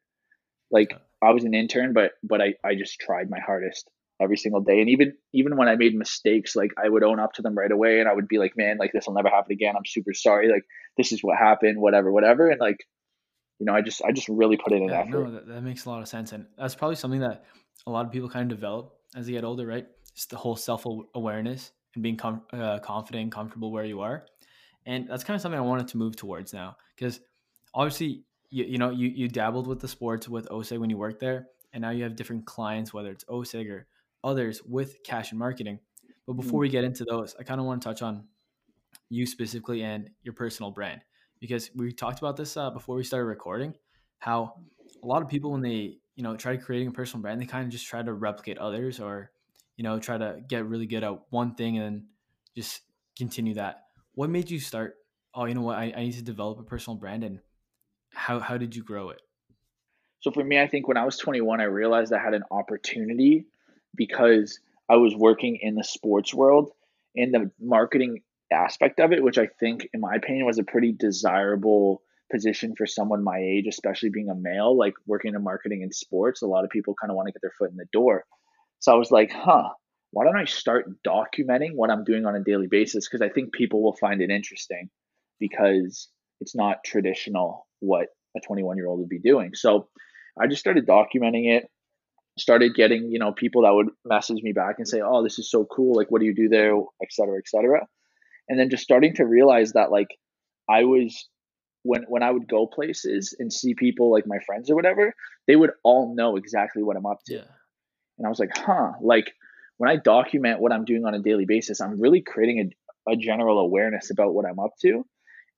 Like 0.71 0.93
I 1.21 1.31
was 1.31 1.43
an 1.43 1.53
intern, 1.53 1.93
but 1.93 2.13
but 2.23 2.41
I, 2.41 2.55
I 2.63 2.75
just 2.75 2.99
tried 2.99 3.29
my 3.29 3.39
hardest 3.39 3.89
every 4.23 4.37
single 4.37 4.61
day. 4.61 4.79
And 4.79 4.89
even 4.89 5.13
even 5.33 5.57
when 5.57 5.67
I 5.67 5.75
made 5.75 5.95
mistakes, 5.95 6.55
like 6.55 6.71
I 6.83 6.87
would 6.87 7.03
own 7.03 7.19
up 7.19 7.33
to 7.33 7.41
them 7.41 7.55
right 7.55 7.71
away 7.71 7.99
and 7.99 8.09
I 8.09 8.13
would 8.13 8.27
be 8.27 8.39
like, 8.39 8.53
man, 8.57 8.77
like 8.77 8.91
this 8.93 9.07
will 9.07 9.13
never 9.13 9.29
happen 9.29 9.51
again. 9.51 9.75
I'm 9.77 9.85
super 9.85 10.13
sorry. 10.13 10.49
Like 10.49 10.63
this 10.97 11.11
is 11.11 11.23
what 11.23 11.37
happened, 11.37 11.79
whatever, 11.79 12.11
whatever. 12.11 12.49
And 12.49 12.59
like, 12.59 12.77
you 13.59 13.65
know, 13.65 13.73
I 13.73 13.81
just 13.81 14.03
I 14.03 14.11
just 14.11 14.29
really 14.29 14.57
put 14.57 14.73
in 14.73 14.83
an 14.83 14.89
yeah, 14.89 15.01
effort. 15.01 15.25
No, 15.25 15.31
that, 15.31 15.47
that 15.47 15.61
makes 15.61 15.85
a 15.85 15.89
lot 15.89 16.01
of 16.01 16.07
sense. 16.07 16.31
And 16.31 16.45
that's 16.57 16.75
probably 16.75 16.95
something 16.95 17.21
that 17.21 17.45
a 17.85 17.91
lot 17.91 18.05
of 18.05 18.11
people 18.11 18.29
kind 18.29 18.51
of 18.51 18.57
develop 18.57 18.93
as 19.15 19.27
they 19.27 19.33
get 19.33 19.43
older, 19.43 19.65
right? 19.65 19.85
It's 20.13 20.25
the 20.25 20.37
whole 20.37 20.55
self 20.55 20.85
awareness 21.15 21.71
and 21.95 22.03
being 22.03 22.17
com- 22.17 22.43
uh, 22.51 22.79
confident 22.79 23.23
and 23.23 23.31
comfortable 23.31 23.71
where 23.71 23.85
you 23.85 24.01
are. 24.01 24.25
And 24.85 25.07
that's 25.07 25.23
kind 25.23 25.35
of 25.35 25.41
something 25.41 25.59
I 25.59 25.63
wanted 25.63 25.87
to 25.89 25.97
move 25.97 26.15
towards 26.15 26.53
now 26.53 26.77
because 26.95 27.19
obviously 27.73 28.23
you, 28.49 28.65
you 28.65 28.77
know 28.77 28.89
you, 28.89 29.09
you 29.09 29.27
dabbled 29.27 29.67
with 29.67 29.79
the 29.79 29.87
sports 29.87 30.29
with 30.29 30.47
OSEG 30.49 30.77
when 30.77 30.89
you 30.89 30.97
worked 30.97 31.19
there 31.19 31.47
and 31.73 31.81
now 31.81 31.89
you 31.89 32.03
have 32.03 32.15
different 32.15 32.45
clients 32.45 32.93
whether 32.93 33.09
it's 33.09 33.23
OSEG 33.25 33.69
or 33.69 33.87
others 34.23 34.61
with 34.63 35.03
Cashion 35.03 35.37
Marketing. 35.37 35.79
But 36.25 36.33
before 36.33 36.51
mm-hmm. 36.51 36.59
we 36.59 36.69
get 36.69 36.83
into 36.83 37.03
those, 37.03 37.35
I 37.39 37.43
kind 37.43 37.59
of 37.59 37.65
want 37.65 37.81
to 37.81 37.89
touch 37.89 38.01
on 38.01 38.25
you 39.09 39.25
specifically 39.25 39.83
and 39.83 40.09
your 40.23 40.33
personal 40.33 40.71
brand 40.71 41.01
because 41.39 41.69
we 41.75 41.91
talked 41.91 42.19
about 42.19 42.37
this 42.37 42.55
uh, 42.55 42.69
before 42.69 42.95
we 42.95 43.03
started 43.03 43.25
recording. 43.25 43.73
How 44.19 44.53
a 45.03 45.05
lot 45.05 45.21
of 45.21 45.27
people 45.27 45.51
when 45.51 45.61
they 45.61 45.97
you 46.15 46.23
know 46.23 46.35
try 46.37 46.55
to 46.55 46.61
creating 46.61 46.87
a 46.87 46.91
personal 46.91 47.21
brand, 47.21 47.41
they 47.41 47.45
kind 47.45 47.65
of 47.65 47.69
just 47.69 47.85
try 47.85 48.01
to 48.01 48.13
replicate 48.13 48.57
others 48.57 48.99
or 48.99 49.31
you 49.75 49.83
know 49.83 49.99
try 49.99 50.17
to 50.17 50.39
get 50.47 50.65
really 50.65 50.85
good 50.85 51.03
at 51.03 51.19
one 51.29 51.55
thing 51.55 51.77
and 51.77 52.03
just 52.55 52.81
continue 53.17 53.55
that. 53.55 53.83
What 54.15 54.29
made 54.29 54.49
you 54.49 54.59
start? 54.59 54.95
Oh, 55.35 55.45
you 55.45 55.53
know 55.53 55.61
what? 55.61 55.77
I, 55.77 55.93
I 55.95 56.03
need 56.03 56.13
to 56.13 56.21
develop 56.21 56.59
a 56.59 56.63
personal 56.63 56.97
brand, 56.97 57.23
and 57.23 57.39
how 58.13 58.39
how 58.39 58.57
did 58.57 58.75
you 58.75 58.83
grow 58.83 59.09
it? 59.09 59.21
So 60.21 60.31
for 60.31 60.43
me, 60.43 60.61
I 60.61 60.67
think 60.67 60.87
when 60.87 60.95
I 60.95 61.03
was 61.03 61.17
21, 61.17 61.59
I 61.59 61.65
realized 61.65 62.13
I 62.13 62.23
had 62.23 62.33
an 62.33 62.43
opportunity 62.49 63.47
because 63.95 64.59
I 64.89 64.97
was 64.97 65.15
working 65.15 65.59
in 65.61 65.75
the 65.75 65.83
sports 65.83 66.33
world 66.33 66.71
in 67.15 67.31
the 67.31 67.51
marketing 67.59 68.21
aspect 68.51 68.99
of 68.99 69.11
it, 69.11 69.23
which 69.23 69.37
I 69.37 69.47
think, 69.59 69.87
in 69.93 70.01
my 70.01 70.15
opinion, 70.15 70.45
was 70.45 70.59
a 70.59 70.63
pretty 70.63 70.93
desirable 70.97 72.01
position 72.31 72.73
for 72.75 72.85
someone 72.85 73.23
my 73.23 73.39
age, 73.39 73.65
especially 73.67 74.09
being 74.09 74.29
a 74.29 74.35
male, 74.35 74.77
like 74.77 74.93
working 75.05 75.35
in 75.35 75.43
marketing 75.43 75.81
in 75.81 75.91
sports. 75.91 76.41
A 76.41 76.47
lot 76.47 76.63
of 76.63 76.69
people 76.69 76.95
kind 76.99 77.11
of 77.11 77.15
want 77.15 77.27
to 77.27 77.31
get 77.31 77.41
their 77.41 77.53
foot 77.57 77.71
in 77.71 77.77
the 77.77 77.85
door. 77.93 78.23
So 78.79 78.91
I 78.91 78.95
was 78.95 79.11
like, 79.11 79.31
huh, 79.31 79.69
why 80.11 80.25
don't 80.25 80.37
I 80.37 80.45
start 80.45 80.85
documenting 81.05 81.75
what 81.75 81.89
I'm 81.89 82.03
doing 82.03 82.25
on 82.25 82.35
a 82.35 82.43
daily 82.43 82.67
basis? 82.67 83.07
Because 83.07 83.21
I 83.21 83.29
think 83.29 83.53
people 83.53 83.81
will 83.81 83.95
find 83.95 84.21
it 84.21 84.29
interesting 84.29 84.89
because 85.39 86.09
it's 86.39 86.55
not 86.55 86.83
traditional 86.83 87.67
what 87.79 88.07
a 88.35 88.39
21 88.39 88.77
year 88.77 88.87
old 88.87 88.99
would 88.99 89.09
be 89.09 89.19
doing. 89.19 89.51
So 89.53 89.87
I 90.39 90.47
just 90.47 90.59
started 90.59 90.87
documenting 90.87 91.51
it 91.55 91.67
started 92.37 92.73
getting 92.75 93.11
you 93.11 93.19
know 93.19 93.31
people 93.31 93.61
that 93.61 93.73
would 93.73 93.89
message 94.05 94.41
me 94.41 94.53
back 94.53 94.75
and 94.77 94.87
say 94.87 95.01
oh 95.01 95.23
this 95.23 95.37
is 95.37 95.49
so 95.49 95.65
cool 95.65 95.95
like 95.95 96.09
what 96.09 96.19
do 96.19 96.25
you 96.25 96.33
do 96.33 96.49
there 96.49 96.75
et 96.75 97.11
cetera 97.11 97.37
et 97.37 97.47
cetera 97.47 97.85
and 98.49 98.59
then 98.59 98.69
just 98.69 98.83
starting 98.83 99.13
to 99.13 99.23
realize 99.23 99.73
that 99.73 99.91
like 99.91 100.07
i 100.69 100.83
was 100.83 101.27
when 101.83 102.03
when 102.07 102.23
I 102.23 102.31
would 102.31 102.47
go 102.47 102.65
places 102.65 103.35
and 103.37 103.51
see 103.53 103.75
people 103.75 104.11
like 104.11 104.25
my 104.25 104.39
friends 104.45 104.71
or 104.71 104.75
whatever, 104.75 105.13
they 105.47 105.55
would 105.55 105.71
all 105.83 106.15
know 106.15 106.37
exactly 106.37 106.81
what 106.81 106.97
I'm 106.97 107.05
up 107.05 107.19
to. 107.27 107.35
Yeah. 107.35 107.41
And 108.17 108.25
I 108.25 108.29
was 108.29 108.39
like, 108.39 108.57
huh, 108.57 108.93
like 109.01 109.33
when 109.77 109.89
I 109.89 109.97
document 109.97 110.59
what 110.59 110.71
I'm 110.71 110.85
doing 110.85 111.05
on 111.05 111.13
a 111.13 111.19
daily 111.19 111.45
basis, 111.45 111.81
I'm 111.81 111.99
really 111.99 112.21
creating 112.21 112.71
a, 113.07 113.11
a 113.13 113.15
general 113.17 113.59
awareness 113.59 114.09
about 114.11 114.33
what 114.33 114.45
I'm 114.45 114.59
up 114.59 114.71
to. 114.81 115.05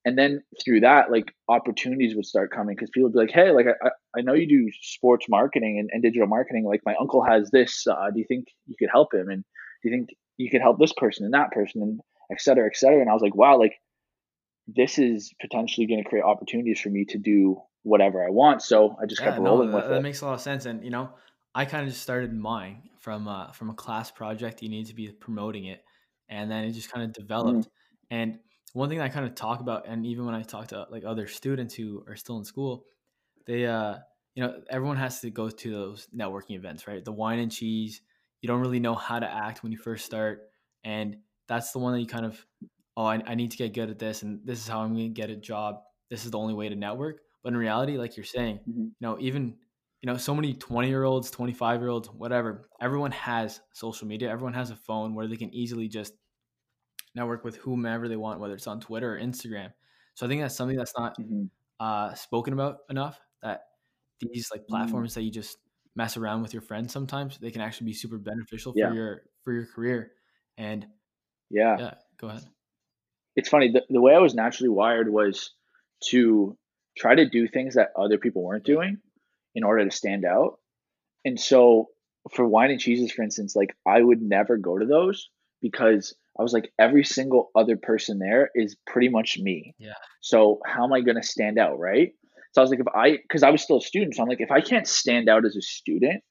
And 0.04 0.18
then 0.18 0.44
through 0.64 0.82
that, 0.82 1.12
like 1.12 1.34
opportunities 1.48 2.16
would 2.16 2.26
start 2.26 2.52
coming 2.52 2.76
because 2.76 2.90
people 2.92 3.10
would 3.10 3.14
be 3.14 3.20
like, 3.20 3.32
hey, 3.32 3.52
like 3.52 3.66
I, 3.68 3.90
I 4.18 4.22
know 4.22 4.34
you 4.34 4.48
do 4.48 4.72
sports 4.82 5.28
marketing 5.30 5.80
and, 5.80 5.90
and 5.92 6.02
digital 6.02 6.28
marketing. 6.28 6.66
Like 6.66 6.82
my 6.86 6.96
uncle 7.00 7.24
has 7.24 7.52
this. 7.52 7.86
Uh, 7.88 8.12
do 8.12 8.20
you 8.20 8.26
think 8.28 8.48
you 8.66 8.76
could 8.78 8.90
help 8.92 9.14
him? 9.14 9.30
And 9.30 9.44
do 9.82 9.90
you 9.90 9.96
think 9.96 10.10
you 10.38 10.50
could 10.50 10.62
help 10.62 10.80
this 10.80 10.94
person 10.94 11.26
and 11.26 11.34
that 11.34 11.52
person 11.52 11.82
and 11.82 12.00
et 12.32 12.42
cetera, 12.42 12.66
et 12.66 12.76
cetera? 12.76 13.02
And 13.02 13.10
I 13.10 13.14
was 13.14 13.22
like, 13.22 13.36
wow, 13.36 13.60
like 13.60 13.76
this 14.68 14.98
is 14.98 15.34
potentially 15.40 15.88
going 15.88 16.04
to 16.04 16.10
create 16.10 16.24
opportunities 16.24 16.80
for 16.80 16.90
me 16.90 17.06
to 17.06 17.18
do 17.18 17.62
whatever 17.84 18.26
I 18.26 18.32
want. 18.32 18.64
So 18.64 18.96
I 19.02 19.06
just 19.06 19.22
yeah, 19.22 19.32
kept 19.32 19.42
rolling 19.42 19.70
no, 19.70 19.76
with 19.76 19.86
that, 19.86 19.92
it. 19.92 19.94
That 19.96 20.02
makes 20.02 20.22
a 20.22 20.26
lot 20.26 20.34
of 20.34 20.42
sense. 20.42 20.66
And 20.66 20.84
you 20.84 20.90
know, 20.90 21.10
I 21.54 21.66
kind 21.66 21.84
of 21.84 21.90
just 21.90 22.02
started 22.02 22.34
mine 22.34 22.90
from 23.00 23.28
uh, 23.28 23.52
from 23.52 23.70
a 23.70 23.74
class 23.76 24.12
project. 24.12 24.64
You 24.64 24.70
need 24.70 24.88
to 24.88 24.96
be 24.96 25.10
promoting 25.10 25.66
it, 25.66 25.84
and 26.30 26.50
then 26.50 26.64
it 26.64 26.72
just 26.72 26.92
kind 26.92 27.06
of 27.06 27.14
developed. 27.14 27.60
Mm-hmm. 27.60 28.16
And 28.18 28.40
one 28.74 28.90
thing 28.90 29.00
I 29.00 29.08
kind 29.10 29.26
of 29.26 29.36
talk 29.36 29.62
about, 29.62 29.88
and 29.88 30.06
even 30.06 30.26
when 30.26 30.36
I 30.36 30.42
talk 30.42 30.68
to 30.68 30.88
like 30.90 31.06
other 31.06 31.28
students 31.28 31.74
who 31.74 32.04
are 32.08 32.16
still 32.16 32.38
in 32.38 32.44
school, 32.44 32.86
they 33.46 33.66
uh, 33.66 33.96
you 34.36 34.44
know, 34.44 34.62
everyone 34.70 34.98
has 34.98 35.22
to 35.22 35.30
go 35.30 35.50
to 35.50 35.72
those 35.72 36.08
networking 36.16 36.56
events, 36.56 36.88
right? 36.88 37.04
The 37.04 37.12
wine 37.12 37.40
and 37.40 37.52
cheese. 37.52 38.02
You 38.42 38.48
don't 38.48 38.62
really 38.62 38.80
know 38.80 38.96
how 38.96 39.20
to 39.20 39.32
act 39.32 39.64
when 39.64 39.72
you 39.72 39.78
first 39.78 40.06
start, 40.06 40.50
and 40.84 41.18
that's 41.48 41.72
the 41.72 41.80
one 41.80 41.94
that 41.94 42.02
you 42.02 42.08
kind 42.08 42.26
of 42.26 42.46
oh, 42.98 43.06
I, 43.06 43.22
I 43.26 43.36
need 43.36 43.52
to 43.52 43.58
get 43.58 43.74
good 43.74 43.90
at 43.90 44.00
this, 44.00 44.24
and 44.24 44.40
this 44.46 44.60
is 44.60 44.68
how 44.68 44.82
I'm 44.82 44.94
going 44.94 45.14
to 45.14 45.22
get 45.22 45.30
a 45.30 45.36
job. 45.36 45.82
This 46.10 46.26
is 46.26 46.32
the 46.32 46.38
only 46.38 46.54
way 46.54 46.70
to 46.70 46.76
network. 46.76 47.22
But 47.44 47.54
in 47.54 47.58
reality, 47.58 47.98
like 47.98 48.18
you're 48.18 48.24
saying, 48.24 48.60
mm-hmm. 48.68 48.82
you 48.84 48.96
know, 49.02 49.18
even 49.20 49.56
you 50.02 50.12
know, 50.12 50.18
so 50.18 50.36
many 50.36 50.54
20 50.54 50.88
year 50.88 51.04
olds, 51.04 51.32
25 51.32 51.82
year 51.82 51.90
olds, 51.90 52.10
whatever, 52.10 52.70
everyone 52.80 53.12
has 53.12 53.62
social 53.74 54.08
media. 54.08 54.30
Everyone 54.30 54.54
has 54.54 54.70
a 54.70 54.76
phone 54.76 55.16
where 55.16 55.28
they 55.28 55.36
can 55.36 55.52
easily 55.54 55.88
just 55.88 56.14
network 57.16 57.44
with 57.44 57.56
whomever 57.58 58.08
they 58.08 58.16
want, 58.16 58.40
whether 58.40 58.54
it's 58.54 58.68
on 58.68 58.80
Twitter 58.80 59.16
or 59.16 59.20
Instagram. 59.20 59.72
So 60.14 60.26
I 60.26 60.30
think 60.30 60.42
that's 60.42 60.56
something 60.56 60.78
that's 60.78 60.94
not 60.96 61.18
mm-hmm. 61.20 61.46
uh, 61.80 62.14
spoken 62.14 62.54
about 62.54 62.80
enough. 62.90 63.20
That 63.42 63.64
these 64.20 64.50
like 64.52 64.62
mm-hmm. 64.62 64.76
platforms 64.76 65.12
mm-hmm. 65.12 65.20
that 65.20 65.24
you 65.26 65.32
just 65.32 65.58
mess 65.96 66.18
around 66.18 66.42
with 66.42 66.54
your 66.54 66.62
friends 66.62 66.92
sometimes 66.92 67.38
they 67.38 67.52
can 67.52 67.62
actually 67.62 67.86
be 67.86 67.94
super 67.94 68.18
beneficial 68.18 68.74
for 68.74 68.80
yeah. 68.80 68.94
your 68.94 69.22
for 69.44 69.54
your 69.54 69.66
career. 69.66 70.12
And 70.58 70.86
yeah, 71.50 71.78
yeah, 71.78 71.94
go 72.20 72.28
ahead 72.28 72.44
it's 73.36 73.50
funny 73.50 73.72
the, 73.72 73.84
the 73.90 74.02
way 74.02 74.14
i 74.16 74.20
was 74.20 74.34
naturally 74.34 74.70
wired 74.70 75.12
was 75.12 75.52
to 76.04 76.58
try 76.98 77.16
to 77.16 77.30
do 77.30 77.48
things 77.48 77.76
that 77.76 77.90
other 77.98 78.18
people 78.18 78.44
weren't 78.44 78.64
doing 78.64 78.98
in 79.54 79.64
order 79.64 79.84
to 79.84 79.96
stand 79.96 80.26
out 80.26 80.60
and 81.24 81.40
so 81.40 81.88
for 82.34 82.48
wine 82.48 82.72
and 82.72 82.80
cheeses 82.80 83.12
for 83.12 83.22
instance 83.24 83.56
like 83.56 83.76
i 83.86 84.02
would 84.02 84.22
never 84.22 84.58
go 84.58 84.78
to 84.78 84.86
those 84.86 85.30
because 85.62 86.16
i 86.40 86.44
was 86.44 86.54
like 86.54 86.72
every 86.80 87.04
single 87.04 87.52
other 87.56 87.78
person 87.78 88.20
there 88.20 88.50
is 88.56 88.76
pretty 88.88 89.10
much 89.10 89.38
me 89.38 89.74
yeah 89.78 89.94
so 90.22 90.60
how 90.66 90.84
am 90.84 90.94
i 90.94 91.02
going 91.02 91.20
to 91.20 91.28
stand 91.28 91.60
out 91.60 91.78
right 91.80 92.14
so 92.56 92.62
i 92.62 92.64
was 92.64 92.72
like 92.72 92.80
if 92.80 92.88
i 92.96 93.12
because 93.12 93.44
i 93.44 93.50
was 93.50 93.62
still 93.62 93.78
a 93.78 93.82
student 93.82 94.16
so 94.16 94.24
i'm 94.24 94.30
like 94.30 94.40
if 94.40 94.52
i 94.52 94.62
can't 94.62 94.88
stand 94.88 95.28
out 95.28 95.46
as 95.46 95.58
a 95.58 95.62
student 95.62 96.24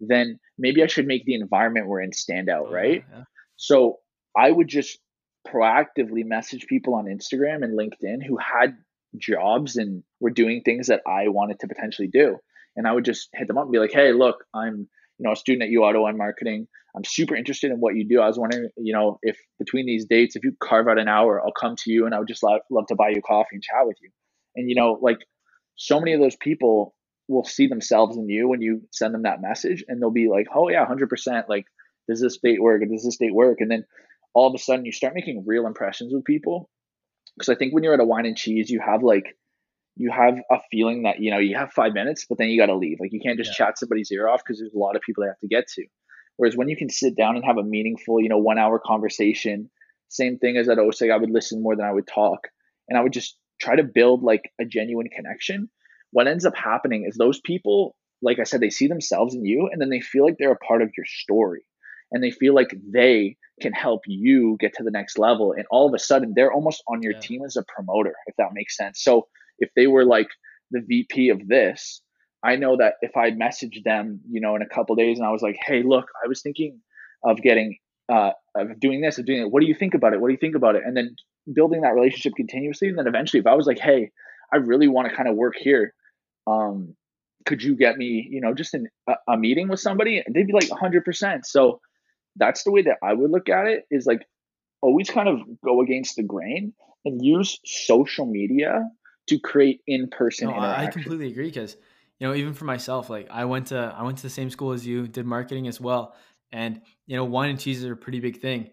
then 0.00 0.38
maybe 0.58 0.82
i 0.82 0.86
should 0.86 1.06
make 1.06 1.24
the 1.24 1.34
environment 1.34 1.86
we're 1.86 2.02
in 2.02 2.12
stand 2.12 2.48
out 2.48 2.66
oh, 2.68 2.72
right 2.72 3.04
yeah, 3.08 3.18
yeah. 3.18 3.24
so 3.56 3.98
i 4.36 4.50
would 4.50 4.68
just 4.68 4.98
proactively 5.46 6.24
message 6.24 6.66
people 6.66 6.94
on 6.94 7.06
Instagram 7.06 7.62
and 7.62 7.78
LinkedIn 7.78 8.24
who 8.26 8.36
had 8.36 8.76
jobs 9.16 9.76
and 9.76 10.02
were 10.20 10.30
doing 10.30 10.62
things 10.64 10.88
that 10.88 11.00
I 11.06 11.28
wanted 11.28 11.60
to 11.60 11.68
potentially 11.68 12.08
do. 12.08 12.36
And 12.76 12.86
I 12.86 12.92
would 12.92 13.04
just 13.04 13.28
hit 13.34 13.48
them 13.48 13.58
up 13.58 13.64
and 13.64 13.72
be 13.72 13.78
like, 13.78 13.92
hey, 13.92 14.12
look, 14.12 14.44
I'm 14.54 14.88
you 15.18 15.24
know 15.24 15.32
a 15.32 15.36
student 15.36 15.64
at 15.64 15.70
U 15.70 15.84
Ottawa 15.84 16.08
on 16.08 16.18
marketing. 16.18 16.68
I'm 16.96 17.04
super 17.04 17.34
interested 17.34 17.70
in 17.70 17.78
what 17.78 17.96
you 17.96 18.06
do. 18.08 18.20
I 18.20 18.26
was 18.26 18.38
wondering, 18.38 18.70
you 18.76 18.92
know, 18.92 19.18
if 19.22 19.38
between 19.58 19.86
these 19.86 20.06
dates, 20.06 20.36
if 20.36 20.44
you 20.44 20.52
carve 20.62 20.88
out 20.88 20.98
an 20.98 21.08
hour, 21.08 21.40
I'll 21.40 21.52
come 21.52 21.76
to 21.76 21.92
you 21.92 22.06
and 22.06 22.14
I 22.14 22.18
would 22.18 22.28
just 22.28 22.42
love, 22.42 22.60
love 22.70 22.86
to 22.88 22.94
buy 22.94 23.10
you 23.10 23.20
coffee 23.22 23.48
and 23.52 23.62
chat 23.62 23.86
with 23.86 23.96
you. 24.00 24.10
And 24.56 24.68
you 24.68 24.76
know, 24.76 24.98
like 25.00 25.18
so 25.78 26.00
many 26.00 26.12
of 26.12 26.20
those 26.20 26.36
people 26.36 26.94
will 27.28 27.44
see 27.44 27.68
themselves 27.68 28.16
in 28.16 28.28
you 28.28 28.48
when 28.48 28.60
you 28.60 28.82
send 28.92 29.14
them 29.14 29.22
that 29.22 29.40
message 29.40 29.84
and 29.86 30.02
they'll 30.02 30.10
be 30.10 30.28
like, 30.28 30.48
oh 30.54 30.68
yeah, 30.68 30.84
100%. 30.84 31.48
Like, 31.48 31.66
does 32.08 32.20
this 32.20 32.38
date 32.42 32.60
work? 32.60 32.82
Does 32.90 33.04
this 33.04 33.16
date 33.16 33.34
work? 33.34 33.58
And 33.60 33.70
then 33.70 33.84
all 34.34 34.48
of 34.48 34.54
a 34.54 34.58
sudden 34.58 34.84
you 34.84 34.92
start 34.92 35.14
making 35.14 35.44
real 35.46 35.66
impressions 35.66 36.12
with 36.12 36.24
people. 36.24 36.68
Because 37.36 37.48
I 37.48 37.54
think 37.54 37.72
when 37.72 37.84
you're 37.84 37.94
at 37.94 38.00
a 38.00 38.04
wine 38.04 38.26
and 38.26 38.36
cheese, 38.36 38.68
you 38.68 38.80
have 38.84 39.02
like 39.02 39.36
you 39.94 40.10
have 40.10 40.38
a 40.50 40.56
feeling 40.70 41.04
that 41.04 41.20
you 41.20 41.30
know 41.30 41.38
you 41.38 41.56
have 41.56 41.72
five 41.72 41.92
minutes, 41.92 42.26
but 42.28 42.38
then 42.38 42.48
you 42.48 42.60
got 42.60 42.66
to 42.66 42.76
leave. 42.76 42.98
Like 42.98 43.12
you 43.12 43.20
can't 43.20 43.38
just 43.38 43.50
yeah. 43.50 43.66
chat 43.66 43.78
somebody's 43.78 44.10
ear 44.10 44.28
off 44.28 44.40
because 44.44 44.58
there's 44.58 44.74
a 44.74 44.78
lot 44.78 44.96
of 44.96 45.02
people 45.02 45.22
they 45.22 45.28
have 45.28 45.38
to 45.40 45.48
get 45.48 45.68
to. 45.74 45.84
Whereas 46.36 46.56
when 46.56 46.68
you 46.68 46.76
can 46.76 46.88
sit 46.88 47.16
down 47.16 47.36
and 47.36 47.44
have 47.44 47.58
a 47.58 47.62
meaningful, 47.62 48.20
you 48.20 48.28
know, 48.28 48.38
one 48.38 48.58
hour 48.58 48.80
conversation, 48.84 49.70
same 50.08 50.38
thing 50.38 50.56
as 50.56 50.68
at 50.68 50.78
OSEG, 50.78 51.12
I 51.12 51.16
would 51.16 51.30
listen 51.30 51.62
more 51.62 51.76
than 51.76 51.86
I 51.86 51.92
would 51.92 52.08
talk, 52.08 52.48
and 52.88 52.98
I 52.98 53.02
would 53.02 53.12
just 53.12 53.36
try 53.60 53.76
to 53.76 53.82
build 53.82 54.22
like 54.22 54.50
a 54.60 54.64
genuine 54.64 55.08
connection. 55.14 55.68
What 56.10 56.28
ends 56.28 56.46
up 56.46 56.56
happening 56.56 57.04
is 57.06 57.16
those 57.16 57.40
people, 57.40 57.94
like 58.22 58.38
I 58.38 58.44
said, 58.44 58.60
they 58.60 58.70
see 58.70 58.86
themselves 58.86 59.34
in 59.34 59.44
you, 59.44 59.68
and 59.70 59.80
then 59.80 59.90
they 59.90 60.00
feel 60.00 60.24
like 60.24 60.36
they're 60.38 60.52
a 60.52 60.56
part 60.56 60.82
of 60.82 60.90
your 60.96 61.06
story, 61.06 61.62
and 62.10 62.22
they 62.22 62.30
feel 62.30 62.54
like 62.54 62.70
they 62.92 63.36
can 63.60 63.72
help 63.72 64.02
you 64.06 64.56
get 64.60 64.74
to 64.74 64.84
the 64.84 64.90
next 64.90 65.18
level. 65.18 65.52
And 65.52 65.66
all 65.70 65.88
of 65.88 65.94
a 65.94 65.98
sudden, 65.98 66.32
they're 66.34 66.52
almost 66.52 66.82
on 66.88 67.02
your 67.02 67.12
yeah. 67.12 67.20
team 67.20 67.42
as 67.44 67.56
a 67.56 67.64
promoter, 67.64 68.14
if 68.26 68.36
that 68.36 68.52
makes 68.52 68.76
sense. 68.76 69.02
So 69.02 69.26
if 69.58 69.70
they 69.74 69.86
were 69.86 70.04
like 70.04 70.28
the 70.70 70.80
VP 70.86 71.30
of 71.30 71.46
this, 71.46 72.00
I 72.42 72.56
know 72.56 72.76
that 72.76 72.94
if 73.02 73.16
I 73.16 73.32
messaged 73.32 73.82
them, 73.84 74.20
you 74.30 74.40
know, 74.40 74.54
in 74.54 74.62
a 74.62 74.68
couple 74.68 74.94
days 74.94 75.18
and 75.18 75.26
I 75.26 75.32
was 75.32 75.42
like, 75.42 75.58
hey, 75.66 75.82
look, 75.82 76.06
I 76.24 76.28
was 76.28 76.40
thinking 76.40 76.80
of 77.24 77.42
getting, 77.42 77.78
uh, 78.08 78.30
of 78.56 78.78
doing 78.78 79.00
this, 79.00 79.18
of 79.18 79.26
doing 79.26 79.40
it. 79.40 79.50
What 79.50 79.60
do 79.60 79.66
you 79.66 79.74
think 79.74 79.94
about 79.94 80.12
it? 80.12 80.20
What 80.20 80.28
do 80.28 80.32
you 80.32 80.38
think 80.38 80.54
about 80.54 80.76
it? 80.76 80.82
And 80.86 80.96
then 80.96 81.16
building 81.52 81.82
that 81.82 81.94
relationship 81.94 82.34
continuously. 82.36 82.88
And 82.88 82.98
then 82.98 83.06
eventually, 83.06 83.40
if 83.40 83.46
I 83.46 83.54
was 83.54 83.66
like, 83.66 83.78
hey, 83.78 84.10
I 84.52 84.56
really 84.56 84.88
want 84.88 85.08
to 85.08 85.14
kind 85.14 85.28
of 85.28 85.36
work 85.36 85.54
here, 85.56 85.94
um, 86.46 86.94
could 87.46 87.62
you 87.62 87.76
get 87.76 87.96
me, 87.96 88.26
you 88.30 88.40
know, 88.40 88.54
just 88.54 88.74
in 88.74 88.88
a, 89.08 89.14
a 89.28 89.36
meeting 89.36 89.68
with 89.68 89.80
somebody? 89.80 90.22
And 90.24 90.34
they'd 90.34 90.46
be 90.46 90.52
like 90.52 90.68
100%. 90.68 91.44
So 91.44 91.80
that's 92.36 92.62
the 92.64 92.70
way 92.70 92.82
that 92.82 92.96
I 93.02 93.12
would 93.12 93.30
look 93.30 93.48
at 93.48 93.66
it 93.66 93.84
is 93.90 94.06
like 94.06 94.26
always 94.80 95.10
kind 95.10 95.28
of 95.28 95.40
go 95.64 95.82
against 95.82 96.16
the 96.16 96.22
grain 96.22 96.72
and 97.04 97.24
use 97.24 97.58
social 97.64 98.26
media 98.26 98.88
to 99.28 99.38
create 99.38 99.80
in-person 99.86 100.48
no, 100.48 100.54
I 100.54 100.86
completely 100.86 101.28
agree 101.28 101.46
because 101.48 101.76
you 102.18 102.26
know 102.26 102.34
even 102.34 102.54
for 102.54 102.64
myself 102.64 103.10
like 103.10 103.28
I 103.30 103.44
went 103.44 103.68
to 103.68 103.94
I 103.96 104.02
went 104.02 104.16
to 104.18 104.22
the 104.22 104.30
same 104.30 104.50
school 104.50 104.72
as 104.72 104.86
you 104.86 105.06
did 105.06 105.26
marketing 105.26 105.68
as 105.68 105.80
well 105.80 106.14
and 106.52 106.80
you 107.06 107.16
know 107.16 107.24
wine 107.24 107.50
and 107.50 107.60
cheese 107.60 107.84
are 107.84 107.92
a 107.92 107.96
pretty 107.96 108.20
big 108.20 108.40
thing 108.40 108.70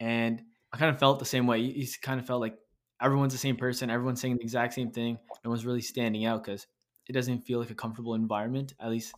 and 0.00 0.42
I 0.76 0.78
kind 0.78 0.94
of 0.94 0.98
felt 0.98 1.18
the 1.18 1.24
same 1.24 1.46
way 1.46 1.58
you, 1.58 1.86
kind 2.02 2.20
of 2.20 2.26
felt 2.26 2.40
like 2.40 2.56
everyone's 3.00 3.32
the 3.32 3.38
same 3.38 3.56
person 3.56 3.90
everyone's 3.90 4.20
saying 4.20 4.36
the 4.36 4.42
exact 4.42 4.74
same 4.74 4.90
thing 4.90 5.18
no 5.44 5.50
one's 5.50 5.66
really 5.66 5.82
standing 5.82 6.24
out 6.24 6.44
because 6.44 6.66
it 7.08 7.12
doesn't 7.12 7.40
feel 7.40 7.58
like 7.58 7.70
a 7.70 7.74
comfortable 7.74 8.14
environment 8.14 8.74
at 8.80 8.90
least 8.90 9.14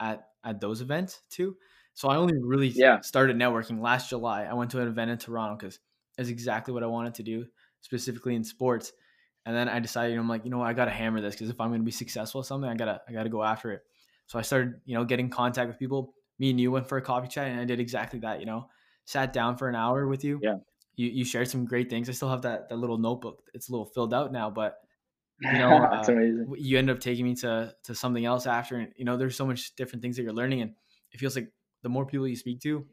at 0.00 0.28
at 0.44 0.60
those 0.60 0.80
events 0.80 1.22
too 1.30 1.56
so 1.94 2.08
I 2.08 2.16
only 2.16 2.38
really 2.38 2.68
yeah. 2.68 3.00
started 3.00 3.36
networking 3.36 3.80
last 3.80 4.08
July. 4.08 4.44
I 4.44 4.54
went 4.54 4.70
to 4.70 4.80
an 4.80 4.88
event 4.88 5.10
in 5.10 5.18
Toronto 5.18 5.56
because 5.56 5.78
it's 6.16 6.30
exactly 6.30 6.72
what 6.72 6.82
I 6.82 6.86
wanted 6.86 7.14
to 7.14 7.22
do, 7.22 7.46
specifically 7.82 8.34
in 8.34 8.44
sports. 8.44 8.92
And 9.46 9.56
then 9.56 9.68
I 9.68 9.80
decided, 9.80 10.18
I'm 10.18 10.28
like, 10.28 10.44
you 10.44 10.50
know 10.50 10.58
what, 10.58 10.68
I 10.68 10.72
gotta 10.72 10.90
hammer 10.90 11.20
this 11.20 11.34
because 11.34 11.50
if 11.50 11.60
I'm 11.60 11.70
gonna 11.70 11.82
be 11.82 11.90
successful 11.90 12.40
at 12.40 12.46
something, 12.46 12.70
I 12.70 12.74
gotta 12.74 13.00
I 13.08 13.12
gotta 13.12 13.28
go 13.28 13.42
after 13.42 13.72
it. 13.72 13.82
So 14.26 14.38
I 14.38 14.42
started, 14.42 14.74
you 14.84 14.94
know, 14.94 15.04
getting 15.04 15.28
contact 15.28 15.68
with 15.68 15.78
people. 15.78 16.14
Me 16.38 16.50
and 16.50 16.60
you 16.60 16.70
went 16.70 16.88
for 16.88 16.96
a 16.96 17.02
coffee 17.02 17.28
chat, 17.28 17.48
and 17.48 17.60
I 17.60 17.64
did 17.64 17.80
exactly 17.80 18.20
that. 18.20 18.40
You 18.40 18.46
know, 18.46 18.68
sat 19.04 19.32
down 19.32 19.56
for 19.56 19.68
an 19.68 19.74
hour 19.74 20.06
with 20.06 20.24
you. 20.24 20.40
Yeah. 20.42 20.56
You 21.00 21.08
you 21.08 21.24
shared 21.24 21.48
some 21.48 21.64
great 21.64 21.88
things. 21.88 22.10
I 22.10 22.12
still 22.12 22.28
have 22.28 22.42
that 22.42 22.68
that 22.68 22.76
little 22.76 22.98
notebook. 22.98 23.42
It's 23.54 23.70
a 23.70 23.72
little 23.72 23.86
filled 23.86 24.12
out 24.12 24.32
now, 24.32 24.50
but 24.50 24.76
you 25.40 25.52
know, 25.54 25.78
uh. 25.78 26.04
You 26.58 26.78
end 26.78 26.90
up 26.90 27.00
taking 27.00 27.24
me 27.24 27.34
to 27.36 27.74
to 27.84 27.94
something 27.94 28.24
else 28.24 28.46
after, 28.46 28.76
and 28.76 28.92
you 28.96 29.06
know, 29.06 29.16
there's 29.16 29.34
so 29.36 29.46
much 29.46 29.74
different 29.76 30.02
things 30.02 30.16
that 30.16 30.22
you're 30.24 30.34
learning, 30.34 30.60
and 30.60 30.74
it 31.12 31.18
feels 31.18 31.34
like 31.34 31.48
the 31.82 31.88
more 31.88 32.04
people 32.04 32.28
you 32.28 32.36
speak 32.36 32.60
to 32.60 32.84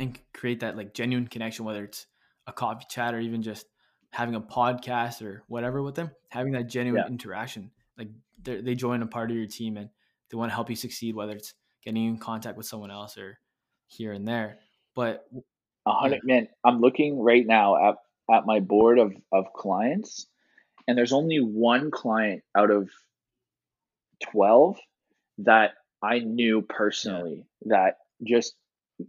and 0.00 0.18
create 0.34 0.60
that 0.60 0.76
like 0.76 0.92
genuine 0.92 1.28
connection, 1.28 1.64
whether 1.64 1.84
it's 1.84 2.06
a 2.48 2.52
coffee 2.52 2.86
chat 2.90 3.14
or 3.14 3.20
even 3.20 3.42
just 3.42 3.66
having 4.10 4.34
a 4.34 4.40
podcast 4.40 5.24
or 5.24 5.44
whatever 5.46 5.82
with 5.82 5.94
them, 5.94 6.10
having 6.30 6.52
that 6.54 6.68
genuine 6.68 7.04
yeah. 7.06 7.12
interaction, 7.12 7.70
like 7.96 8.08
they 8.42 8.74
join 8.74 9.02
a 9.02 9.06
part 9.06 9.30
of 9.30 9.36
your 9.36 9.46
team 9.46 9.76
and 9.76 9.88
they 10.30 10.36
want 10.36 10.50
to 10.50 10.54
help 10.54 10.68
you 10.68 10.74
succeed, 10.74 11.14
whether 11.14 11.34
it's 11.34 11.54
getting 11.84 12.06
in 12.06 12.18
contact 12.18 12.56
with 12.56 12.66
someone 12.66 12.90
else 12.90 13.16
or 13.16 13.38
here 13.86 14.12
and 14.12 14.26
there. 14.26 14.58
But 14.96 15.24
a 15.86 15.92
hundred 15.92 16.20
yeah. 16.24 16.34
man, 16.34 16.48
I'm 16.64 16.80
looking 16.80 17.20
right 17.20 17.46
now 17.46 17.90
at, 17.90 17.96
at 18.34 18.46
my 18.46 18.60
board 18.60 18.98
of, 18.98 19.12
of 19.32 19.52
clients 19.54 20.26
and 20.90 20.98
there's 20.98 21.12
only 21.12 21.38
one 21.38 21.92
client 21.92 22.42
out 22.56 22.72
of 22.72 22.90
12 24.32 24.76
that 25.38 25.74
I 26.02 26.18
knew 26.18 26.62
personally 26.62 27.46
that 27.66 27.98
just 28.24 28.54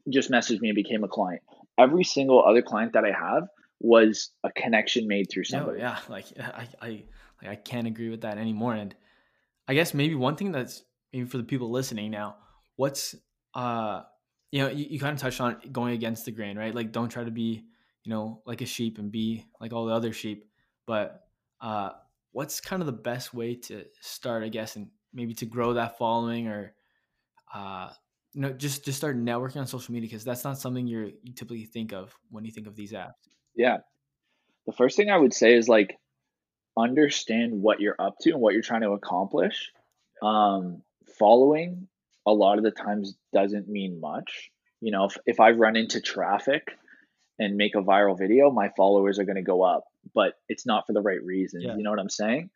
just 0.07 0.29
messaged 0.29 0.61
me 0.61 0.69
and 0.69 0.75
became 0.75 1.03
a 1.03 1.07
client. 1.07 1.41
Every 1.79 2.03
single 2.03 2.45
other 2.45 2.61
client 2.61 2.93
that 2.93 3.03
I 3.03 3.11
have 3.11 3.47
was 3.79 4.29
a 4.43 4.51
connection 4.51 5.07
made 5.07 5.31
through 5.31 5.45
somebody. 5.45 5.79
No, 5.79 5.85
yeah, 5.85 5.97
like 6.07 6.25
I, 6.39 6.67
I, 6.81 6.87
like 7.41 7.51
I 7.51 7.55
can't 7.55 7.87
agree 7.87 8.09
with 8.09 8.21
that 8.21 8.37
anymore. 8.37 8.75
And 8.75 8.93
I 9.67 9.73
guess 9.73 9.93
maybe 9.93 10.13
one 10.13 10.35
thing 10.35 10.51
that's 10.51 10.83
maybe 11.11 11.25
for 11.25 11.37
the 11.37 11.43
people 11.43 11.71
listening 11.71 12.11
now, 12.11 12.35
what's 12.75 13.15
uh, 13.55 14.03
you 14.51 14.59
know, 14.59 14.69
you, 14.69 14.85
you 14.89 14.99
kind 14.99 15.13
of 15.13 15.19
touched 15.19 15.41
on 15.41 15.57
going 15.71 15.93
against 15.93 16.25
the 16.25 16.31
grain, 16.31 16.57
right? 16.57 16.75
Like, 16.75 16.91
don't 16.91 17.09
try 17.09 17.23
to 17.23 17.31
be, 17.31 17.63
you 18.03 18.09
know, 18.09 18.41
like 18.45 18.61
a 18.61 18.65
sheep 18.65 18.97
and 18.97 19.11
be 19.11 19.45
like 19.59 19.73
all 19.73 19.85
the 19.85 19.93
other 19.93 20.13
sheep. 20.13 20.45
But 20.85 21.21
uh, 21.61 21.91
what's 22.31 22.59
kind 22.59 22.81
of 22.81 22.85
the 22.85 22.93
best 22.93 23.33
way 23.33 23.55
to 23.55 23.85
start, 24.01 24.43
I 24.43 24.49
guess, 24.49 24.75
and 24.75 24.87
maybe 25.13 25.33
to 25.35 25.45
grow 25.45 25.73
that 25.73 25.97
following 25.97 26.47
or 26.47 26.73
uh, 27.53 27.89
you 28.33 28.41
know, 28.41 28.53
just 28.53 28.85
just 28.85 28.97
start 28.97 29.17
networking 29.17 29.57
on 29.57 29.67
social 29.67 29.93
media 29.93 30.09
because 30.09 30.23
that's 30.23 30.43
not 30.43 30.57
something 30.57 30.87
you're 30.87 31.09
you 31.23 31.33
typically 31.35 31.65
think 31.65 31.91
of 31.91 32.15
when 32.29 32.45
you 32.45 32.51
think 32.51 32.67
of 32.67 32.75
these 32.75 32.93
apps. 32.93 33.11
Yeah, 33.55 33.77
the 34.65 34.71
first 34.71 34.95
thing 34.95 35.09
I 35.09 35.17
would 35.17 35.33
say 35.33 35.53
is 35.53 35.67
like 35.67 35.97
understand 36.77 37.61
what 37.61 37.81
you're 37.81 37.95
up 37.99 38.15
to 38.21 38.31
and 38.31 38.39
what 38.39 38.53
you're 38.53 38.61
trying 38.61 38.81
to 38.81 38.91
accomplish. 38.91 39.71
Um, 40.23 40.83
following 41.19 41.87
a 42.31 42.33
lot 42.33 42.57
of 42.57 42.63
the 42.63 42.71
times 42.71 43.15
doesn't 43.33 43.67
mean 43.67 43.99
much. 43.99 44.49
You 44.79 44.91
know, 44.91 45.05
if, 45.05 45.17
if 45.25 45.39
I 45.39 45.51
run 45.51 45.75
into 45.75 46.01
traffic 46.01 46.63
and 47.37 47.55
make 47.55 47.75
a 47.75 47.81
viral 47.81 48.17
video, 48.17 48.51
my 48.51 48.69
followers 48.75 49.19
are 49.19 49.25
going 49.25 49.35
to 49.35 49.41
go 49.41 49.61
up, 49.61 49.83
but 50.13 50.33
it's 50.47 50.65
not 50.65 50.85
for 50.87 50.93
the 50.93 51.01
right 51.01 51.23
reasons. 51.23 51.63
Yeah. 51.65 51.75
You 51.75 51.83
know 51.83 51.91
what 51.91 51.99
I'm 51.99 52.09
saying? 52.09 52.49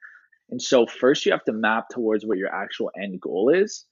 And 0.50 0.62
so, 0.62 0.86
first, 0.86 1.26
you 1.26 1.32
have 1.32 1.44
to 1.46 1.54
map 1.54 1.86
towards 1.92 2.26
what 2.26 2.38
your 2.38 2.54
actual 2.54 2.92
end 3.00 3.20
goal 3.20 3.52
is. 3.54 3.86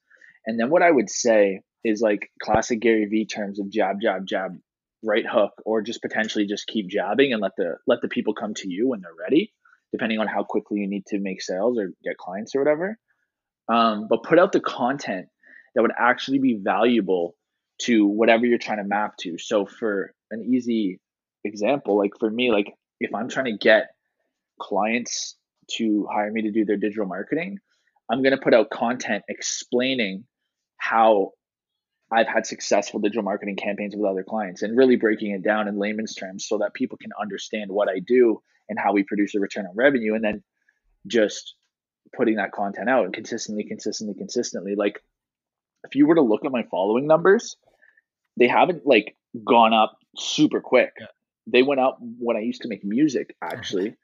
And 0.46 0.60
then, 0.60 0.70
what 0.70 0.84
I 0.84 0.92
would 0.92 1.10
say 1.10 1.62
is 1.84 2.02
like 2.02 2.30
classic 2.42 2.80
Gary 2.80 3.06
Vee 3.06 3.26
terms 3.26 3.60
of 3.60 3.70
jab, 3.72 3.98
jab, 4.02 4.28
jab, 4.28 4.52
right 5.04 5.26
hook, 5.28 5.52
or 5.66 5.82
just 5.82 6.02
potentially 6.02 6.46
just 6.46 6.68
keep 6.68 6.90
jabbing 6.90 7.34
and 7.34 7.42
let 7.42 7.54
the 7.58 7.78
let 7.88 8.02
the 8.02 8.08
people 8.08 8.34
come 8.34 8.54
to 8.56 8.70
you 8.70 8.90
when 8.90 9.02
they're 9.02 9.12
ready, 9.20 9.52
depending 9.92 10.20
on 10.20 10.28
how 10.28 10.44
quickly 10.44 10.80
you 10.80 10.88
need 10.88 11.06
to 11.08 11.20
make 11.20 11.42
sales 11.42 11.78
or 11.78 11.92
get 12.04 12.18
clients 12.18 12.56
or 12.56 12.60
whatever. 12.60 12.98
Um, 13.68 14.08
but 14.10 14.24
put 14.24 14.40
out 14.40 14.52
the 14.52 14.60
content 14.60 15.28
that 15.76 15.82
would 15.82 15.92
actually 15.98 16.40
be 16.40 16.56
valuable 16.56 17.36
to 17.80 18.06
whatever 18.06 18.46
you're 18.46 18.58
trying 18.58 18.78
to 18.78 18.84
map 18.84 19.18
to. 19.18 19.38
So 19.38 19.66
for 19.66 20.14
an 20.32 20.44
easy 20.44 21.00
example, 21.44 21.98
like 21.98 22.12
for 22.20 22.30
me, 22.30 22.52
like 22.52 22.74
if 23.00 23.14
I'm 23.14 23.30
trying 23.30 23.46
to 23.46 23.58
get 23.58 23.92
clients 24.60 25.36
to 25.72 26.08
hire 26.12 26.32
me 26.32 26.44
to 26.44 26.52
do 26.52 26.66
their 26.66 26.78
digital 26.78 27.06
marketing, 27.06 27.60
I'm 28.10 28.22
going 28.22 28.36
to 28.36 28.42
put 28.42 28.54
out 28.54 28.70
content 28.70 29.24
explaining 29.28 30.26
how 30.78 31.32
I've 32.12 32.28
had 32.28 32.46
successful 32.46 33.00
digital 33.00 33.24
marketing 33.24 33.56
campaigns 33.56 33.96
with 33.96 34.06
other 34.06 34.24
clients 34.24 34.62
and 34.62 34.78
really 34.78 34.98
breaking 34.98 35.32
it 35.32 35.44
down 35.44 35.68
in 35.68 35.80
layman's 35.80 36.14
terms 36.14 36.46
so 36.48 36.60
that 36.60 36.74
people 36.74 36.98
can 36.98 37.12
understand 37.20 37.72
what 37.72 37.90
I 37.90 38.00
do 38.00 38.42
and 38.70 38.78
how 38.78 38.94
we 38.94 39.04
produce 39.04 39.34
a 39.34 39.40
return 39.40 39.66
on 39.66 39.76
revenue 39.76 40.14
and 40.14 40.24
then 40.24 40.44
just 41.08 41.56
putting 42.16 42.36
that 42.36 42.52
content 42.52 42.90
out 42.90 43.06
and 43.06 43.14
consistently 43.14 43.64
consistently 43.64 44.16
consistently 44.16 44.76
like 44.76 45.02
if 45.84 45.96
you 45.96 46.08
were 46.08 46.16
to 46.16 46.22
look 46.22 46.46
at 46.46 46.52
my 46.52 46.64
following 46.70 47.08
numbers 47.08 47.58
they 48.38 48.48
haven't 48.48 48.86
like 48.86 49.16
gone 49.46 49.74
up 49.74 49.98
super 50.18 50.62
quick 50.62 50.94
yeah. 51.00 51.08
they 51.48 51.64
went 51.64 51.80
up 51.80 51.98
when 52.20 52.38
I 52.38 52.42
used 52.42 52.62
to 52.64 52.68
make 52.68 52.84
music 52.84 53.36
actually 53.42 53.96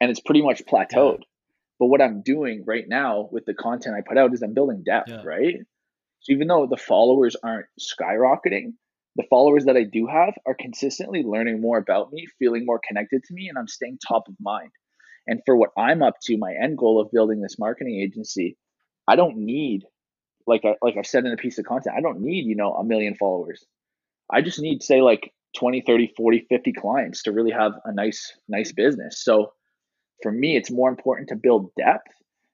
and 0.00 0.10
it's 0.10 0.20
pretty 0.20 0.42
much 0.42 0.64
plateaued 0.64 1.18
yeah. 1.18 1.24
but 1.78 1.86
what 1.86 2.02
I'm 2.02 2.22
doing 2.22 2.64
right 2.66 2.84
now 2.86 3.28
with 3.30 3.44
the 3.44 3.54
content 3.54 3.96
I 3.96 4.02
put 4.06 4.18
out 4.18 4.32
is 4.32 4.42
I'm 4.42 4.54
building 4.54 4.82
depth 4.84 5.08
yeah. 5.08 5.22
right 5.24 5.56
so 6.26 6.32
even 6.32 6.48
though 6.48 6.66
the 6.66 6.76
followers 6.76 7.36
aren't 7.40 7.66
skyrocketing, 7.78 8.74
the 9.14 9.26
followers 9.30 9.66
that 9.66 9.76
I 9.76 9.84
do 9.84 10.08
have 10.08 10.34
are 10.44 10.56
consistently 10.58 11.22
learning 11.22 11.60
more 11.60 11.78
about 11.78 12.12
me, 12.12 12.26
feeling 12.40 12.66
more 12.66 12.80
connected 12.84 13.22
to 13.24 13.32
me, 13.32 13.48
and 13.48 13.56
I'm 13.56 13.68
staying 13.68 13.98
top 14.06 14.26
of 14.26 14.34
mind. 14.40 14.72
And 15.28 15.40
for 15.46 15.56
what 15.56 15.70
I'm 15.78 16.02
up 16.02 16.14
to, 16.24 16.36
my 16.36 16.52
end 16.60 16.78
goal 16.78 17.00
of 17.00 17.12
building 17.12 17.40
this 17.40 17.60
marketing 17.60 18.00
agency, 18.00 18.56
I 19.06 19.14
don't 19.14 19.36
need, 19.36 19.84
like 20.46 20.64
I 20.64 20.74
like 20.82 20.96
I 20.96 21.02
said 21.02 21.24
in 21.24 21.32
a 21.32 21.36
piece 21.36 21.58
of 21.58 21.64
content, 21.64 21.96
I 21.96 22.00
don't 22.00 22.20
need, 22.20 22.46
you 22.46 22.56
know, 22.56 22.74
a 22.74 22.84
million 22.84 23.14
followers. 23.14 23.64
I 24.30 24.42
just 24.42 24.60
need 24.60 24.82
say 24.82 25.02
like 25.02 25.32
20, 25.56 25.82
30, 25.86 26.12
40, 26.16 26.46
50 26.48 26.72
clients 26.72 27.22
to 27.24 27.32
really 27.32 27.50
have 27.50 27.72
a 27.84 27.92
nice, 27.92 28.36
nice 28.48 28.72
business. 28.72 29.22
So 29.22 29.52
for 30.22 30.32
me, 30.32 30.56
it's 30.56 30.70
more 30.70 30.88
important 30.88 31.28
to 31.28 31.36
build 31.36 31.70
depth 31.76 32.12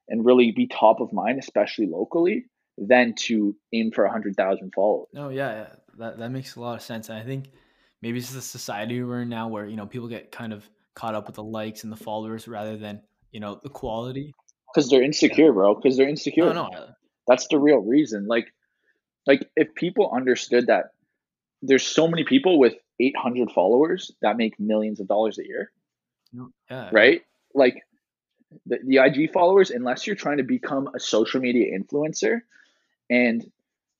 and 0.08 0.24
really 0.24 0.52
be 0.52 0.66
top 0.66 1.00
of 1.00 1.12
mind, 1.12 1.38
especially 1.38 1.86
locally, 1.86 2.44
than 2.78 3.14
to 3.26 3.56
aim 3.72 3.90
for 3.92 4.04
100,000 4.04 4.72
followers. 4.74 5.08
No, 5.12 5.28
yeah, 5.28 5.52
yeah, 5.52 5.66
that, 5.98 6.18
that 6.18 6.30
makes 6.30 6.56
a 6.56 6.60
lot 6.60 6.76
of 6.76 6.82
sense. 6.82 7.08
And 7.08 7.18
I 7.18 7.22
think 7.22 7.50
maybe 8.02 8.18
it's 8.18 8.32
the 8.32 8.42
society 8.42 9.02
we're 9.02 9.22
in 9.22 9.28
now 9.28 9.48
where, 9.48 9.66
you 9.66 9.76
know, 9.76 9.86
people 9.86 10.08
get 10.08 10.32
kind 10.32 10.52
of 10.52 10.68
caught 10.94 11.14
up 11.14 11.26
with 11.26 11.36
the 11.36 11.42
likes 11.42 11.84
and 11.84 11.92
the 11.92 11.96
followers 11.96 12.46
rather 12.48 12.76
than, 12.76 13.00
you 13.30 13.40
know, 13.40 13.60
the 13.62 13.68
quality. 13.68 14.34
Because 14.72 14.90
they're 14.90 15.02
insecure, 15.02 15.46
yeah. 15.46 15.52
bro. 15.52 15.74
Because 15.74 15.96
they're 15.96 16.08
insecure. 16.08 16.52
No, 16.52 16.68
no. 16.68 16.88
That's 17.26 17.46
the 17.48 17.58
real 17.58 17.78
reason. 17.78 18.26
Like, 18.26 18.52
like 19.26 19.48
if 19.56 19.74
people 19.74 20.10
understood 20.14 20.66
that 20.66 20.86
there's 21.62 21.86
so 21.86 22.08
many 22.08 22.24
people 22.24 22.58
with 22.58 22.74
800 23.00 23.50
followers 23.52 24.10
that 24.22 24.36
make 24.36 24.58
millions 24.58 25.00
of 25.00 25.08
dollars 25.08 25.38
a 25.38 25.46
year. 25.46 25.70
Oh, 26.38 26.50
yeah. 26.70 26.90
Right? 26.92 27.22
Like 27.54 27.82
the, 28.66 28.78
the 28.84 28.98
IG 28.98 29.32
followers, 29.32 29.70
unless 29.70 30.06
you're 30.06 30.16
trying 30.16 30.38
to 30.38 30.44
become 30.44 30.88
a 30.94 31.00
social 31.00 31.40
media 31.40 31.78
influencer, 31.78 32.40
and 33.10 33.44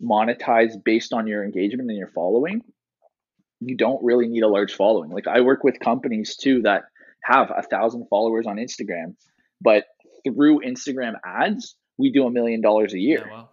monetize 0.02 0.72
based 0.82 1.12
on 1.12 1.26
your 1.26 1.44
engagement 1.44 1.88
and 1.88 1.98
your 1.98 2.08
following, 2.08 2.62
you 3.61 3.76
don't 3.76 4.02
really 4.02 4.26
need 4.26 4.42
a 4.42 4.48
large 4.48 4.74
following. 4.74 5.11
Like 5.11 5.28
I 5.28 5.42
work 5.42 5.62
with 5.62 5.78
companies 5.78 6.37
too 6.37 6.62
that 6.62 6.85
have 7.22 7.52
a 7.56 7.62
thousand 7.62 8.06
followers 8.08 8.46
on 8.46 8.56
Instagram, 8.56 9.14
but 9.61 9.85
through 10.24 10.62
Instagram 10.62 11.14
ads, 11.24 11.76
we 11.98 12.11
do 12.11 12.26
a 12.26 12.31
million 12.31 12.61
dollars 12.61 12.94
a 12.94 12.98
year. 12.98 13.24
Yeah, 13.26 13.33
wow. 13.33 13.48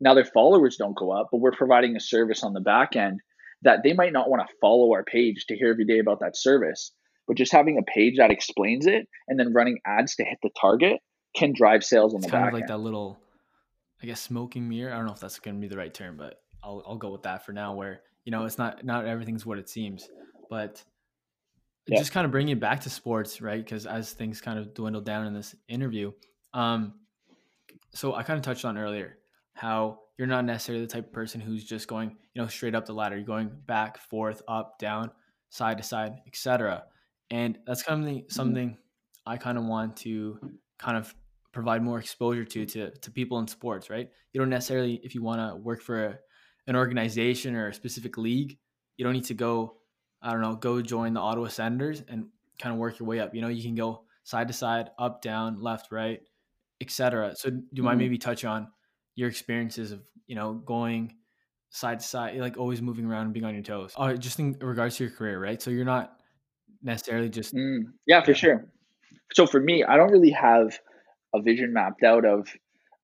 Now 0.00 0.14
their 0.14 0.24
followers 0.24 0.76
don't 0.76 0.96
go 0.96 1.10
up, 1.10 1.28
but 1.32 1.38
we're 1.38 1.52
providing 1.52 1.96
a 1.96 2.00
service 2.00 2.42
on 2.42 2.52
the 2.52 2.60
back 2.60 2.96
end 2.96 3.20
that 3.62 3.82
they 3.82 3.94
might 3.94 4.12
not 4.12 4.28
want 4.28 4.46
to 4.46 4.54
follow 4.60 4.92
our 4.92 5.02
page 5.02 5.46
to 5.48 5.56
hear 5.56 5.70
every 5.70 5.86
day 5.86 5.98
about 5.98 6.20
that 6.20 6.36
service. 6.36 6.92
But 7.26 7.36
just 7.36 7.52
having 7.52 7.78
a 7.78 7.82
page 7.82 8.18
that 8.18 8.30
explains 8.30 8.86
it 8.86 9.08
and 9.26 9.38
then 9.40 9.52
running 9.52 9.80
ads 9.86 10.14
to 10.16 10.24
hit 10.24 10.38
the 10.42 10.50
target 10.60 11.00
can 11.34 11.52
drive 11.52 11.82
sales 11.82 12.14
on 12.14 12.18
it's 12.18 12.26
the 12.26 12.32
kind 12.32 12.44
back 12.44 12.52
of 12.52 12.54
like 12.54 12.62
end. 12.62 12.70
that 12.70 12.78
little 12.78 13.18
I 14.02 14.06
guess 14.06 14.20
smoking 14.20 14.68
mirror. 14.68 14.92
I 14.92 14.96
don't 14.96 15.06
know 15.06 15.12
if 15.12 15.20
that's 15.20 15.38
going 15.38 15.56
to 15.56 15.60
be 15.60 15.68
the 15.68 15.76
right 15.76 15.92
term, 15.92 16.16
but 16.16 16.40
I'll 16.62 16.82
I'll 16.86 16.96
go 16.96 17.10
with 17.10 17.22
that 17.22 17.44
for 17.46 17.52
now. 17.52 17.74
Where 17.74 18.02
you 18.24 18.32
know 18.32 18.44
it's 18.44 18.58
not 18.58 18.84
not 18.84 19.06
everything's 19.06 19.46
what 19.46 19.58
it 19.58 19.68
seems, 19.68 20.08
but 20.50 20.82
yeah. 21.86 21.98
just 21.98 22.12
kind 22.12 22.24
of 22.24 22.30
bringing 22.30 22.56
it 22.56 22.60
back 22.60 22.80
to 22.82 22.90
sports, 22.90 23.40
right? 23.40 23.62
Because 23.62 23.86
as 23.86 24.12
things 24.12 24.40
kind 24.40 24.58
of 24.58 24.74
dwindle 24.74 25.00
down 25.00 25.26
in 25.26 25.34
this 25.34 25.54
interview, 25.68 26.12
um, 26.52 26.94
so 27.96 28.14
I 28.14 28.22
kind 28.22 28.38
of 28.38 28.44
touched 28.44 28.64
on 28.64 28.76
earlier 28.76 29.18
how 29.54 30.00
you're 30.18 30.26
not 30.26 30.44
necessarily 30.44 30.84
the 30.84 30.92
type 30.92 31.06
of 31.06 31.12
person 31.12 31.40
who's 31.40 31.64
just 31.64 31.88
going 31.88 32.16
you 32.34 32.42
know 32.42 32.48
straight 32.48 32.74
up 32.74 32.86
the 32.86 32.92
ladder. 32.92 33.16
You're 33.16 33.24
going 33.24 33.50
back, 33.66 33.98
forth, 33.98 34.42
up, 34.46 34.78
down, 34.78 35.10
side 35.48 35.78
to 35.78 35.82
side, 35.82 36.16
etc. 36.26 36.84
And 37.30 37.58
that's 37.66 37.82
kind 37.82 38.02
of 38.02 38.08
mm-hmm. 38.08 38.28
something. 38.28 38.76
I 39.24 39.36
kind 39.38 39.58
of 39.58 39.64
want 39.64 39.96
to 39.98 40.38
kind 40.78 40.96
of 40.96 41.14
provide 41.52 41.82
more 41.82 41.98
exposure 41.98 42.44
to 42.44 42.66
to 42.66 42.90
to 42.90 43.10
people 43.10 43.38
in 43.38 43.48
sports, 43.48 43.88
right? 43.88 44.10
You 44.32 44.40
don't 44.40 44.50
necessarily 44.50 45.00
if 45.02 45.14
you 45.14 45.22
want 45.22 45.40
to 45.40 45.56
work 45.56 45.80
for 45.80 46.04
a, 46.04 46.18
an 46.66 46.76
organization 46.76 47.56
or 47.56 47.68
a 47.68 47.74
specific 47.74 48.18
league, 48.18 48.58
you 48.96 49.04
don't 49.04 49.14
need 49.14 49.24
to 49.24 49.34
go 49.34 49.78
I 50.22 50.32
don't 50.32 50.42
know, 50.42 50.56
go 50.56 50.82
join 50.82 51.14
the 51.14 51.20
Ottawa 51.20 51.48
Senators 51.48 52.02
and 52.08 52.26
kind 52.58 52.72
of 52.72 52.78
work 52.78 52.98
your 52.98 53.08
way 53.08 53.20
up. 53.20 53.34
You 53.34 53.42
know, 53.42 53.48
you 53.48 53.62
can 53.62 53.74
go 53.74 54.04
side 54.24 54.48
to 54.48 54.54
side, 54.54 54.90
up, 54.98 55.22
down, 55.22 55.60
left, 55.60 55.92
right, 55.92 56.20
etc. 56.80 57.34
So 57.36 57.50
do 57.50 57.62
you 57.72 57.82
mind 57.82 57.98
mm-hmm. 57.98 58.04
maybe 58.04 58.18
touch 58.18 58.44
on 58.44 58.68
your 59.14 59.28
experiences 59.28 59.92
of, 59.92 60.02
you 60.26 60.36
know, 60.36 60.54
going 60.54 61.14
side 61.70 62.00
to 62.00 62.06
side, 62.06 62.36
like 62.38 62.56
always 62.56 62.82
moving 62.82 63.06
around 63.06 63.26
and 63.26 63.32
being 63.32 63.44
on 63.44 63.54
your 63.54 63.62
toes? 63.62 63.92
Oh, 63.96 64.14
just 64.16 64.38
in 64.38 64.56
regards 64.60 64.96
to 64.96 65.04
your 65.04 65.12
career, 65.12 65.40
right? 65.40 65.60
So 65.60 65.70
you're 65.70 65.84
not 65.84 66.12
necessarily 66.82 67.28
just 67.28 67.54
mm, 67.54 67.80
yeah, 68.06 68.22
for 68.22 68.34
sure. 68.34 68.66
So 69.32 69.46
for 69.46 69.60
me, 69.60 69.84
I 69.84 69.96
don't 69.96 70.10
really 70.10 70.30
have 70.30 70.78
a 71.34 71.42
vision 71.42 71.72
mapped 71.72 72.02
out 72.02 72.24
of 72.24 72.48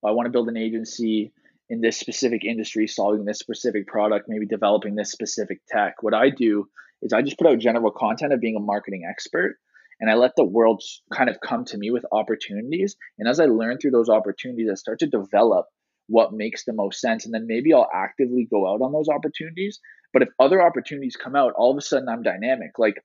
I 0.05 0.11
want 0.11 0.27
to 0.27 0.31
build 0.31 0.49
an 0.49 0.57
agency 0.57 1.33
in 1.71 1.81
this 1.81 1.97
specific 1.97 2.45
industry, 2.45 2.87
solving 2.87 3.25
this 3.25 3.39
specific 3.39 3.87
product, 3.87 4.27
maybe 4.29 4.47
developing 4.47 4.95
this 4.95 5.11
specific 5.13 5.61
tech. 5.69 6.03
What 6.03 6.13
I 6.13 6.31
do 6.31 6.69
is 7.01 7.13
I 7.13 7.23
just 7.23 7.39
put 7.39 7.47
out 7.47 7.59
general 7.59 7.91
content 7.91 8.33
of 8.33 8.41
being 8.41 8.57
a 8.57 8.61
marketing 8.61 9.05
expert 9.09 9.57
and 10.03 10.11
I 10.11 10.15
let 10.15 10.33
the 10.37 10.45
world 10.45 10.83
kind 11.15 11.31
of 11.31 11.39
come 11.41 11.65
to 11.67 11.79
me 11.79 11.93
with 11.93 12.05
opportunities. 12.11 12.97
And 13.21 13.29
as 13.29 13.39
I 13.39 13.45
learn 13.45 13.79
through 13.79 13.93
those 13.93 14.09
opportunities, 14.09 14.69
I 14.69 14.75
start 14.75 14.99
to 14.99 15.07
develop 15.07 15.67
what 16.09 16.33
makes 16.33 16.65
the 16.65 16.73
most 16.73 17.01
sense. 17.01 17.25
And 17.25 17.33
then 17.33 17.47
maybe 17.47 17.73
I'll 17.73 17.89
actively 17.95 18.49
go 18.51 18.67
out 18.67 18.83
on 18.83 18.93
those 18.93 19.09
opportunities. 19.09 19.79
But 20.13 20.23
if 20.23 20.29
other 20.41 20.61
opportunities 20.61 21.15
come 21.15 21.37
out, 21.37 21.53
all 21.57 21.71
of 21.71 21.79
a 21.79 21.81
sudden 21.81 22.09
I'm 22.09 22.25
dynamic. 22.25 22.73
Like, 22.79 22.97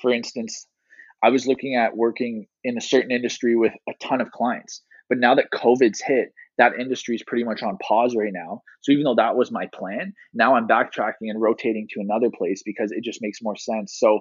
for 0.00 0.12
instance, 0.12 0.68
I 1.20 1.30
was 1.30 1.48
looking 1.48 1.74
at 1.74 1.96
working 1.96 2.46
in 2.62 2.78
a 2.78 2.80
certain 2.80 3.10
industry 3.10 3.56
with 3.56 3.72
a 3.88 3.92
ton 4.00 4.20
of 4.20 4.30
clients. 4.30 4.82
But 5.08 5.18
now 5.18 5.34
that 5.34 5.50
COVID's 5.52 6.00
hit, 6.00 6.28
that 6.58 6.78
industry 6.78 7.16
is 7.16 7.24
pretty 7.26 7.42
much 7.42 7.64
on 7.64 7.76
pause 7.82 8.14
right 8.16 8.32
now. 8.32 8.62
So 8.82 8.92
even 8.92 9.02
though 9.02 9.16
that 9.16 9.34
was 9.34 9.50
my 9.50 9.66
plan, 9.74 10.12
now 10.32 10.54
I'm 10.54 10.68
backtracking 10.68 11.28
and 11.28 11.42
rotating 11.42 11.88
to 11.90 12.00
another 12.00 12.30
place 12.30 12.62
because 12.64 12.92
it 12.92 13.02
just 13.02 13.18
makes 13.20 13.42
more 13.42 13.56
sense. 13.56 13.98
So 13.98 14.20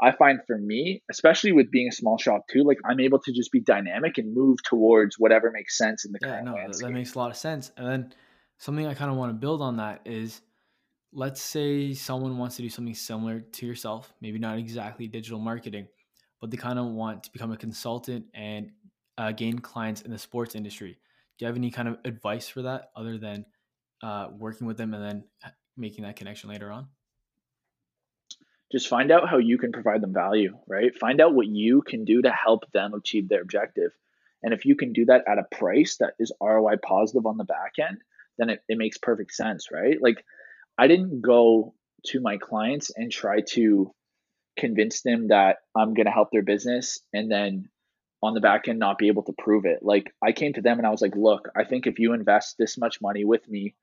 I 0.00 0.12
find 0.12 0.40
for 0.46 0.56
me, 0.56 1.02
especially 1.10 1.52
with 1.52 1.70
being 1.70 1.88
a 1.88 1.92
small 1.92 2.18
shop 2.18 2.42
too, 2.50 2.62
like 2.62 2.78
I'm 2.88 3.00
able 3.00 3.18
to 3.20 3.32
just 3.32 3.50
be 3.50 3.60
dynamic 3.60 4.18
and 4.18 4.34
move 4.34 4.62
towards 4.62 5.16
whatever 5.18 5.50
makes 5.50 5.76
sense 5.76 6.04
in 6.04 6.12
the 6.12 6.20
yeah, 6.22 6.40
no, 6.42 6.54
landscape. 6.54 6.86
that 6.86 6.92
makes 6.92 7.14
a 7.14 7.18
lot 7.18 7.30
of 7.30 7.36
sense. 7.36 7.72
And 7.76 7.86
then 7.86 8.14
something 8.58 8.86
I 8.86 8.94
kind 8.94 9.10
of 9.10 9.16
want 9.16 9.30
to 9.30 9.34
build 9.34 9.60
on 9.60 9.78
that 9.78 10.02
is, 10.04 10.40
let's 11.12 11.40
say 11.40 11.94
someone 11.94 12.38
wants 12.38 12.56
to 12.56 12.62
do 12.62 12.68
something 12.68 12.94
similar 12.94 13.40
to 13.40 13.66
yourself, 13.66 14.12
maybe 14.20 14.38
not 14.38 14.58
exactly 14.58 15.08
digital 15.08 15.40
marketing, 15.40 15.88
but 16.40 16.50
they 16.50 16.56
kind 16.56 16.78
of 16.78 16.86
want 16.86 17.24
to 17.24 17.32
become 17.32 17.50
a 17.50 17.56
consultant 17.56 18.26
and 18.34 18.70
uh, 19.16 19.32
gain 19.32 19.58
clients 19.58 20.02
in 20.02 20.12
the 20.12 20.18
sports 20.18 20.54
industry. 20.54 20.96
Do 21.38 21.44
you 21.44 21.46
have 21.48 21.56
any 21.56 21.70
kind 21.70 21.88
of 21.88 21.98
advice 22.04 22.48
for 22.48 22.62
that 22.62 22.90
other 22.94 23.18
than 23.18 23.46
uh, 24.02 24.28
working 24.36 24.66
with 24.66 24.76
them 24.76 24.94
and 24.94 25.04
then 25.04 25.52
making 25.76 26.04
that 26.04 26.14
connection 26.14 26.50
later 26.50 26.70
on? 26.70 26.88
Just 28.70 28.88
find 28.88 29.10
out 29.10 29.28
how 29.28 29.38
you 29.38 29.58
can 29.58 29.72
provide 29.72 30.02
them 30.02 30.12
value, 30.12 30.56
right? 30.66 30.94
Find 30.94 31.20
out 31.20 31.34
what 31.34 31.46
you 31.46 31.82
can 31.82 32.04
do 32.04 32.22
to 32.22 32.30
help 32.30 32.70
them 32.72 32.92
achieve 32.94 33.28
their 33.28 33.40
objective. 33.40 33.92
And 34.42 34.52
if 34.52 34.64
you 34.64 34.76
can 34.76 34.92
do 34.92 35.06
that 35.06 35.24
at 35.26 35.38
a 35.38 35.56
price 35.56 35.96
that 35.98 36.14
is 36.18 36.32
ROI 36.40 36.76
positive 36.82 37.26
on 37.26 37.38
the 37.38 37.44
back 37.44 37.72
end, 37.80 37.98
then 38.36 38.50
it, 38.50 38.62
it 38.68 38.78
makes 38.78 38.98
perfect 38.98 39.32
sense, 39.32 39.68
right? 39.72 39.96
Like 40.00 40.24
I 40.76 40.86
didn't 40.86 41.22
go 41.22 41.74
to 42.06 42.20
my 42.20 42.36
clients 42.36 42.90
and 42.94 43.10
try 43.10 43.40
to 43.52 43.92
convince 44.56 45.02
them 45.02 45.28
that 45.28 45.58
I'm 45.76 45.94
going 45.94 46.06
to 46.06 46.12
help 46.12 46.30
their 46.30 46.42
business 46.42 47.00
and 47.12 47.30
then 47.30 47.68
on 48.22 48.34
the 48.34 48.40
back 48.40 48.68
end 48.68 48.78
not 48.78 48.98
be 48.98 49.08
able 49.08 49.22
to 49.24 49.34
prove 49.38 49.64
it. 49.64 49.80
Like 49.82 50.12
I 50.22 50.32
came 50.32 50.52
to 50.54 50.62
them 50.62 50.78
and 50.78 50.86
I 50.86 50.90
was 50.90 51.00
like, 51.00 51.16
look, 51.16 51.48
I 51.56 51.64
think 51.64 51.86
if 51.86 51.98
you 51.98 52.12
invest 52.12 52.56
this 52.58 52.76
much 52.76 53.00
money 53.00 53.24
with 53.24 53.48
me 53.48 53.74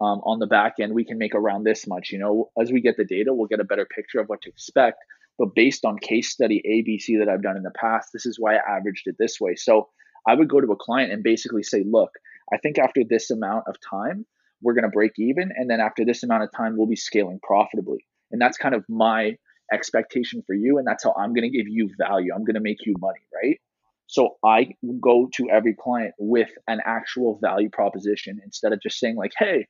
um, 0.00 0.20
on 0.24 0.38
the 0.38 0.46
back 0.46 0.74
end, 0.80 0.94
we 0.94 1.04
can 1.04 1.18
make 1.18 1.34
around 1.34 1.64
this 1.64 1.86
much. 1.86 2.10
You 2.10 2.18
know, 2.18 2.50
as 2.60 2.72
we 2.72 2.80
get 2.80 2.96
the 2.96 3.04
data, 3.04 3.32
we'll 3.32 3.48
get 3.48 3.60
a 3.60 3.64
better 3.64 3.86
picture 3.86 4.20
of 4.20 4.28
what 4.28 4.42
to 4.42 4.48
expect. 4.48 4.98
But 5.38 5.54
based 5.54 5.84
on 5.84 5.98
case 5.98 6.30
study 6.30 6.62
ABC 6.66 7.18
that 7.18 7.28
I've 7.30 7.42
done 7.42 7.56
in 7.56 7.62
the 7.62 7.72
past, 7.78 8.08
this 8.12 8.26
is 8.26 8.36
why 8.38 8.56
I 8.56 8.76
averaged 8.76 9.06
it 9.06 9.16
this 9.18 9.38
way. 9.40 9.54
So 9.56 9.88
I 10.26 10.34
would 10.34 10.48
go 10.48 10.60
to 10.60 10.72
a 10.72 10.76
client 10.76 11.12
and 11.12 11.22
basically 11.22 11.62
say, 11.62 11.82
look, 11.86 12.10
I 12.52 12.58
think 12.58 12.78
after 12.78 13.02
this 13.08 13.30
amount 13.30 13.64
of 13.68 13.76
time, 13.88 14.26
we're 14.62 14.74
going 14.74 14.84
to 14.84 14.90
break 14.90 15.12
even. 15.18 15.50
And 15.54 15.70
then 15.70 15.80
after 15.80 16.04
this 16.04 16.22
amount 16.22 16.42
of 16.42 16.50
time, 16.54 16.76
we'll 16.76 16.86
be 16.86 16.96
scaling 16.96 17.40
profitably. 17.42 18.04
And 18.30 18.40
that's 18.40 18.58
kind 18.58 18.74
of 18.74 18.84
my 18.88 19.36
expectation 19.72 20.42
for 20.46 20.54
you. 20.54 20.78
And 20.78 20.86
that's 20.86 21.04
how 21.04 21.14
I'm 21.16 21.32
going 21.32 21.50
to 21.50 21.56
give 21.56 21.68
you 21.68 21.88
value. 21.98 22.32
I'm 22.34 22.44
going 22.44 22.54
to 22.54 22.60
make 22.60 22.84
you 22.84 22.94
money, 23.00 23.20
right? 23.34 23.58
So 24.06 24.36
I 24.44 24.70
go 25.00 25.28
to 25.36 25.50
every 25.50 25.74
client 25.80 26.14
with 26.18 26.50
an 26.66 26.80
actual 26.84 27.38
value 27.40 27.70
proposition 27.70 28.40
instead 28.44 28.72
of 28.72 28.82
just 28.82 28.98
saying, 28.98 29.16
like, 29.16 29.32
hey, 29.38 29.68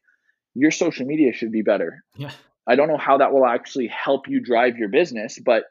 your 0.54 0.70
social 0.70 1.06
media 1.06 1.32
should 1.32 1.52
be 1.52 1.62
better. 1.62 2.04
Yeah. 2.16 2.30
I 2.66 2.76
don't 2.76 2.88
know 2.88 2.98
how 2.98 3.18
that 3.18 3.32
will 3.32 3.46
actually 3.46 3.88
help 3.88 4.28
you 4.28 4.40
drive 4.40 4.76
your 4.76 4.88
business, 4.88 5.38
but 5.44 5.64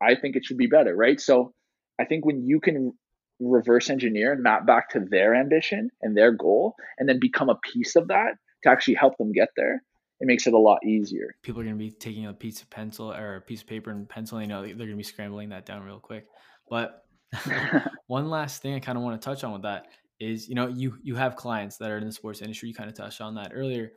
I 0.00 0.14
think 0.14 0.36
it 0.36 0.44
should 0.44 0.58
be 0.58 0.66
better, 0.66 0.94
right? 0.94 1.20
So 1.20 1.52
I 2.00 2.04
think 2.04 2.24
when 2.24 2.42
you 2.42 2.60
can 2.60 2.92
reverse 3.40 3.90
engineer 3.90 4.32
and 4.32 4.42
map 4.42 4.66
back 4.66 4.90
to 4.90 5.00
their 5.00 5.34
ambition 5.34 5.90
and 6.00 6.16
their 6.16 6.32
goal 6.32 6.74
and 6.98 7.08
then 7.08 7.18
become 7.20 7.48
a 7.48 7.56
piece 7.56 7.96
of 7.96 8.08
that 8.08 8.34
to 8.62 8.70
actually 8.70 8.94
help 8.94 9.16
them 9.18 9.32
get 9.32 9.48
there, 9.56 9.82
it 10.20 10.26
makes 10.26 10.46
it 10.46 10.54
a 10.54 10.58
lot 10.58 10.78
easier. 10.84 11.34
People 11.42 11.60
are 11.60 11.64
going 11.64 11.76
to 11.76 11.78
be 11.78 11.90
taking 11.90 12.26
a 12.26 12.32
piece 12.32 12.62
of 12.62 12.70
pencil 12.70 13.12
or 13.12 13.36
a 13.36 13.40
piece 13.40 13.60
of 13.60 13.66
paper 13.66 13.90
and 13.90 14.08
pencil, 14.08 14.40
you 14.40 14.46
know, 14.46 14.62
they're 14.62 14.74
going 14.74 14.90
to 14.90 14.96
be 14.96 15.02
scrambling 15.02 15.50
that 15.50 15.66
down 15.66 15.82
real 15.82 16.00
quick. 16.00 16.26
But 16.70 17.04
one 18.06 18.30
last 18.30 18.62
thing 18.62 18.74
I 18.74 18.80
kind 18.80 18.96
of 18.96 19.04
want 19.04 19.20
to 19.20 19.24
touch 19.24 19.44
on 19.44 19.52
with 19.52 19.62
that 19.62 19.88
is, 20.18 20.48
you 20.48 20.54
know, 20.54 20.68
you 20.68 20.96
you 21.02 21.14
have 21.16 21.36
clients 21.36 21.76
that 21.78 21.90
are 21.90 21.98
in 21.98 22.06
the 22.06 22.12
sports 22.12 22.40
industry. 22.40 22.70
You 22.70 22.74
kind 22.74 22.88
of 22.88 22.96
touched 22.96 23.20
on 23.20 23.34
that 23.34 23.52
earlier 23.54 23.92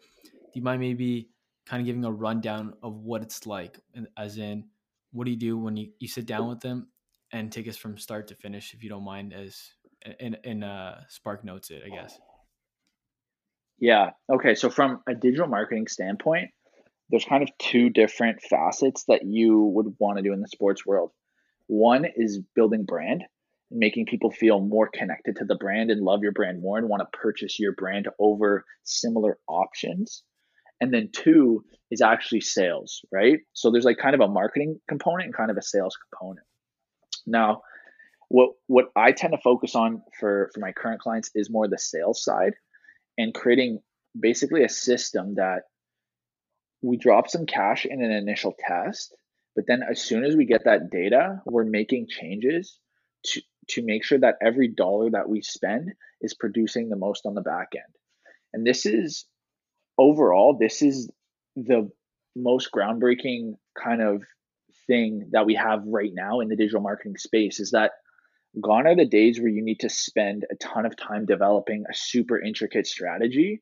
do 0.53 0.59
you 0.59 0.63
mind 0.63 0.81
maybe 0.81 1.29
kind 1.65 1.81
of 1.81 1.85
giving 1.85 2.03
a 2.05 2.11
rundown 2.11 2.73
of 2.81 2.95
what 2.95 3.21
it's 3.21 3.45
like 3.45 3.79
as 4.17 4.37
in 4.37 4.65
what 5.11 5.25
do 5.25 5.31
you 5.31 5.37
do 5.37 5.57
when 5.57 5.77
you, 5.77 5.89
you 5.99 6.07
sit 6.07 6.25
down 6.25 6.47
with 6.47 6.59
them 6.59 6.87
and 7.31 7.51
take 7.51 7.67
us 7.67 7.77
from 7.77 7.97
start 7.97 8.27
to 8.27 8.35
finish 8.35 8.73
if 8.73 8.83
you 8.83 8.89
don't 8.89 9.03
mind 9.03 9.33
as 9.33 9.71
in 10.19 10.35
in 10.43 10.63
uh 10.63 11.01
spark 11.07 11.43
notes 11.43 11.69
it 11.69 11.83
i 11.85 11.89
guess? 11.89 12.17
Yeah. 13.79 14.11
Okay 14.31 14.55
so 14.55 14.69
from 14.69 15.01
a 15.07 15.15
digital 15.15 15.47
marketing 15.47 15.87
standpoint 15.87 16.49
there's 17.09 17.25
kind 17.25 17.43
of 17.43 17.49
two 17.57 17.89
different 17.89 18.41
facets 18.41 19.03
that 19.07 19.21
you 19.25 19.63
would 19.63 19.95
want 19.99 20.17
to 20.17 20.23
do 20.23 20.33
in 20.33 20.41
the 20.41 20.47
sports 20.47 20.85
world. 20.85 21.11
One 21.67 22.05
is 22.15 22.39
building 22.55 22.85
brand 22.85 23.23
and 23.71 23.79
making 23.79 24.05
people 24.05 24.31
feel 24.31 24.59
more 24.59 24.89
connected 24.93 25.37
to 25.37 25.45
the 25.45 25.55
brand 25.55 25.89
and 25.91 26.01
love 26.01 26.21
your 26.21 26.31
brand 26.31 26.61
more 26.61 26.77
and 26.77 26.87
want 26.87 27.01
to 27.01 27.17
purchase 27.17 27.59
your 27.59 27.73
brand 27.73 28.07
over 28.19 28.63
similar 28.83 29.37
options 29.47 30.23
and 30.81 30.93
then 30.93 31.09
two 31.11 31.63
is 31.91 32.01
actually 32.01 32.41
sales, 32.41 33.01
right? 33.11 33.39
So 33.53 33.71
there's 33.71 33.85
like 33.85 33.97
kind 33.97 34.15
of 34.15 34.21
a 34.21 34.27
marketing 34.27 34.79
component 34.87 35.25
and 35.25 35.33
kind 35.33 35.51
of 35.51 35.57
a 35.57 35.61
sales 35.61 35.97
component. 36.09 36.45
Now, 37.25 37.61
what 38.29 38.51
what 38.67 38.85
I 38.95 39.11
tend 39.11 39.33
to 39.33 39.41
focus 39.41 39.75
on 39.75 40.03
for 40.19 40.51
for 40.53 40.59
my 40.59 40.71
current 40.71 41.01
clients 41.01 41.31
is 41.33 41.49
more 41.49 41.67
the 41.67 41.79
sales 41.79 42.23
side 42.23 42.53
and 43.17 43.33
creating 43.33 43.79
basically 44.19 44.63
a 44.63 44.69
system 44.69 45.35
that 45.35 45.63
we 46.81 46.97
drop 46.97 47.29
some 47.29 47.45
cash 47.45 47.85
in 47.85 48.01
an 48.01 48.11
initial 48.11 48.55
test, 48.57 49.13
but 49.55 49.65
then 49.67 49.81
as 49.83 50.01
soon 50.01 50.23
as 50.23 50.35
we 50.35 50.45
get 50.45 50.65
that 50.65 50.89
data, 50.89 51.41
we're 51.45 51.65
making 51.65 52.07
changes 52.07 52.77
to 53.25 53.41
to 53.69 53.83
make 53.83 54.03
sure 54.03 54.19
that 54.19 54.35
every 54.41 54.67
dollar 54.67 55.09
that 55.11 55.29
we 55.29 55.41
spend 55.41 55.91
is 56.21 56.33
producing 56.33 56.89
the 56.89 56.95
most 56.95 57.25
on 57.25 57.33
the 57.35 57.41
back 57.41 57.69
end. 57.75 57.93
And 58.53 58.65
this 58.65 58.85
is 58.85 59.25
overall, 59.99 60.57
this 60.59 60.81
is 60.81 61.11
the 61.55 61.91
most 62.35 62.69
groundbreaking 62.71 63.55
kind 63.81 64.01
of 64.01 64.23
thing 64.87 65.29
that 65.31 65.45
we 65.45 65.55
have 65.55 65.83
right 65.85 66.11
now 66.13 66.39
in 66.39 66.47
the 66.47 66.55
digital 66.55 66.81
marketing 66.81 67.17
space 67.17 67.59
is 67.59 67.71
that 67.71 67.91
gone 68.59 68.87
are 68.87 68.95
the 68.95 69.05
days 69.05 69.39
where 69.39 69.49
you 69.49 69.63
need 69.63 69.81
to 69.81 69.89
spend 69.89 70.45
a 70.49 70.55
ton 70.55 70.85
of 70.85 70.95
time 70.95 71.25
developing 71.25 71.83
a 71.89 71.93
super 71.93 72.41
intricate 72.41 72.87
strategy 72.87 73.61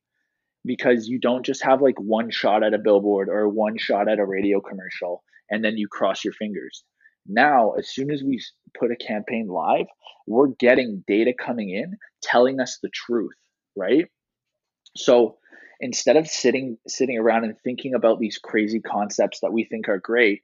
because 0.63 1.07
you 1.07 1.19
don't 1.19 1.45
just 1.45 1.63
have 1.63 1.81
like 1.81 1.99
one 1.99 2.29
shot 2.29 2.63
at 2.63 2.73
a 2.73 2.77
billboard 2.77 3.29
or 3.29 3.49
one 3.49 3.77
shot 3.77 4.07
at 4.07 4.19
a 4.19 4.25
radio 4.25 4.61
commercial 4.61 5.23
and 5.49 5.63
then 5.63 5.77
you 5.77 5.87
cross 5.87 6.23
your 6.23 6.33
fingers. 6.33 6.83
Now, 7.25 7.73
as 7.73 7.89
soon 7.89 8.11
as 8.11 8.23
we 8.23 8.41
put 8.77 8.91
a 8.91 8.95
campaign 8.95 9.47
live, 9.47 9.87
we're 10.27 10.47
getting 10.59 11.03
data 11.07 11.33
coming 11.37 11.69
in 11.69 11.97
telling 12.21 12.59
us 12.59 12.79
the 12.81 12.89
truth, 12.89 13.35
right? 13.75 14.05
So 14.95 15.37
instead 15.79 16.17
of 16.17 16.27
sitting 16.27 16.77
sitting 16.87 17.17
around 17.17 17.43
and 17.43 17.55
thinking 17.63 17.93
about 17.93 18.19
these 18.19 18.37
crazy 18.37 18.79
concepts 18.79 19.39
that 19.41 19.53
we 19.53 19.63
think 19.63 19.89
are 19.89 19.99
great 19.99 20.41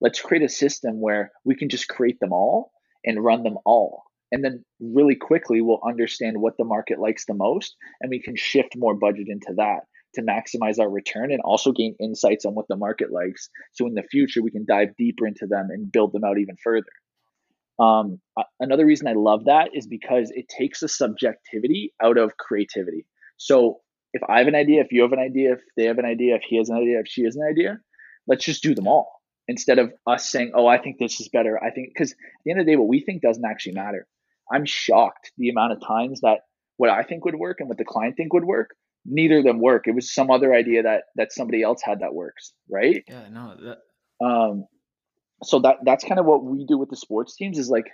let's 0.00 0.20
create 0.20 0.42
a 0.42 0.48
system 0.48 1.00
where 1.00 1.32
we 1.44 1.54
can 1.54 1.68
just 1.68 1.88
create 1.88 2.18
them 2.20 2.32
all 2.32 2.72
and 3.04 3.22
run 3.22 3.42
them 3.42 3.56
all. 3.64 4.04
And 4.32 4.44
then 4.44 4.64
really 4.80 5.16
quickly 5.16 5.60
we'll 5.60 5.80
understand 5.86 6.40
what 6.40 6.54
the 6.56 6.64
market 6.64 6.98
likes 7.00 7.26
the 7.26 7.34
most 7.34 7.76
and 8.00 8.10
we 8.10 8.22
can 8.22 8.36
shift 8.36 8.74
more 8.76 8.94
budget 8.94 9.26
into 9.28 9.54
that 9.56 9.80
to 10.14 10.22
maximize 10.22 10.78
our 10.80 10.90
return 10.90 11.32
and 11.32 11.40
also 11.44 11.72
gain 11.72 11.94
insights 12.00 12.44
on 12.44 12.54
what 12.54 12.66
the 12.68 12.76
market 12.76 13.12
likes. 13.12 13.48
So 13.72 13.86
in 13.86 13.94
the 13.94 14.02
future 14.02 14.42
we 14.42 14.50
can 14.50 14.64
dive 14.66 14.96
deeper 14.96 15.26
into 15.26 15.46
them 15.46 15.68
and 15.70 15.90
build 15.90 16.12
them 16.12 16.24
out 16.24 16.38
even 16.38 16.56
further. 16.62 16.86
Um, 17.78 18.20
another 18.60 18.84
reason 18.84 19.08
i 19.08 19.14
love 19.14 19.46
that 19.46 19.70
is 19.72 19.86
because 19.86 20.30
it 20.34 20.48
takes 20.48 20.80
the 20.80 20.88
subjectivity 20.88 21.94
out 22.02 22.18
of 22.18 22.36
creativity. 22.36 23.06
So 23.36 23.80
if 24.12 24.22
I 24.28 24.38
have 24.38 24.48
an 24.48 24.54
idea, 24.54 24.80
if 24.80 24.92
you 24.92 25.02
have 25.02 25.12
an 25.12 25.18
idea, 25.18 25.54
if 25.54 25.60
they 25.76 25.84
have 25.84 25.98
an 25.98 26.04
idea, 26.04 26.36
if 26.36 26.42
he 26.42 26.56
has 26.56 26.68
an 26.68 26.76
idea, 26.76 27.00
if 27.00 27.06
she 27.08 27.24
has 27.24 27.36
an 27.36 27.46
idea, 27.48 27.78
let's 28.26 28.44
just 28.44 28.62
do 28.62 28.74
them 28.74 28.88
all 28.88 29.20
instead 29.48 29.78
of 29.78 29.92
us 30.06 30.26
saying, 30.26 30.52
oh, 30.54 30.66
I 30.66 30.78
think 30.78 30.98
this 30.98 31.20
is 31.20 31.28
better. 31.28 31.62
I 31.62 31.70
think, 31.70 31.90
because 31.92 32.12
at 32.12 32.16
the 32.44 32.50
end 32.52 32.60
of 32.60 32.66
the 32.66 32.72
day, 32.72 32.76
what 32.76 32.88
we 32.88 33.00
think 33.00 33.22
doesn't 33.22 33.44
actually 33.44 33.74
matter. 33.74 34.06
I'm 34.52 34.64
shocked 34.64 35.32
the 35.38 35.48
amount 35.48 35.72
of 35.72 35.86
times 35.86 36.20
that 36.20 36.40
what 36.76 36.90
I 36.90 37.02
think 37.02 37.24
would 37.24 37.36
work 37.36 37.58
and 37.60 37.68
what 37.68 37.78
the 37.78 37.84
client 37.84 38.16
think 38.16 38.32
would 38.32 38.44
work, 38.44 38.70
neither 39.04 39.38
of 39.38 39.44
them 39.44 39.60
work. 39.60 39.86
It 39.86 39.94
was 39.94 40.12
some 40.12 40.30
other 40.30 40.54
idea 40.54 40.82
that 40.84 41.04
that 41.16 41.32
somebody 41.32 41.62
else 41.62 41.82
had 41.82 42.00
that 42.00 42.14
works, 42.14 42.52
right? 42.68 43.04
Yeah, 43.08 43.28
no. 43.30 43.56
That... 43.60 44.24
Um, 44.24 44.66
so 45.42 45.60
that 45.60 45.76
that's 45.84 46.04
kind 46.04 46.18
of 46.18 46.26
what 46.26 46.44
we 46.44 46.64
do 46.66 46.78
with 46.78 46.90
the 46.90 46.96
sports 46.96 47.36
teams 47.36 47.58
is 47.58 47.70
like 47.70 47.86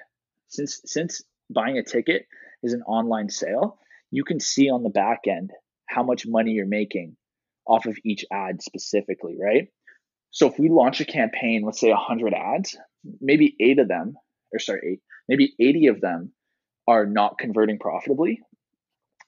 since 0.49 0.81
since 0.85 1.23
buying 1.51 1.79
a 1.79 1.83
ticket 1.83 2.27
is 2.63 2.73
an 2.73 2.83
online 2.83 3.29
sale, 3.29 3.79
you 4.11 4.25
can 4.25 4.41
see 4.41 4.71
on 4.71 4.83
the 4.83 4.91
back 4.91 5.21
end 5.29 5.51
how 5.89 6.03
much 6.03 6.27
money 6.27 6.53
you're 6.53 6.67
making 6.67 7.17
off 7.67 7.87
of 7.87 7.97
each 8.05 8.25
ad 8.33 8.63
specifically, 8.63 9.37
right? 9.41 9.69
So 10.31 10.49
if 10.49 10.59
we 10.59 10.69
launch 10.69 11.01
a 11.01 11.05
campaign, 11.05 11.63
let's 11.65 11.81
say 11.81 11.91
100 11.91 12.35
ads, 12.35 12.77
maybe 13.21 13.57
eight 13.61 13.79
of 13.79 13.89
them, 13.89 14.17
or 14.53 14.59
sorry, 14.59 14.81
eight, 14.93 15.01
maybe 15.29 15.55
80 15.59 15.87
of 15.89 16.01
them 16.01 16.33
are 16.87 17.07
not 17.07 17.39
converting 17.39 17.79
profitably. 17.79 18.41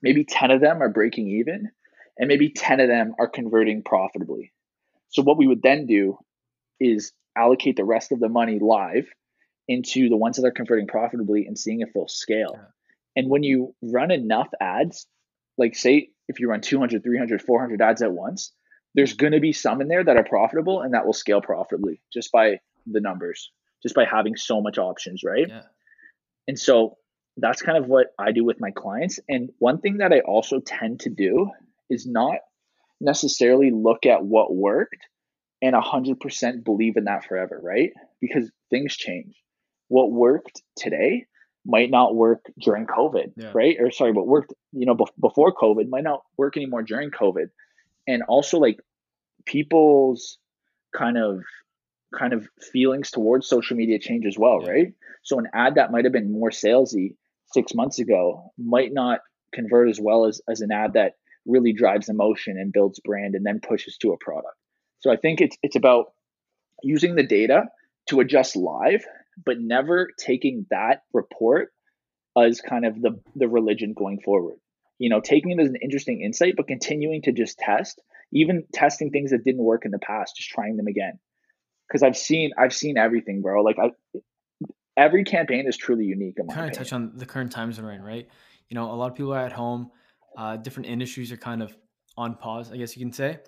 Maybe 0.02 0.24
10 0.24 0.50
of 0.50 0.60
them 0.60 0.82
are 0.82 0.88
breaking 0.88 1.28
even, 1.28 1.70
and 2.18 2.28
maybe 2.28 2.50
10 2.50 2.80
of 2.80 2.88
them 2.88 3.14
are 3.18 3.28
converting 3.28 3.82
profitably. 3.82 4.52
So 5.08 5.22
what 5.22 5.38
we 5.38 5.46
would 5.46 5.62
then 5.62 5.86
do 5.86 6.18
is 6.78 7.12
allocate 7.36 7.76
the 7.76 7.84
rest 7.84 8.12
of 8.12 8.20
the 8.20 8.28
money 8.28 8.58
live 8.60 9.08
into 9.66 10.08
the 10.08 10.16
ones 10.16 10.36
that 10.36 10.46
are 10.46 10.52
converting 10.52 10.86
profitably 10.86 11.46
and 11.46 11.58
seeing 11.58 11.80
if 11.80 11.92
they'll 11.92 12.08
scale. 12.08 12.52
Yeah. 12.54 12.64
And 13.16 13.30
when 13.30 13.42
you 13.42 13.74
run 13.82 14.10
enough 14.10 14.48
ads, 14.60 15.06
like 15.56 15.74
say 15.74 16.10
if 16.28 16.40
you 16.40 16.48
run 16.48 16.60
200, 16.60 17.02
300, 17.02 17.42
400 17.42 17.80
ads 17.82 18.02
at 18.02 18.12
once, 18.12 18.52
there's 18.94 19.14
going 19.14 19.32
to 19.32 19.40
be 19.40 19.52
some 19.52 19.80
in 19.80 19.88
there 19.88 20.04
that 20.04 20.16
are 20.16 20.24
profitable 20.24 20.82
and 20.82 20.94
that 20.94 21.06
will 21.06 21.12
scale 21.12 21.40
profitably 21.40 22.00
just 22.12 22.30
by 22.32 22.60
the 22.86 23.00
numbers. 23.00 23.50
just 23.82 23.94
by 23.94 24.04
having 24.04 24.36
so 24.36 24.60
much 24.60 24.78
options, 24.78 25.22
right? 25.24 25.46
Yeah. 25.48 25.62
And 26.46 26.58
so 26.58 26.96
that's 27.36 27.62
kind 27.62 27.78
of 27.78 27.86
what 27.86 28.08
I 28.18 28.32
do 28.32 28.44
with 28.44 28.60
my 28.60 28.70
clients. 28.70 29.20
And 29.28 29.50
one 29.58 29.80
thing 29.80 29.98
that 29.98 30.12
I 30.12 30.20
also 30.20 30.60
tend 30.60 31.00
to 31.00 31.10
do 31.10 31.50
is 31.88 32.06
not 32.06 32.38
necessarily 33.00 33.70
look 33.70 34.06
at 34.06 34.24
what 34.24 34.54
worked 34.54 35.06
and 35.62 35.74
100% 35.74 36.64
believe 36.64 36.96
in 36.96 37.04
that 37.04 37.24
forever, 37.24 37.60
right? 37.62 37.90
Because 38.20 38.50
things 38.70 38.96
change. 38.96 39.36
What 39.88 40.10
worked 40.10 40.62
today 40.76 41.26
might 41.68 41.90
not 41.90 42.16
work 42.16 42.46
during 42.58 42.86
COVID, 42.86 43.34
yeah. 43.36 43.52
right? 43.54 43.76
Or 43.78 43.90
sorry, 43.90 44.14
but 44.14 44.26
worked, 44.26 44.54
you 44.72 44.86
know, 44.86 44.96
before 45.20 45.54
COVID 45.54 45.88
might 45.90 46.02
not 46.02 46.22
work 46.38 46.56
anymore 46.56 46.82
during 46.82 47.10
COVID. 47.10 47.50
And 48.08 48.22
also 48.22 48.58
like 48.58 48.80
people's 49.44 50.38
kind 50.96 51.18
of 51.18 51.42
kind 52.18 52.32
of 52.32 52.48
feelings 52.72 53.10
towards 53.10 53.46
social 53.46 53.76
media 53.76 53.98
change 53.98 54.24
as 54.24 54.38
well, 54.38 54.62
yeah. 54.62 54.70
right? 54.70 54.94
So 55.22 55.38
an 55.38 55.48
ad 55.52 55.74
that 55.74 55.92
might 55.92 56.04
have 56.04 56.12
been 56.12 56.32
more 56.32 56.48
salesy 56.48 57.16
six 57.52 57.74
months 57.74 57.98
ago 57.98 58.50
might 58.56 58.94
not 58.94 59.20
convert 59.52 59.90
as 59.90 60.00
well 60.00 60.24
as, 60.24 60.40
as 60.48 60.62
an 60.62 60.72
ad 60.72 60.94
that 60.94 61.16
really 61.44 61.74
drives 61.74 62.08
emotion 62.08 62.56
and 62.58 62.72
builds 62.72 62.98
brand 63.00 63.34
and 63.34 63.44
then 63.44 63.60
pushes 63.60 63.98
to 63.98 64.12
a 64.12 64.16
product. 64.16 64.56
So 65.00 65.12
I 65.12 65.16
think 65.16 65.42
it's 65.42 65.56
it's 65.62 65.76
about 65.76 66.12
using 66.82 67.14
the 67.14 67.22
data 67.22 67.64
to 68.08 68.20
adjust 68.20 68.56
live, 68.56 69.04
but 69.44 69.58
never 69.60 70.10
taking 70.18 70.66
that 70.70 71.02
report 71.12 71.72
as 72.36 72.60
kind 72.60 72.84
of 72.84 73.00
the 73.00 73.20
the 73.34 73.48
religion 73.48 73.94
going 73.96 74.20
forward. 74.20 74.56
You 74.98 75.10
know, 75.10 75.20
taking 75.20 75.52
it 75.52 75.60
as 75.60 75.68
an 75.68 75.76
interesting 75.82 76.22
insight, 76.22 76.54
but 76.56 76.66
continuing 76.66 77.22
to 77.22 77.32
just 77.32 77.58
test, 77.58 78.00
even 78.32 78.64
testing 78.72 79.10
things 79.10 79.30
that 79.30 79.44
didn't 79.44 79.62
work 79.62 79.84
in 79.84 79.92
the 79.92 79.98
past, 79.98 80.36
just 80.36 80.50
trying 80.50 80.76
them 80.76 80.88
again. 80.88 81.18
Because 81.86 82.02
I've 82.02 82.16
seen 82.16 82.50
I've 82.58 82.74
seen 82.74 82.98
everything, 82.98 83.40
bro. 83.40 83.62
Like 83.62 83.78
I, 83.78 83.90
every 84.96 85.24
campaign 85.24 85.66
is 85.66 85.76
truly 85.76 86.04
unique. 86.04 86.34
In 86.38 86.48
kind 86.48 86.70
of 86.70 86.76
touch 86.76 86.92
on 86.92 87.12
the 87.16 87.26
current 87.26 87.52
times 87.52 87.80
we're 87.80 87.92
in, 87.92 88.02
right? 88.02 88.28
You 88.68 88.74
know, 88.74 88.90
a 88.90 88.94
lot 88.94 89.10
of 89.10 89.16
people 89.16 89.32
are 89.32 89.44
at 89.44 89.52
home. 89.52 89.90
Uh, 90.36 90.56
different 90.56 90.88
industries 90.88 91.32
are 91.32 91.36
kind 91.36 91.62
of 91.62 91.74
on 92.16 92.34
pause, 92.34 92.70
I 92.70 92.76
guess 92.76 92.96
you 92.96 93.04
can 93.04 93.12
say. 93.12 93.38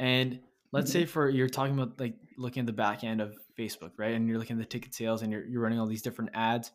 And 0.00 0.40
let's 0.72 0.90
say 0.90 1.04
for 1.04 1.28
you're 1.28 1.48
talking 1.48 1.74
about 1.74 2.00
like 2.00 2.14
looking 2.36 2.60
at 2.60 2.66
the 2.66 2.72
back 2.72 3.04
end 3.04 3.20
of 3.20 3.36
Facebook, 3.58 3.92
right? 3.96 4.14
And 4.14 4.28
you're 4.28 4.38
looking 4.38 4.56
at 4.56 4.60
the 4.60 4.66
ticket 4.66 4.94
sales 4.94 5.22
and 5.22 5.32
you're 5.32 5.44
you're 5.44 5.62
running 5.62 5.80
all 5.80 5.86
these 5.86 6.02
different 6.02 6.30
ads. 6.34 6.70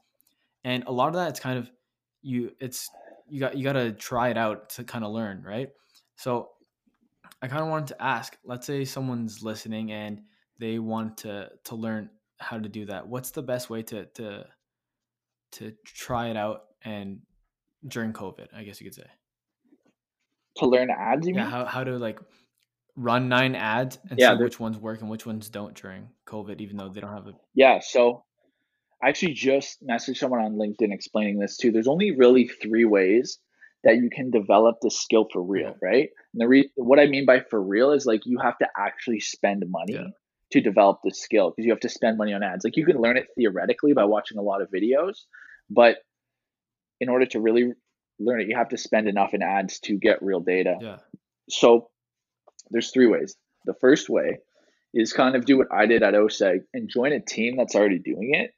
And 0.64 0.84
a 0.86 0.92
lot 0.92 1.10
of 1.10 1.16
that 1.16 1.30
it's 1.30 1.40
kind 1.40 1.58
of 1.58 1.70
you 2.22 2.52
it's 2.60 2.90
you 3.30 3.40
got 3.40 3.58
you 3.58 3.64
got 3.64 3.74
to 3.74 3.92
try 3.92 4.30
it 4.30 4.38
out 4.38 4.70
to 4.72 4.84
kind 4.84 5.04
of 5.04 5.12
learn, 5.12 5.44
right? 5.44 5.70
So 6.16 6.50
I 7.42 7.48
kind 7.48 7.62
of 7.62 7.70
wanted 7.70 7.88
to 7.88 8.02
ask, 8.02 8.38
let's 8.46 8.68
say 8.68 8.86
someone's 8.86 9.44
listening 9.44 9.92
and 9.92 10.22
they 10.60 10.80
want 10.80 11.18
to 11.18 11.50
to 11.66 11.76
learn 11.76 12.10
how 12.40 12.58
to 12.60 12.70
do 12.70 12.86
that. 12.86 13.08
What's 13.08 13.32
the 13.32 13.42
best 13.42 13.70
way 13.70 13.84
to 13.84 14.06
to 14.06 14.46
to 15.54 15.74
try 15.86 16.28
it 16.30 16.38
out 16.38 16.64
and 16.84 17.20
during 17.88 18.14
COVID, 18.14 18.48
I 18.56 18.64
guess 18.64 18.80
you 18.80 18.86
could 18.86 18.96
say. 18.96 19.08
To 20.58 20.68
learn 20.68 20.90
ads, 20.90 21.28
yeah, 21.28 21.34
mean? 21.34 21.46
how 21.46 21.66
how 21.66 21.84
to 21.84 21.98
like 21.98 22.20
run 22.96 23.30
nine 23.30 23.56
ads 23.56 23.98
and 24.10 24.20
yeah, 24.20 24.36
see 24.36 24.44
which 24.44 24.60
ones 24.60 24.78
work 24.78 25.02
and 25.02 25.10
which 25.10 25.26
ones 25.26 25.50
don't 25.50 25.74
during 25.74 26.10
COVID, 26.28 26.62
even 26.62 26.78
though 26.78 26.90
they 26.90 27.02
don't 27.02 27.14
have 27.14 27.28
a. 27.28 27.34
Yeah. 27.54 27.80
So 27.82 28.24
I 29.04 29.10
actually 29.10 29.34
just 29.34 29.86
messaged 29.86 30.18
someone 30.18 30.42
on 30.42 30.54
LinkedIn 30.54 30.94
explaining 30.94 31.40
this 31.40 31.58
too. 31.58 31.72
There's 31.72 31.88
only 31.88 32.12
really 32.12 32.48
three 32.48 32.86
ways 32.86 33.40
that 33.84 33.98
you 33.98 34.10
can 34.10 34.32
develop 34.32 34.78
this 34.82 35.00
skill 35.00 35.28
for 35.32 35.42
real, 35.42 35.76
yeah. 35.82 35.88
right? 35.88 36.10
And 36.34 36.42
the 36.42 36.48
re- 36.48 36.72
what 36.76 37.00
I 37.00 37.08
mean 37.08 37.26
by 37.26 37.42
for 37.50 37.62
real 37.62 37.92
is 37.92 38.06
like 38.06 38.22
you 38.26 38.40
have 38.40 38.58
to 38.60 38.68
actually 38.78 39.20
spend 39.20 39.64
money 39.68 39.94
yeah. 39.94 40.08
to 40.52 40.62
develop 40.62 41.00
this 41.04 41.20
skill 41.20 41.50
because 41.50 41.66
you 41.66 41.72
have 41.72 41.82
to 41.82 41.90
spend 41.90 42.18
money 42.18 42.34
on 42.34 42.44
ads. 42.44 42.64
Like 42.64 42.78
you 42.78 42.86
can 42.86 43.02
learn 43.02 43.18
it 43.18 43.28
theoretically 43.38 43.94
by 43.94 44.06
watching 44.06 44.38
a 44.38 44.42
lot 44.42 44.62
of 44.62 44.70
videos, 44.72 45.18
but 45.70 45.98
in 47.02 47.10
order 47.10 47.26
to 47.26 47.42
really 47.42 47.74
learn 48.20 48.40
it, 48.40 48.48
you 48.48 48.56
have 48.56 48.70
to 48.70 48.78
spend 48.78 49.10
enough 49.10 49.34
in 49.34 49.42
ads 49.42 49.80
to 49.82 49.98
get 49.98 50.22
real 50.22 50.40
data. 50.40 50.76
Yeah. 50.80 50.98
So 51.50 51.90
there's 52.74 52.92
three 52.92 53.08
ways. 53.08 53.36
The 53.66 53.76
first 53.80 54.10
way 54.10 54.40
is 54.94 55.14
kind 55.14 55.36
of 55.36 55.46
do 55.46 55.58
what 55.58 55.72
I 55.72 55.86
did 55.86 56.04
at 56.04 56.16
OSEG 56.16 56.62
and 56.74 56.90
join 56.90 57.14
a 57.14 57.22
team 57.22 57.56
that's 57.56 57.76
already 57.76 58.00
doing 58.00 58.34
it 58.34 58.52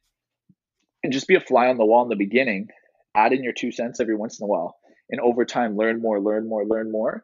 and 1.04 1.14
just 1.14 1.28
be 1.28 1.36
a 1.36 1.40
fly 1.40 1.68
on 1.68 1.78
the 1.78 1.86
wall 1.86 2.04
in 2.04 2.10
the 2.10 2.16
beginning, 2.16 2.70
add 3.14 3.34
in 3.34 3.44
your 3.44 3.54
two 3.54 3.72
cents 3.72 4.00
every 4.00 4.16
once 4.16 4.40
in 4.40 4.46
a 4.46 4.48
while, 4.48 4.76
and 5.10 5.22
over 5.22 5.46
time 5.46 5.78
learn 5.78 6.02
more, 6.02 6.20
learn 6.20 6.50
more, 6.50 6.66
learn 6.66 6.92
more, 6.92 7.24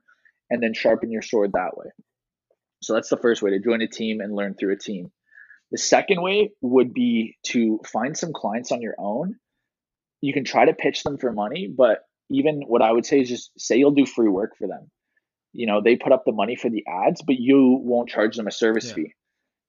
and 0.49 0.61
then 0.61 0.73
sharpen 0.73 1.11
your 1.11 1.23
sword 1.23 1.51
that 1.53 1.75
way. 1.75 1.87
So 2.83 2.93
that's 2.93 3.09
the 3.09 3.17
first 3.17 3.41
way 3.41 3.51
to 3.51 3.59
join 3.59 3.81
a 3.81 3.87
team 3.87 4.19
and 4.19 4.35
learn 4.35 4.53
through 4.53 4.73
a 4.73 4.77
team. 4.77 5.11
The 5.71 5.77
second 5.77 6.21
way 6.21 6.51
would 6.61 6.93
be 6.93 7.37
to 7.47 7.79
find 7.85 8.17
some 8.17 8.33
clients 8.33 8.71
on 8.71 8.81
your 8.81 8.95
own. 8.99 9.35
You 10.19 10.33
can 10.33 10.43
try 10.43 10.65
to 10.65 10.73
pitch 10.73 11.03
them 11.03 11.17
for 11.17 11.31
money, 11.31 11.73
but 11.75 11.99
even 12.29 12.61
what 12.67 12.81
I 12.81 12.91
would 12.91 13.05
say 13.05 13.21
is 13.21 13.29
just 13.29 13.51
say 13.57 13.77
you'll 13.77 13.91
do 13.91 14.05
free 14.05 14.29
work 14.29 14.57
for 14.57 14.67
them 14.67 14.91
you 15.53 15.67
know 15.67 15.81
they 15.81 15.95
put 15.95 16.11
up 16.11 16.23
the 16.25 16.31
money 16.31 16.55
for 16.55 16.69
the 16.69 16.83
ads 16.87 17.21
but 17.21 17.35
you 17.37 17.79
won't 17.83 18.09
charge 18.09 18.35
them 18.35 18.47
a 18.47 18.51
service 18.51 18.89
yeah. 18.89 18.93
fee 18.93 19.13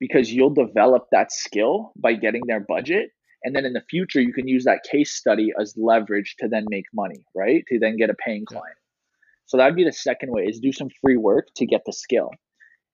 because 0.01 0.33
you'll 0.33 0.55
develop 0.55 1.07
that 1.13 1.33
skill 1.33 1.93
by 1.97 2.15
getting 2.15 2.43
their 2.47 2.61
budget. 2.61 3.11
And 3.45 3.57
then 3.57 3.65
in 3.65 3.73
the 3.73 3.83
future 3.91 4.21
you 4.21 4.33
can 4.33 4.47
use 4.47 4.65
that 4.65 4.83
case 4.89 5.13
study 5.13 5.53
as 5.61 5.75
leverage 5.77 6.37
to 6.39 6.49
then 6.49 6.65
make 6.69 6.87
money 6.93 7.25
right? 7.35 7.65
To 7.69 7.79
then 7.79 7.97
get 7.97 8.11
a 8.11 8.15
paying 8.15 8.45
client. 8.45 8.77
Yeah. 8.77 9.47
so 9.47 9.57
that 9.57 9.67
would 9.67 9.77
be 9.77 9.85
the 9.85 9.93
second 9.93 10.31
way 10.33 10.43
is 10.45 10.61
do 10.61 10.73
some 10.73 10.89
free 11.01 11.17
work 11.17 11.49
to 11.57 11.67
get 11.67 11.83
the 11.85 11.93
skill. 11.93 12.31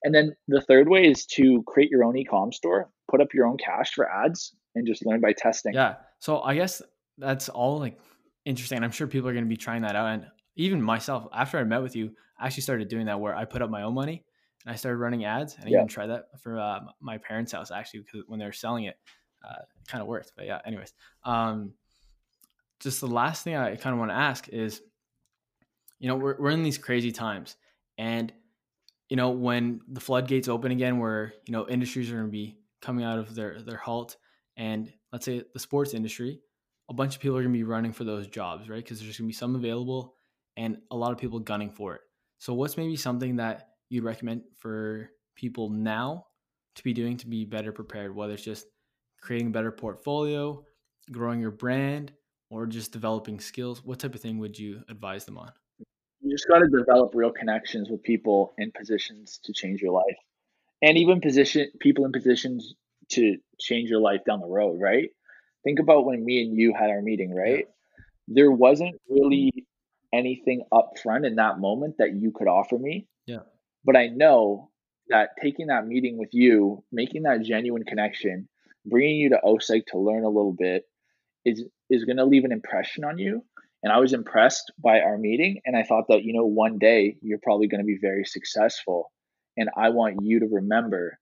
And 0.04 0.14
then 0.14 0.36
the 0.46 0.60
third 0.60 0.88
way 0.88 1.06
is 1.06 1.26
to 1.26 1.64
create 1.66 1.90
your 1.90 2.04
own 2.04 2.16
e-com 2.16 2.52
store 2.52 2.88
put 3.10 3.20
up 3.20 3.34
your 3.34 3.46
own 3.46 3.56
cash 3.56 3.92
for 3.94 4.08
ads 4.08 4.54
and 4.74 4.86
just 4.86 5.04
learn 5.04 5.20
by 5.20 5.32
testing. 5.32 5.74
Yeah. 5.74 5.96
So 6.20 6.40
i 6.42 6.54
guess 6.54 6.82
that's 7.16 7.48
all 7.48 7.78
like 7.78 7.98
interesting. 8.44 8.82
I'm 8.82 8.90
sure 8.90 9.06
people 9.06 9.28
are 9.28 9.32
going 9.32 9.44
to 9.44 9.48
be 9.48 9.56
trying 9.56 9.82
that 9.82 9.96
out. 9.96 10.06
And 10.06 10.26
even 10.58 10.82
myself 10.82 11.26
after 11.32 11.58
i 11.58 11.64
met 11.64 11.82
with 11.82 11.96
you 11.96 12.10
I 12.38 12.46
actually 12.46 12.62
started 12.62 12.88
doing 12.88 13.06
that 13.06 13.20
where 13.20 13.34
I 13.34 13.44
put 13.44 13.62
up 13.62 13.70
my 13.70 13.82
own 13.82 13.94
money 13.94 14.24
and 14.64 14.72
I 14.72 14.76
started 14.76 14.98
running 14.98 15.24
ads. 15.24 15.56
And 15.56 15.64
I 15.64 15.68
yeah. 15.68 15.78
even 15.78 15.88
tried 15.88 16.08
that 16.08 16.26
for 16.40 16.58
uh, 16.58 16.80
my 17.00 17.18
parents' 17.18 17.52
house 17.52 17.70
actually 17.70 18.00
because 18.00 18.22
when 18.28 18.38
they 18.38 18.46
were 18.46 18.52
selling 18.52 18.84
it, 18.84 18.96
uh, 19.44 19.54
it 19.58 19.88
kind 19.88 20.02
of 20.02 20.08
worked. 20.08 20.32
But 20.36 20.46
yeah, 20.46 20.60
anyways, 20.64 20.92
um, 21.24 21.72
just 22.80 23.00
the 23.00 23.08
last 23.08 23.42
thing 23.42 23.56
I 23.56 23.74
kind 23.76 23.92
of 23.92 23.98
want 23.98 24.10
to 24.12 24.16
ask 24.16 24.48
is, 24.48 24.80
you 25.98 26.08
know, 26.08 26.16
we're 26.16 26.36
we're 26.38 26.50
in 26.50 26.62
these 26.62 26.78
crazy 26.78 27.10
times, 27.10 27.56
and 27.96 28.32
you 29.08 29.16
know 29.16 29.30
when 29.30 29.80
the 29.88 30.00
floodgates 30.00 30.48
open 30.48 30.70
again, 30.70 31.00
where 31.00 31.34
you 31.44 31.52
know 31.52 31.68
industries 31.68 32.08
are 32.10 32.14
going 32.14 32.26
to 32.26 32.30
be 32.30 32.56
coming 32.80 33.04
out 33.04 33.18
of 33.18 33.34
their 33.34 33.60
their 33.62 33.76
halt, 33.76 34.16
and 34.56 34.92
let's 35.12 35.24
say 35.24 35.42
the 35.52 35.58
sports 35.58 35.92
industry, 35.92 36.40
a 36.88 36.94
bunch 36.94 37.16
of 37.16 37.20
people 37.20 37.36
are 37.36 37.42
going 37.42 37.52
to 37.52 37.58
be 37.58 37.64
running 37.64 37.92
for 37.92 38.04
those 38.04 38.28
jobs, 38.28 38.68
right? 38.68 38.82
Because 38.82 39.00
there's 39.00 39.18
going 39.18 39.26
to 39.26 39.32
be 39.32 39.36
some 39.36 39.56
available, 39.56 40.14
and 40.58 40.76
a 40.90 40.96
lot 40.96 41.12
of 41.12 41.18
people 41.18 41.38
gunning 41.38 41.70
for 41.70 41.94
it. 41.94 42.00
So, 42.38 42.52
what's 42.52 42.76
maybe 42.76 42.96
something 42.96 43.36
that 43.36 43.68
you'd 43.88 44.04
recommend 44.04 44.42
for 44.58 45.08
people 45.34 45.70
now 45.70 46.26
to 46.74 46.84
be 46.84 46.92
doing 46.92 47.16
to 47.18 47.26
be 47.26 47.44
better 47.44 47.72
prepared, 47.72 48.14
whether 48.14 48.34
it's 48.34 48.42
just 48.42 48.66
creating 49.22 49.48
a 49.48 49.50
better 49.50 49.72
portfolio, 49.72 50.62
growing 51.10 51.40
your 51.40 51.52
brand, 51.52 52.12
or 52.50 52.66
just 52.66 52.92
developing 52.92 53.40
skills? 53.40 53.84
What 53.84 54.00
type 54.00 54.14
of 54.14 54.20
thing 54.20 54.38
would 54.38 54.58
you 54.58 54.82
advise 54.90 55.24
them 55.24 55.38
on? 55.38 55.52
You 56.20 56.32
just 56.32 56.48
got 56.48 56.58
to 56.58 56.68
develop 56.68 57.12
real 57.14 57.30
connections 57.30 57.88
with 57.88 58.02
people 58.02 58.52
in 58.58 58.72
positions 58.72 59.38
to 59.44 59.52
change 59.52 59.80
your 59.80 59.92
life, 59.92 60.16
and 60.82 60.98
even 60.98 61.20
position 61.20 61.68
people 61.78 62.04
in 62.04 62.12
positions 62.12 62.74
to 63.10 63.36
change 63.60 63.88
your 63.88 64.00
life 64.00 64.20
down 64.26 64.40
the 64.40 64.48
road. 64.48 64.80
Right? 64.80 65.10
Think 65.62 65.78
about 65.78 66.04
when 66.04 66.24
me 66.24 66.42
and 66.42 66.56
you 66.56 66.74
had 66.76 66.90
our 66.90 67.00
meeting. 67.00 67.32
Right? 67.32 67.66
There 68.26 68.50
wasn't 68.50 68.96
really 69.08 69.67
anything 70.12 70.62
up 70.72 70.92
front 71.02 71.26
in 71.26 71.36
that 71.36 71.58
moment 71.58 71.96
that 71.98 72.14
you 72.14 72.32
could 72.34 72.48
offer 72.48 72.78
me. 72.78 73.06
Yeah. 73.26 73.40
But 73.84 73.96
I 73.96 74.08
know 74.08 74.70
that 75.08 75.30
taking 75.40 75.68
that 75.68 75.86
meeting 75.86 76.18
with 76.18 76.30
you, 76.32 76.84
making 76.92 77.22
that 77.22 77.42
genuine 77.42 77.84
connection, 77.84 78.48
bringing 78.84 79.16
you 79.16 79.30
to 79.30 79.40
OSEG 79.44 79.86
to 79.86 79.98
learn 79.98 80.24
a 80.24 80.28
little 80.28 80.54
bit 80.58 80.84
is 81.44 81.64
is 81.90 82.04
going 82.04 82.16
to 82.18 82.24
leave 82.24 82.44
an 82.44 82.52
impression 82.52 83.04
on 83.04 83.18
you. 83.18 83.44
And 83.82 83.92
I 83.92 83.98
was 83.98 84.12
impressed 84.12 84.72
by 84.82 85.00
our 85.00 85.16
meeting 85.16 85.60
and 85.64 85.76
I 85.76 85.84
thought 85.84 86.06
that 86.08 86.24
you 86.24 86.32
know 86.32 86.44
one 86.44 86.78
day 86.78 87.16
you're 87.22 87.38
probably 87.42 87.68
going 87.68 87.80
to 87.80 87.86
be 87.86 87.98
very 88.00 88.24
successful 88.24 89.12
and 89.56 89.68
I 89.76 89.90
want 89.90 90.18
you 90.22 90.40
to 90.40 90.46
remember 90.46 91.18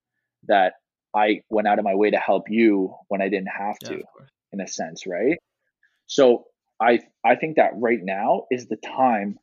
that 0.47 0.75
I 1.15 1.41
went 1.49 1.67
out 1.67 1.79
of 1.79 1.85
my 1.85 1.95
way 1.95 2.11
to 2.11 2.19
help 2.19 2.45
you 2.51 2.95
when 3.09 3.23
I 3.23 3.29
didn't 3.29 3.49
have 3.49 3.79
to 3.81 3.95
yeah, 3.95 4.27
in 4.53 4.61
a 4.61 4.69
sense, 4.69 5.07
right? 5.07 5.39
So 6.07 6.45
I 6.81 7.01
I 7.25 7.37
think 7.37 7.57
that 7.57 7.73
right 7.77 8.01
now 8.03 8.47
is 8.51 8.67
the 8.67 8.77
time 8.77 9.39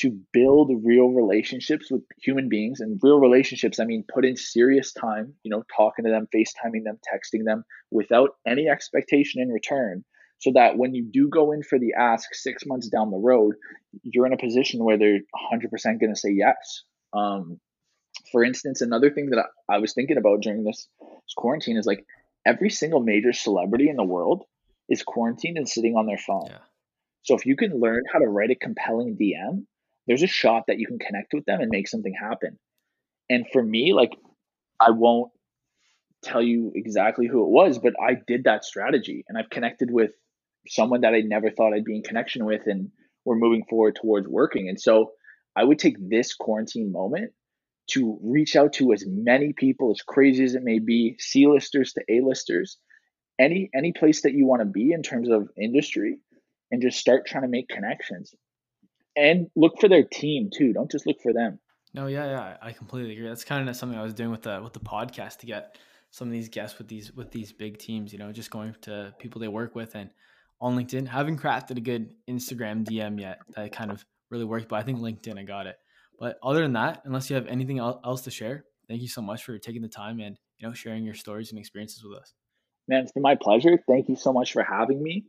to 0.00 0.16
build 0.32 0.70
real 0.84 1.08
relationships 1.08 1.90
with 1.90 2.02
human 2.22 2.48
beings 2.48 2.80
and 2.80 3.00
real 3.02 3.18
relationships 3.18 3.80
i 3.80 3.84
mean 3.84 4.04
put 4.12 4.24
in 4.24 4.36
serious 4.36 4.92
time 4.92 5.34
you 5.42 5.50
know 5.50 5.64
talking 5.76 6.04
to 6.04 6.10
them 6.10 6.28
facetiming 6.34 6.84
them 6.84 6.98
texting 7.12 7.44
them 7.44 7.64
without 7.90 8.30
any 8.46 8.68
expectation 8.68 9.42
in 9.42 9.48
return 9.48 10.04
so 10.38 10.52
that 10.54 10.78
when 10.78 10.94
you 10.94 11.04
do 11.12 11.28
go 11.28 11.50
in 11.50 11.64
for 11.64 11.80
the 11.80 11.94
ask 11.98 12.32
six 12.32 12.64
months 12.64 12.88
down 12.88 13.10
the 13.10 13.16
road 13.16 13.54
you're 14.04 14.26
in 14.26 14.32
a 14.32 14.38
position 14.38 14.84
where 14.84 14.96
they're 14.96 15.18
100% 15.52 16.00
going 16.00 16.14
to 16.14 16.16
say 16.16 16.30
yes 16.30 16.84
um, 17.12 17.58
for 18.30 18.44
instance 18.44 18.80
another 18.80 19.10
thing 19.10 19.30
that 19.30 19.44
I, 19.68 19.76
I 19.76 19.78
was 19.78 19.94
thinking 19.94 20.16
about 20.16 20.42
during 20.42 20.62
this, 20.62 20.86
this 21.00 21.34
quarantine 21.36 21.76
is 21.76 21.86
like 21.86 22.04
every 22.46 22.70
single 22.70 23.00
major 23.00 23.32
celebrity 23.32 23.88
in 23.88 23.96
the 23.96 24.04
world 24.04 24.44
is 24.88 25.02
quarantined 25.02 25.58
and 25.58 25.68
sitting 25.68 25.96
on 25.96 26.06
their 26.06 26.18
phone. 26.18 26.46
Yeah. 26.46 26.58
So 27.28 27.34
if 27.34 27.44
you 27.44 27.56
can 27.56 27.78
learn 27.78 28.04
how 28.10 28.20
to 28.20 28.26
write 28.26 28.50
a 28.50 28.54
compelling 28.54 29.14
DM, 29.20 29.66
there's 30.06 30.22
a 30.22 30.26
shot 30.26 30.62
that 30.66 30.78
you 30.78 30.86
can 30.86 30.98
connect 30.98 31.34
with 31.34 31.44
them 31.44 31.60
and 31.60 31.68
make 31.68 31.86
something 31.86 32.14
happen. 32.18 32.58
And 33.28 33.44
for 33.52 33.62
me, 33.62 33.92
like 33.92 34.12
I 34.80 34.92
won't 34.92 35.30
tell 36.24 36.40
you 36.40 36.72
exactly 36.74 37.26
who 37.26 37.44
it 37.44 37.50
was, 37.50 37.78
but 37.78 37.92
I 38.02 38.16
did 38.26 38.44
that 38.44 38.64
strategy 38.64 39.26
and 39.28 39.36
I've 39.36 39.50
connected 39.50 39.90
with 39.90 40.12
someone 40.68 41.02
that 41.02 41.12
I 41.12 41.20
never 41.20 41.50
thought 41.50 41.74
I'd 41.74 41.84
be 41.84 41.96
in 41.96 42.02
connection 42.02 42.46
with 42.46 42.62
and 42.64 42.88
we're 43.26 43.36
moving 43.36 43.64
forward 43.68 43.98
towards 44.00 44.26
working. 44.26 44.70
And 44.70 44.80
so 44.80 45.10
I 45.54 45.64
would 45.64 45.78
take 45.78 45.96
this 46.00 46.34
quarantine 46.34 46.90
moment 46.90 47.32
to 47.90 48.18
reach 48.22 48.56
out 48.56 48.72
to 48.74 48.94
as 48.94 49.04
many 49.06 49.52
people 49.52 49.90
as 49.90 50.00
crazy 50.00 50.44
as 50.44 50.54
it 50.54 50.62
may 50.62 50.78
be, 50.78 51.16
C-listers 51.18 51.92
to 51.92 52.02
A-listers, 52.08 52.78
any 53.38 53.68
any 53.74 53.92
place 53.92 54.22
that 54.22 54.32
you 54.32 54.46
want 54.46 54.62
to 54.62 54.66
be 54.66 54.92
in 54.92 55.02
terms 55.02 55.28
of 55.28 55.50
industry 55.60 56.20
and 56.70 56.82
just 56.82 56.98
start 56.98 57.26
trying 57.26 57.42
to 57.42 57.48
make 57.48 57.68
connections. 57.68 58.34
And 59.16 59.48
look 59.56 59.80
for 59.80 59.88
their 59.88 60.04
team 60.04 60.50
too. 60.52 60.72
Don't 60.72 60.90
just 60.90 61.06
look 61.06 61.20
for 61.22 61.32
them. 61.32 61.58
No, 61.94 62.06
yeah, 62.06 62.26
yeah, 62.26 62.56
I 62.62 62.72
completely 62.72 63.12
agree. 63.12 63.26
That's 63.26 63.44
kind 63.44 63.68
of 63.68 63.74
something 63.74 63.98
I 63.98 64.02
was 64.02 64.14
doing 64.14 64.30
with 64.30 64.42
the 64.42 64.60
with 64.62 64.74
the 64.74 64.80
podcast 64.80 65.38
to 65.38 65.46
get 65.46 65.76
some 66.10 66.28
of 66.28 66.32
these 66.32 66.48
guests 66.48 66.78
with 66.78 66.88
these 66.88 67.12
with 67.12 67.30
these 67.30 67.52
big 67.52 67.78
teams. 67.78 68.12
You 68.12 68.18
know, 68.18 68.30
just 68.32 68.50
going 68.50 68.74
to 68.82 69.14
people 69.18 69.40
they 69.40 69.48
work 69.48 69.74
with 69.74 69.94
and 69.94 70.10
on 70.60 70.76
LinkedIn. 70.76 71.08
Haven't 71.08 71.40
crafted 71.40 71.78
a 71.78 71.80
good 71.80 72.14
Instagram 72.28 72.84
DM 72.84 73.20
yet 73.20 73.38
that 73.56 73.72
kind 73.72 73.90
of 73.90 74.04
really 74.30 74.44
worked, 74.44 74.68
but 74.68 74.76
I 74.76 74.82
think 74.82 74.98
LinkedIn 74.98 75.38
I 75.38 75.44
got 75.44 75.66
it. 75.66 75.76
But 76.18 76.38
other 76.42 76.62
than 76.62 76.72
that, 76.74 77.02
unless 77.04 77.30
you 77.30 77.36
have 77.36 77.46
anything 77.46 77.78
else 77.78 78.22
to 78.22 78.30
share, 78.30 78.64
thank 78.88 79.00
you 79.00 79.08
so 79.08 79.22
much 79.22 79.44
for 79.44 79.58
taking 79.58 79.82
the 79.82 79.88
time 79.88 80.20
and 80.20 80.36
you 80.58 80.66
know 80.68 80.74
sharing 80.74 81.04
your 81.04 81.14
stories 81.14 81.50
and 81.50 81.58
experiences 81.58 82.04
with 82.04 82.18
us. 82.18 82.34
Man, 82.86 83.02
it's 83.02 83.12
been 83.12 83.22
my 83.22 83.36
pleasure. 83.36 83.78
Thank 83.88 84.08
you 84.08 84.16
so 84.16 84.32
much 84.32 84.52
for 84.52 84.62
having 84.62 85.02
me. 85.02 85.26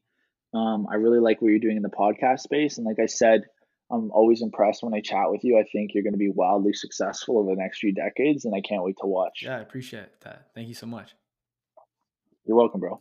Um, 0.54 0.88
I 0.92 0.96
really 0.96 1.20
like 1.20 1.42
what 1.42 1.50
you're 1.50 1.60
doing 1.60 1.78
in 1.78 1.84
the 1.84 1.90
podcast 1.90 2.40
space, 2.40 2.78
and 2.78 2.88
like 2.88 3.00
I 3.02 3.06
said, 3.06 3.44
I'm 3.92 4.12
always 4.12 4.42
impressed 4.42 4.84
when 4.84 4.94
I 4.94 5.02
chat 5.02 5.30
with 5.30 5.44
you. 5.44 5.58
I 5.58 5.64
think 5.64 5.92
you're 5.94 6.04
going 6.04 6.14
to 6.14 6.20
be 6.20 6.30
wildly 6.30 6.74
successful 6.74 7.40
over 7.40 7.56
the 7.56 7.62
next 7.62 7.80
few 7.80 7.94
decades, 7.94 8.46
and 8.46 8.54
I 8.54 8.62
can't 8.62 8.84
wait 8.84 8.98
to 9.02 9.08
watch. 9.08 9.42
Yeah, 9.44 9.58
I 9.58 9.62
appreciate 9.62 10.22
that. 10.22 10.48
Thank 10.54 10.68
you 10.68 10.76
so 10.76 10.86
much. 10.86 11.16
You're 12.46 12.58
welcome, 12.58 12.80
bro. 12.80 13.00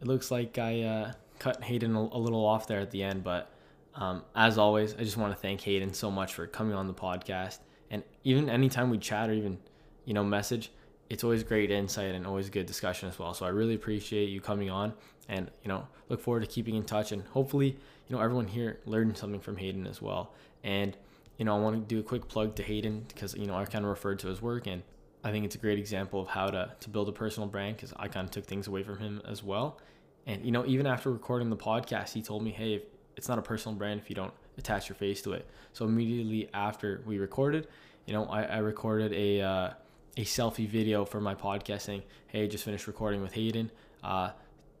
It 0.00 0.06
looks 0.06 0.30
like 0.30 0.58
I 0.58 0.82
uh, 0.82 1.12
cut 1.38 1.62
Hayden 1.62 1.96
a, 1.96 2.00
a, 2.00 2.18
little 2.18 2.44
off 2.44 2.66
there 2.66 2.80
at 2.80 2.90
the 2.90 3.02
end, 3.02 3.24
but 3.24 3.50
um, 3.94 4.22
as 4.34 4.58
always, 4.58 4.94
I 4.94 4.98
just 4.98 5.16
want 5.16 5.34
to 5.34 5.40
thank 5.40 5.62
Hayden 5.62 5.94
so 5.94 6.10
much 6.10 6.34
for 6.34 6.46
coming 6.46 6.74
on 6.74 6.86
the 6.86 6.94
podcast. 6.94 7.60
And 7.90 8.02
even 8.22 8.50
anytime 8.50 8.90
we 8.90 8.98
chat 8.98 9.30
or 9.30 9.32
even, 9.32 9.58
you 10.04 10.14
know, 10.14 10.24
message, 10.24 10.70
it's 11.14 11.22
always 11.22 11.44
great 11.44 11.70
insight 11.70 12.12
and 12.12 12.26
always 12.26 12.50
good 12.50 12.66
discussion 12.66 13.08
as 13.08 13.20
well. 13.20 13.32
So 13.34 13.46
I 13.46 13.50
really 13.50 13.76
appreciate 13.76 14.28
you 14.28 14.40
coming 14.40 14.68
on 14.68 14.92
and, 15.28 15.48
you 15.62 15.68
know, 15.68 15.86
look 16.08 16.20
forward 16.20 16.40
to 16.40 16.48
keeping 16.48 16.74
in 16.74 16.82
touch 16.82 17.12
and 17.12 17.22
hopefully 17.28 17.78
you 18.08 18.16
know, 18.16 18.20
everyone 18.20 18.48
here 18.48 18.80
learned 18.84 19.16
something 19.16 19.40
from 19.40 19.56
Hayden 19.56 19.86
as 19.86 20.02
well. 20.02 20.32
And, 20.64 20.96
you 21.38 21.44
know, 21.44 21.56
I 21.56 21.60
want 21.60 21.76
to 21.76 21.94
do 21.94 22.00
a 22.00 22.02
quick 22.02 22.26
plug 22.26 22.56
to 22.56 22.64
Hayden 22.64 23.04
because, 23.06 23.32
you 23.36 23.46
know, 23.46 23.54
I 23.54 23.64
kind 23.64 23.84
of 23.84 23.90
referred 23.90 24.18
to 24.20 24.26
his 24.26 24.42
work 24.42 24.66
and 24.66 24.82
I 25.22 25.30
think 25.30 25.44
it's 25.44 25.54
a 25.54 25.58
great 25.58 25.78
example 25.78 26.20
of 26.20 26.26
how 26.26 26.48
to, 26.48 26.72
to 26.80 26.90
build 26.90 27.08
a 27.08 27.12
personal 27.12 27.48
brand 27.48 27.76
because 27.76 27.94
I 27.96 28.08
kind 28.08 28.24
of 28.24 28.32
took 28.32 28.44
things 28.44 28.66
away 28.66 28.82
from 28.82 28.98
him 28.98 29.22
as 29.24 29.40
well. 29.44 29.78
And, 30.26 30.44
you 30.44 30.50
know, 30.50 30.66
even 30.66 30.84
after 30.84 31.12
recording 31.12 31.48
the 31.48 31.56
podcast, 31.56 32.12
he 32.12 32.22
told 32.22 32.42
me, 32.42 32.50
hey, 32.50 32.82
it's 33.16 33.28
not 33.28 33.38
a 33.38 33.42
personal 33.42 33.78
brand 33.78 34.00
if 34.00 34.10
you 34.10 34.16
don't 34.16 34.34
attach 34.58 34.88
your 34.88 34.96
face 34.96 35.22
to 35.22 35.32
it. 35.32 35.46
So 35.74 35.84
immediately 35.84 36.50
after 36.52 37.02
we 37.06 37.18
recorded, 37.18 37.68
you 38.04 38.12
know, 38.12 38.24
I, 38.24 38.42
I 38.42 38.58
recorded 38.58 39.12
a, 39.12 39.40
uh, 39.40 39.70
a 40.16 40.22
selfie 40.22 40.68
video 40.68 41.04
for 41.04 41.20
my 41.20 41.34
podcast 41.34 41.82
saying, 41.82 42.02
hey, 42.28 42.46
just 42.46 42.64
finished 42.64 42.86
recording 42.86 43.22
with 43.22 43.32
Hayden. 43.32 43.70
Uh, 44.02 44.30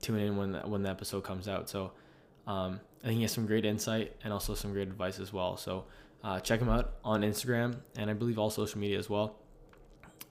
tune 0.00 0.18
in 0.18 0.36
when 0.36 0.52
the, 0.52 0.60
when 0.60 0.82
the 0.82 0.90
episode 0.90 1.24
comes 1.24 1.48
out. 1.48 1.68
So 1.68 1.92
um, 2.46 2.80
I 3.02 3.08
think 3.08 3.16
he 3.16 3.22
has 3.22 3.32
some 3.32 3.46
great 3.46 3.64
insight 3.64 4.14
and 4.22 4.32
also 4.32 4.54
some 4.54 4.72
great 4.72 4.88
advice 4.88 5.18
as 5.18 5.32
well. 5.32 5.56
So 5.56 5.84
uh, 6.22 6.40
check 6.40 6.60
him 6.60 6.68
out 6.68 6.94
on 7.04 7.22
Instagram 7.22 7.76
and 7.96 8.10
I 8.10 8.14
believe 8.14 8.38
all 8.38 8.50
social 8.50 8.78
media 8.78 8.98
as 8.98 9.10
well. 9.10 9.36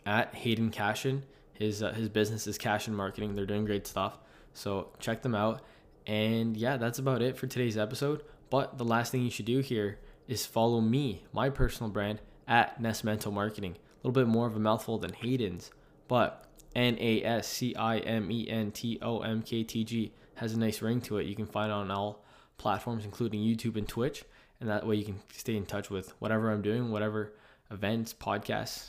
At 0.06 0.34
Hayden 0.36 0.70
Cashion, 0.70 1.24
his 1.54 1.82
uh, 1.82 1.94
his 1.94 2.10
business 2.10 2.46
is 2.46 2.58
Cashion 2.58 2.94
Marketing. 2.94 3.36
They're 3.36 3.46
doing 3.46 3.64
great 3.64 3.88
stuff. 3.88 4.18
So 4.54 4.90
check 5.00 5.22
them 5.22 5.34
out. 5.34 5.62
And 6.06 6.58
yeah, 6.58 6.78
that's 6.78 7.00
about 7.00 7.22
it 7.22 7.38
for 7.38 7.48
today's 7.48 7.78
episode. 7.78 8.24
But 8.50 8.78
the 8.78 8.84
last 8.84 9.12
thing 9.12 9.24
you 9.24 9.30
should 9.30 9.46
do 9.46 9.60
here 9.60 10.00
is 10.28 10.46
follow 10.46 10.82
me, 10.82 11.24
my 11.32 11.50
personal 11.50 11.90
brand 11.90 12.20
at 12.48 12.82
Nascimento 12.82 13.32
Marketing. 13.32 13.78
Little 14.04 14.22
bit 14.24 14.28
more 14.28 14.48
of 14.48 14.56
a 14.56 14.60
mouthful 14.60 14.98
than 14.98 15.14
Hayden's, 15.14 15.72
but 16.08 16.46
N 16.76 16.98
A 17.00 17.24
S 17.24 17.48
C 17.48 17.74
I 17.76 18.00
M 18.00 18.30
E 18.32 18.50
N 18.50 18.72
T 18.72 19.00
O 19.02 19.20
M 19.20 19.42
K 19.42 19.64
T 19.64 19.84
G 19.84 20.12
has 20.36 20.54
a 20.54 20.60
nice 20.60 20.82
ring 20.82 21.00
to 21.02 21.18
it. 21.18 21.26
You 21.26 21.36
can 21.36 21.46
find 21.46 21.72
it 21.72 21.74
on 21.74 21.90
all 21.90 22.24
platforms, 22.58 23.06
including 23.06 23.40
YouTube 23.40 23.78
and 23.78 23.88
Twitch. 23.88 24.24
And 24.60 24.70
that 24.70 24.86
way 24.86 24.96
you 24.96 25.06
can 25.06 25.20
stay 25.34 25.56
in 25.56 25.66
touch 25.66 25.90
with 25.90 26.14
whatever 26.20 26.52
I'm 26.52 26.62
doing, 26.62 26.92
whatever 26.92 27.34
events, 27.72 28.14
podcasts, 28.14 28.88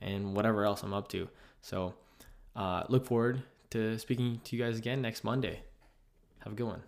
and 0.00 0.34
whatever 0.34 0.64
else 0.64 0.82
I'm 0.82 0.94
up 0.94 1.08
to. 1.08 1.28
So 1.60 1.94
uh, 2.54 2.84
look 2.88 3.06
forward 3.06 3.42
to 3.70 3.98
speaking 3.98 4.40
to 4.44 4.56
you 4.56 4.62
guys 4.62 4.78
again 4.78 5.02
next 5.02 5.24
Monday. 5.24 5.60
Have 6.44 6.52
a 6.52 6.56
good 6.56 6.66
one. 6.66 6.82